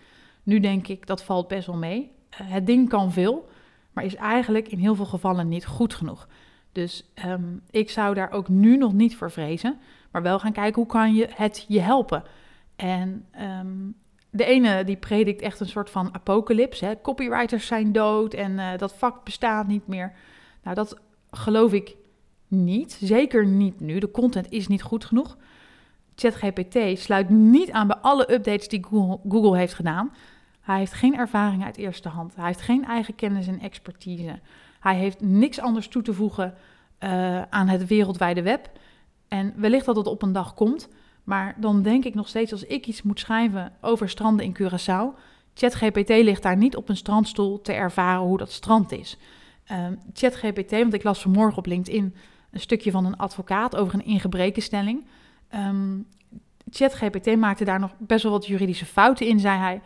Nu 0.44 0.60
denk 0.60 0.88
ik, 0.88 1.08
dat 1.08 1.24
valt 1.24 1.48
best 1.48 1.68
wel 1.68 1.78
mee. 1.78 2.12
het 2.30 2.66
ding 2.66 2.90
kan 2.90 3.12
veel 3.12 3.50
maar 3.98 4.06
is 4.06 4.16
eigenlijk 4.16 4.68
in 4.68 4.80
heel 4.80 4.96
veel 4.96 5.06
gevallen 5.06 5.48
niet 5.48 5.66
goed 5.66 5.94
genoeg. 5.94 6.28
Dus 6.72 7.12
ehm, 7.14 7.56
ik 7.70 7.90
zou 7.90 8.14
daar 8.14 8.32
ook 8.32 8.48
nu 8.48 8.78
nog 8.78 8.94
niet 8.94 9.16
voor 9.16 9.32
vrezen, 9.32 9.80
maar 10.12 10.22
wel 10.22 10.40
gaan 10.40 10.52
kijken 10.52 10.82
hoe 10.82 10.92
kan 10.92 11.16
je 11.16 11.28
het 11.36 11.66
je 11.68 11.80
helpen. 11.80 12.24
En 12.76 13.26
ehm, 13.32 13.90
de 14.30 14.46
ene 14.46 14.84
die 14.84 14.98
predikt 14.98 15.42
echt 15.42 15.60
een 15.60 15.68
soort 15.68 15.90
van 15.90 16.14
apocalyps. 16.14 16.80
Hè? 16.80 17.02
Copywriters 17.02 17.66
zijn 17.66 17.92
dood 17.92 18.34
en 18.34 18.52
uh, 18.52 18.70
dat 18.78 18.94
vak 18.94 19.24
bestaat 19.24 19.68
niet 19.68 19.88
meer. 19.88 20.14
Nou, 20.64 20.76
dat 20.76 21.00
geloof 21.32 21.74
ik 21.74 21.96
niet. 22.48 22.98
Zeker 23.02 23.46
niet 23.46 23.80
nu. 23.80 24.00
De 24.00 24.12
content 24.12 24.52
is 24.52 24.68
niet 24.68 24.82
goed 24.82 25.06
genoeg. 25.06 25.38
ChatGPT 26.16 27.00
sluit 27.00 27.30
niet 27.30 27.72
aan 27.72 27.88
bij 27.88 27.98
alle 27.98 28.34
updates 28.34 28.68
die 28.68 28.86
Google, 29.30 29.58
heeft 29.58 29.74
gedaan. 29.74 30.14
Hij 30.62 30.78
heeft 30.78 30.94
geen 30.94 31.18
ervaring 31.18 31.64
uit 31.64 31.78
eerste 31.78 32.10
hand. 32.10 32.36
Hij 32.36 32.46
heeft 32.46 32.62
geen 32.62 32.86
eigen 32.86 33.16
kennis 33.16 33.48
en 33.48 33.60
expertise. 33.60 34.40
Hij 34.80 34.96
heeft 34.96 35.22
niks 35.22 35.60
anders 35.60 35.88
toe 35.88 36.02
te 36.02 36.14
voegen 36.14 36.54
uh, 37.00 37.42
aan 37.42 37.68
het 37.68 37.88
wereldwijde 37.88 38.42
web. 38.42 38.70
En 39.28 39.54
wellicht 39.56 39.86
dat 39.86 39.96
het 39.96 40.08
op 40.08 40.22
een 40.22 40.32
dag 40.32 40.54
komt. 40.54 40.90
Maar 41.28 41.56
dan 41.58 41.82
denk 41.82 42.06
ik 42.06 42.16
nog 42.16 42.28
steeds 42.28 42.52
als 42.52 42.64
ik 42.64 42.88
iets 42.88 43.02
moet 43.02 43.20
schrijven 43.20 43.74
over 43.82 44.10
stranden 44.10 44.46
in 44.46 44.58
Curaçao. 44.58 45.20
ChatGPT 45.54 46.10
ligt 46.10 46.44
daar 46.44 46.58
niet 46.58 46.76
op 46.76 46.90
een 46.90 46.98
strandstoel 46.98 47.62
te 47.62 47.74
ervaren 47.74 48.22
hoe 48.22 48.38
dat 48.38 48.52
strand 48.52 48.92
is. 48.92 49.18
Uh, 49.72 49.88
ChatGPT, 50.14 50.72
want 50.72 50.94
ik 50.94 51.04
las 51.04 51.22
vanmorgen 51.22 51.58
op 51.58 51.66
LinkedIn 51.66 52.16
een 52.52 52.60
stukje 52.60 52.92
van 52.92 53.06
een 53.06 53.18
advocaat 53.18 53.76
over 53.76 53.94
een 53.94 54.06
ingebrekenstelling. 54.06 55.06
Um, 55.56 56.08
ChatGPT 56.72 57.36
maakte 57.36 57.66
daar 57.66 57.80
nog 57.80 57.94
best 57.98 58.24
wel 58.24 58.32
wat 58.32 58.48
juridische 58.48 58.86
fouten 58.86 59.28
in, 59.28 59.40
zei 59.40 59.60
hij. 59.60 59.82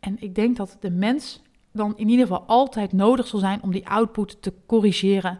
En 0.00 0.16
ik 0.18 0.34
denk 0.34 0.56
dat 0.56 0.76
de 0.80 0.90
mens 0.90 1.42
dan 1.72 1.96
in 1.96 2.08
ieder 2.08 2.26
geval 2.26 2.44
altijd 2.46 2.92
nodig 2.92 3.26
zal 3.26 3.40
zijn 3.40 3.62
om 3.62 3.72
die 3.72 3.88
output 3.88 4.42
te 4.42 4.52
corrigeren, 4.66 5.38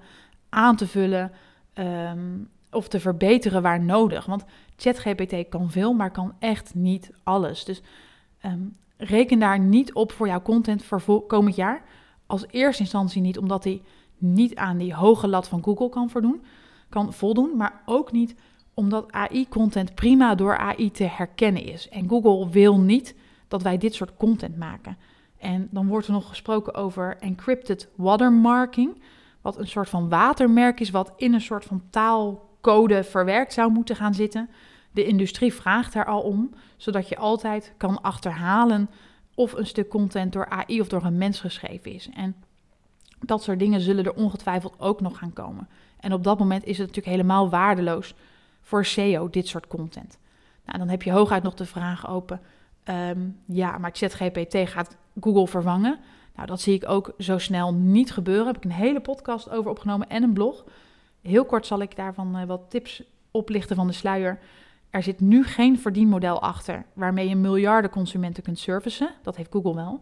aan 0.49 0.77
te 0.77 0.87
vullen 0.87 1.33
ehm, 1.73 2.39
of 2.77 2.89
te 2.89 3.01
verbeteren 3.01 3.63
waar 3.63 3.81
nodig. 3.81 4.27
Want 4.27 4.45
ChatGPT 4.77 5.49
kan 5.49 5.71
veel, 5.71 5.93
maar 5.93 6.11
kan 6.11 6.35
echt 6.39 6.75
niet 6.75 7.11
alles. 7.23 7.65
Dus 7.65 7.83
ehm, 8.41 8.61
reken 8.97 9.39
daar 9.39 9.59
niet 9.59 9.93
op 9.93 10.13
voor 10.13 10.27
jouw 10.27 10.43
content 10.43 10.85
voor 10.85 11.27
komend 11.27 11.57
jaar. 11.57 11.83
Als 12.27 12.45
eerste 12.51 12.83
instantie 12.83 13.23
niet, 13.23 13.39
omdat 13.39 13.65
hij 13.65 13.83
niet 14.19 14.57
aan 14.57 14.79
die 14.79 14.95
hoge 14.95 15.29
lat 15.29 15.49
van 15.49 15.65
Google 15.65 15.89
kan 15.89 16.11
voldoen, 16.11 16.45
kan 16.89 17.13
voldoen, 17.13 17.57
maar 17.57 17.83
ook 17.85 18.13
niet 18.13 18.35
omdat 18.75 19.13
AI-content 19.13 19.95
prima 19.95 20.35
door 20.35 20.57
AI 20.57 20.91
te 20.91 21.05
herkennen 21.05 21.65
is. 21.65 21.89
En 21.89 22.09
Google 22.09 22.51
wil 22.51 22.79
niet 22.81 23.15
dat 23.49 23.63
wij 23.63 23.79
dit 23.79 23.95
soort 23.95 24.17
content 24.17 24.57
maken. 24.57 24.97
En 25.39 25.69
dan 25.71 25.87
wordt 25.87 26.07
er 26.07 26.13
nog 26.13 26.29
gesproken 26.29 26.75
over 26.75 27.17
encrypted 27.21 27.89
watermarking, 27.95 29.03
wat 29.41 29.59
een 29.59 29.69
soort 29.69 29.89
van 29.89 30.09
watermerk 30.09 30.81
is, 30.81 30.91
wat 30.91 31.13
in 31.17 31.35
een 31.35 31.41
soort 31.41 31.65
van 31.65 31.83
taalcode 32.67 33.05
verwerkt 33.05 33.53
zou 33.53 33.73
moeten 33.73 33.97
gaan 33.97 34.15
zitten. 34.15 34.51
De 34.93 35.05
industrie 35.05 35.55
vraagt 35.55 35.93
daar 35.93 36.05
al 36.05 36.21
om, 36.21 36.55
zodat 36.77 37.09
je 37.09 37.17
altijd 37.17 37.73
kan 37.77 38.03
achterhalen 38.03 38.91
of 39.35 39.53
een 39.53 39.67
stuk 39.67 39.89
content 39.89 40.33
door 40.33 40.49
AI 40.49 40.81
of 40.81 40.89
door 40.89 41.05
een 41.05 41.19
mens 41.19 41.41
geschreven 41.41 41.93
is. 41.93 42.09
En 42.15 42.37
dat 43.21 43.43
soort 43.43 43.59
dingen 43.59 43.81
zullen 43.81 44.05
er 44.05 44.15
ongetwijfeld 44.15 44.75
ook 44.79 45.01
nog 45.01 45.19
gaan 45.19 45.33
komen. 45.33 45.69
En 46.01 46.13
op 46.13 46.25
dat 46.25 46.39
moment 46.39 46.65
is 46.65 46.79
het 46.79 46.87
natuurlijk 46.87 47.17
helemaal 47.17 47.51
waardeloos 47.51 48.15
voor 48.61 48.85
SEO, 48.85 49.31
dit 49.31 49.49
soort 49.49 49.67
content. 49.67 50.19
Nou, 50.65 50.79
dan 50.79 50.89
heb 50.89 51.03
je 51.03 51.13
hooguit 51.13 51.43
nog 51.43 51.55
de 51.55 51.67
vraag 51.67 52.09
open: 52.09 52.41
Ehm, 52.85 53.21
ja, 53.45 53.79
maar 53.79 53.91
ChatGPT 53.93 54.69
gaat 54.69 54.97
Google 55.21 55.47
vervangen. 55.47 55.99
Nou, 56.37 56.47
dat 56.49 56.61
zie 56.61 56.75
ik 56.75 56.89
ook 56.89 57.13
zo 57.19 57.39
snel 57.39 57.75
niet 57.75 58.13
gebeuren. 58.13 58.45
Daar 58.45 58.55
heb 58.55 58.65
ik 58.65 58.71
een 58.71 58.85
hele 58.87 59.01
podcast 59.01 59.51
over 59.51 59.71
opgenomen 59.71 60.09
en 60.09 60.23
een 60.23 60.33
blog. 60.33 60.65
Heel 61.27 61.45
kort 61.45 61.67
zal 61.67 61.81
ik 61.81 61.97
daarvan 61.97 62.37
uh, 62.37 62.45
wat 62.45 62.71
tips 62.71 63.03
oplichten 63.31 63.77
van 63.77 63.87
de 63.87 63.93
sluier. 63.93 64.39
Er 64.91 65.03
zit 65.03 65.21
nu 65.21 65.45
geen 65.45 65.79
verdienmodel 65.79 66.43
achter 66.43 66.85
waarmee 66.93 67.29
je 67.29 67.37
miljarden 67.37 67.91
consumenten 67.91 68.43
kunt 68.43 68.59
servicen. 68.59 69.11
Dat 69.23 69.37
heeft 69.37 69.53
Google 69.53 69.75
wel. 69.75 70.01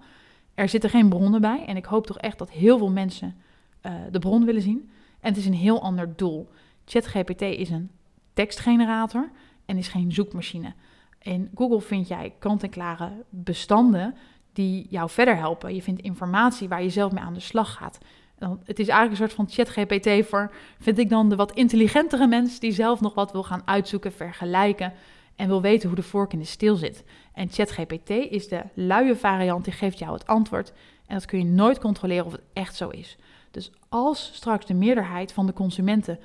Er 0.54 0.68
zitten 0.68 0.90
geen 0.90 1.08
bronnen 1.08 1.40
bij. 1.40 1.64
En 1.66 1.76
ik 1.76 1.84
hoop 1.84 2.06
toch 2.06 2.18
echt 2.18 2.38
dat 2.38 2.50
heel 2.50 2.78
veel 2.78 2.90
mensen 2.90 3.37
uh, 3.82 3.92
de 4.10 4.18
bron 4.18 4.44
willen 4.44 4.62
zien. 4.62 4.90
En 5.20 5.28
het 5.28 5.37
is 5.37 5.46
een 5.46 5.54
heel 5.54 5.82
ander 5.82 6.16
doel. 6.16 6.48
ChatGPT 6.84 7.40
is 7.40 7.70
een 7.70 7.90
tekstgenerator 8.32 9.31
en 9.64 9.79
is 9.79 9.88
geen 9.88 10.12
zoekmachine. 10.12 10.72
In 11.18 11.50
Google 11.54 11.81
vind 11.81 12.08
jij 12.08 12.35
kant-en-klare 12.38 13.25
bestanden 13.29 14.14
die 14.52 14.87
jou 14.90 15.10
verder 15.10 15.37
helpen. 15.37 15.75
Je 15.75 15.83
vindt 15.83 16.00
informatie 16.00 16.68
waar 16.68 16.83
je 16.83 16.90
zelf 16.90 17.12
mee 17.12 17.22
aan 17.22 17.35
de 17.35 17.40
slag 17.40 17.72
gaat. 17.72 17.98
Het 18.38 18.78
is 18.78 18.88
eigenlijk 18.88 19.10
een 19.10 19.28
soort 19.28 19.32
van 19.32 19.48
chat-GPT 19.50 20.26
voor, 20.28 20.52
vind 20.80 20.98
ik 20.98 21.08
dan, 21.08 21.28
de 21.28 21.37
wat 21.37 21.52
intelligentere 21.52 22.26
mens 22.26 22.58
die 22.58 22.72
zelf 22.72 23.00
nog 23.00 23.14
wat 23.14 23.32
wil 23.32 23.42
gaan 23.42 23.62
uitzoeken, 23.64 24.12
vergelijken 24.12 24.92
en 25.37 25.48
wil 25.48 25.60
weten 25.60 25.88
hoe 25.88 25.96
de 25.96 26.02
vork 26.02 26.32
in 26.32 26.38
de 26.38 26.44
steel 26.44 26.76
zit. 26.76 27.04
En 27.32 27.50
ChatGPT 27.50 28.10
is 28.10 28.48
de 28.48 28.62
luie 28.74 29.14
variant, 29.14 29.64
die 29.64 29.72
geeft 29.72 29.98
jou 29.98 30.12
het 30.12 30.26
antwoord. 30.26 30.72
En 31.06 31.14
dat 31.14 31.24
kun 31.24 31.38
je 31.38 31.44
nooit 31.44 31.78
controleren 31.78 32.26
of 32.26 32.32
het 32.32 32.42
echt 32.52 32.76
zo 32.76 32.88
is. 32.88 33.16
Dus 33.50 33.72
als 33.88 34.30
straks 34.35 34.66
de 34.66 34.74
meerderheid 34.74 35.32
van 35.32 35.46
de 35.46 35.52
consumenten 35.52 36.18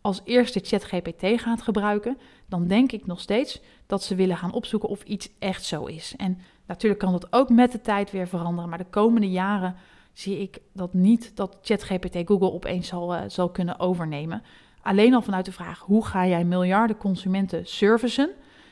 als 0.00 0.20
eerste 0.24 0.60
ChatGPT 0.62 1.40
gaat 1.40 1.62
gebruiken, 1.62 2.18
dan 2.46 2.66
denk 2.66 2.92
ik 2.92 3.06
nog 3.06 3.20
steeds 3.20 3.60
dat 3.86 4.02
ze 4.02 4.14
willen 4.14 4.36
gaan 4.36 4.52
opzoeken 4.52 4.88
of 4.88 5.02
iets 5.02 5.28
echt 5.38 5.64
zo 5.64 5.84
is. 5.84 6.14
En 6.16 6.38
natuurlijk 6.66 7.00
kan 7.00 7.12
dat 7.12 7.32
ook 7.32 7.48
met 7.48 7.72
de 7.72 7.80
tijd 7.80 8.10
weer 8.10 8.28
veranderen, 8.28 8.68
maar 8.68 8.78
de 8.78 8.84
komende 8.90 9.30
jaren 9.30 9.76
zie 10.18 10.38
ik 10.38 10.58
dat 10.72 10.94
niet 10.94 11.36
dat 11.36 11.58
ChatGPT 11.62 12.16
Google 12.24 12.52
opeens 12.52 12.88
zal, 12.88 13.14
uh, 13.14 13.20
zal 13.26 13.50
kunnen 13.50 13.78
overnemen. 13.78 14.42
Alleen 14.82 15.14
al 15.14 15.22
vanuit 15.22 15.44
de 15.44 15.52
vraag: 15.52 15.80
hoe 15.80 16.06
ga 16.06 16.26
jij 16.26 16.44
miljarden 16.44 16.96
consumenten 16.96 17.66
servicen 17.66 18.30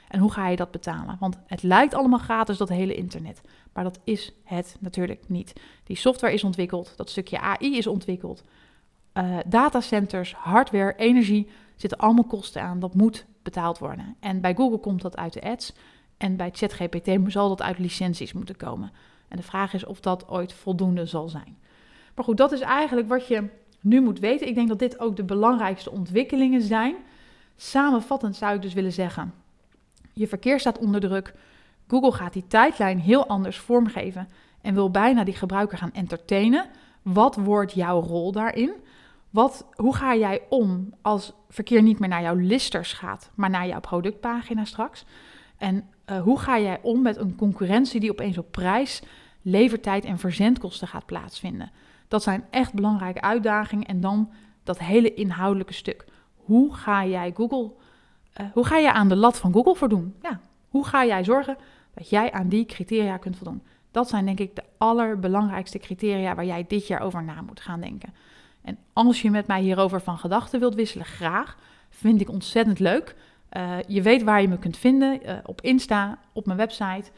en 0.08 0.20
hoe 0.20 0.32
ga 0.32 0.48
je 0.48 0.56
dat 0.56 0.70
betalen? 0.70 1.16
Want 1.20 1.38
het 1.46 1.62
lijkt 1.62 1.94
allemaal 1.94 2.18
gratis, 2.18 2.56
dat 2.56 2.68
hele 2.68 2.94
internet. 2.94 3.40
Maar 3.72 3.84
dat 3.84 4.00
is 4.04 4.32
het 4.44 4.76
natuurlijk 4.80 5.28
niet. 5.28 5.52
Die 5.84 5.96
software 5.96 6.34
is 6.34 6.44
ontwikkeld, 6.44 6.92
dat 6.96 7.10
stukje 7.10 7.40
AI 7.40 7.76
is 7.76 7.86
ontwikkeld. 7.86 8.42
Uh, 9.14 9.36
datacenters, 9.46 10.34
hardware, 10.34 10.94
energie 10.96 11.48
zitten 11.76 11.98
allemaal 11.98 12.24
kosten 12.24 12.62
aan. 12.62 12.80
Dat 12.80 12.94
moet 12.94 13.26
betaald 13.42 13.78
worden. 13.78 14.16
En 14.20 14.40
bij 14.40 14.54
Google 14.54 14.78
komt 14.78 15.02
dat 15.02 15.16
uit 15.16 15.32
de 15.32 15.42
ads. 15.42 15.72
En 16.16 16.36
bij 16.36 16.50
ChatGPT 16.52 17.32
zal 17.32 17.48
dat 17.48 17.62
uit 17.62 17.78
licenties 17.78 18.32
moeten 18.32 18.56
komen. 18.56 18.92
En 19.28 19.36
de 19.36 19.42
vraag 19.42 19.74
is 19.74 19.84
of 19.84 20.00
dat 20.00 20.28
ooit 20.28 20.52
voldoende 20.52 21.06
zal 21.06 21.28
zijn. 21.28 21.58
Maar 22.14 22.24
goed, 22.24 22.36
dat 22.36 22.52
is 22.52 22.60
eigenlijk 22.60 23.08
wat 23.08 23.26
je 23.26 23.48
nu 23.80 24.00
moet 24.00 24.18
weten. 24.18 24.46
Ik 24.46 24.54
denk 24.54 24.68
dat 24.68 24.78
dit 24.78 25.00
ook 25.00 25.16
de 25.16 25.24
belangrijkste 25.24 25.90
ontwikkelingen 25.90 26.62
zijn. 26.62 26.96
Samenvattend 27.56 28.36
zou 28.36 28.54
ik 28.54 28.62
dus 28.62 28.74
willen 28.74 28.92
zeggen: 28.92 29.34
je 30.12 30.28
verkeer 30.28 30.60
staat 30.60 30.78
onder 30.78 31.00
druk. 31.00 31.34
Google 31.86 32.12
gaat 32.12 32.32
die 32.32 32.46
tijdlijn 32.46 33.00
heel 33.00 33.26
anders 33.26 33.58
vormgeven 33.58 34.28
en 34.60 34.74
wil 34.74 34.90
bijna 34.90 35.24
die 35.24 35.34
gebruiker 35.34 35.78
gaan 35.78 35.92
entertainen. 35.92 36.66
Wat 37.02 37.36
wordt 37.36 37.72
jouw 37.72 38.00
rol 38.00 38.32
daarin? 38.32 38.72
Wat, 39.30 39.66
hoe 39.74 39.94
ga 39.94 40.14
jij 40.14 40.42
om 40.48 40.94
als 41.02 41.32
verkeer 41.48 41.82
niet 41.82 41.98
meer 41.98 42.08
naar 42.08 42.22
jouw 42.22 42.34
listers 42.34 42.92
gaat, 42.92 43.30
maar 43.34 43.50
naar 43.50 43.66
jouw 43.66 43.80
productpagina 43.80 44.64
straks? 44.64 45.04
En 45.56 45.88
uh, 46.10 46.22
hoe 46.22 46.38
ga 46.38 46.58
jij 46.58 46.78
om 46.82 47.02
met 47.02 47.16
een 47.16 47.36
concurrentie 47.36 48.00
die 48.00 48.10
opeens 48.10 48.38
op 48.38 48.50
prijs, 48.50 49.02
levertijd 49.42 50.04
en 50.04 50.18
verzendkosten 50.18 50.88
gaat 50.88 51.06
plaatsvinden? 51.06 51.70
Dat 52.08 52.22
zijn 52.22 52.44
echt 52.50 52.74
belangrijke 52.74 53.20
uitdagingen. 53.20 53.86
En 53.86 54.00
dan 54.00 54.30
dat 54.66 54.78
hele 54.78 55.14
inhoudelijke 55.14 55.72
stuk. 55.72 56.04
Hoe 56.36 56.74
ga 56.74 57.06
jij 57.06 57.32
Google, 57.36 57.72
uh, 58.40 58.46
hoe 58.52 58.66
ga 58.66 58.80
jij 58.80 58.92
aan 58.92 59.08
de 59.08 59.16
lat 59.16 59.38
van 59.38 59.52
Google 59.52 59.74
voldoen? 59.74 60.14
Ja, 60.22 60.40
hoe 60.68 60.86
ga 60.86 61.04
jij 61.04 61.24
zorgen 61.24 61.56
dat 61.94 62.08
jij 62.08 62.32
aan 62.32 62.48
die 62.48 62.66
criteria 62.66 63.16
kunt 63.16 63.36
voldoen? 63.36 63.62
Dat 63.90 64.08
zijn 64.08 64.24
denk 64.24 64.40
ik 64.40 64.56
de 64.56 64.64
allerbelangrijkste 64.78 65.78
criteria 65.78 66.34
waar 66.34 66.44
jij 66.44 66.64
dit 66.68 66.86
jaar 66.86 67.00
over 67.00 67.22
na 67.22 67.40
moet 67.42 67.60
gaan 67.60 67.80
denken. 67.80 68.14
En 68.62 68.78
als 68.92 69.22
je 69.22 69.30
met 69.30 69.46
mij 69.46 69.60
hierover 69.60 70.00
van 70.00 70.18
gedachten 70.18 70.60
wilt 70.60 70.74
wisselen, 70.74 71.06
graag. 71.06 71.56
Vind 71.88 72.20
ik 72.20 72.30
ontzettend 72.30 72.78
leuk. 72.78 73.16
Uh, 73.52 73.76
je 73.86 74.02
weet 74.02 74.22
waar 74.22 74.40
je 74.40 74.48
me 74.48 74.58
kunt 74.58 74.76
vinden. 74.76 75.20
Uh, 75.26 75.32
op 75.44 75.60
Insta, 75.60 76.18
op 76.32 76.46
mijn 76.46 76.58
website, 76.58 77.10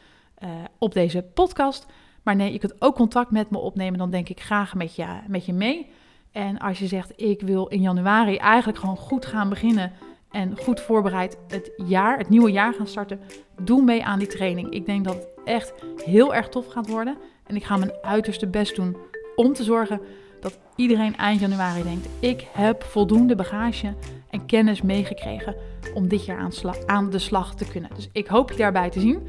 uh, 0.43 0.49
op 0.77 0.93
deze 0.93 1.21
podcast. 1.21 1.85
Maar 2.23 2.35
nee, 2.35 2.51
je 2.51 2.59
kunt 2.59 2.81
ook 2.81 2.95
contact 2.95 3.31
met 3.31 3.49
me 3.49 3.57
opnemen. 3.57 3.99
Dan 3.99 4.09
denk 4.09 4.29
ik 4.29 4.41
graag 4.41 4.75
met 4.75 4.95
je, 4.95 5.05
met 5.27 5.45
je 5.45 5.53
mee. 5.53 5.89
En 6.31 6.57
als 6.57 6.79
je 6.79 6.87
zegt, 6.87 7.21
ik 7.21 7.41
wil 7.41 7.67
in 7.67 7.81
januari 7.81 8.37
eigenlijk 8.37 8.79
gewoon 8.79 8.97
goed 8.97 9.25
gaan 9.25 9.49
beginnen. 9.49 9.91
En 10.31 10.57
goed 10.57 10.79
voorbereid 10.79 11.37
het 11.47 11.71
jaar, 11.77 12.17
het 12.17 12.29
nieuwe 12.29 12.51
jaar 12.51 12.73
gaan 12.73 12.87
starten. 12.87 13.19
Doe 13.61 13.83
mee 13.83 14.05
aan 14.05 14.19
die 14.19 14.27
training. 14.27 14.69
Ik 14.69 14.85
denk 14.85 15.05
dat 15.05 15.13
het 15.13 15.27
echt 15.45 15.73
heel 16.05 16.35
erg 16.35 16.49
tof 16.49 16.67
gaat 16.67 16.87
worden. 16.87 17.17
En 17.45 17.55
ik 17.55 17.63
ga 17.63 17.77
mijn 17.77 17.93
uiterste 18.01 18.47
best 18.47 18.75
doen 18.75 18.97
om 19.35 19.53
te 19.53 19.63
zorgen 19.63 20.01
dat 20.41 20.59
iedereen 20.75 21.17
eind 21.17 21.39
januari 21.39 21.83
denkt: 21.83 22.07
ik 22.19 22.47
heb 22.51 22.83
voldoende 22.83 23.35
bagage 23.35 23.93
en 24.29 24.45
kennis 24.45 24.81
meegekregen 24.81 25.55
om 25.93 26.07
dit 26.07 26.25
jaar 26.25 26.51
aan, 26.85 27.09
de 27.09 27.19
slag 27.19 27.55
te 27.55 27.65
kunnen. 27.65 27.89
Dus 27.95 28.09
ik 28.11 28.27
hoop 28.27 28.51
je 28.51 28.57
daarbij 28.57 28.89
te 28.89 28.99
zien. 28.99 29.27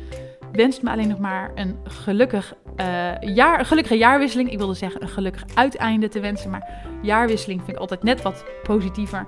Wens 0.53 0.81
me 0.81 0.91
alleen 0.91 1.09
nog 1.09 1.19
maar 1.19 1.53
een, 1.55 1.77
gelukkig, 1.85 2.55
uh, 2.77 3.35
jaar, 3.35 3.59
een 3.59 3.67
gelukkige 3.67 3.97
jaarwisseling. 3.97 4.51
Ik 4.51 4.59
wilde 4.59 4.75
zeggen 4.75 5.03
een 5.03 5.09
gelukkig 5.09 5.45
uiteinde 5.55 6.09
te 6.09 6.21
wensen, 6.21 6.51
maar 6.51 6.87
jaarwisseling 7.03 7.61
vind 7.61 7.73
ik 7.73 7.81
altijd 7.81 8.03
net 8.03 8.23
wat 8.23 8.45
positiever. 8.63 9.27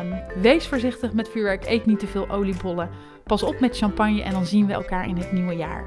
Um, 0.00 0.42
wees 0.42 0.66
voorzichtig 0.66 1.12
met 1.12 1.28
vuurwerk, 1.28 1.66
eet 1.66 1.86
niet 1.86 1.98
te 1.98 2.06
veel 2.06 2.28
oliebollen. 2.28 2.90
Pas 3.24 3.42
op 3.42 3.60
met 3.60 3.76
champagne 3.76 4.22
en 4.22 4.30
dan 4.30 4.46
zien 4.46 4.66
we 4.66 4.72
elkaar 4.72 5.08
in 5.08 5.16
het 5.16 5.32
nieuwe 5.32 5.56
jaar. 5.56 5.84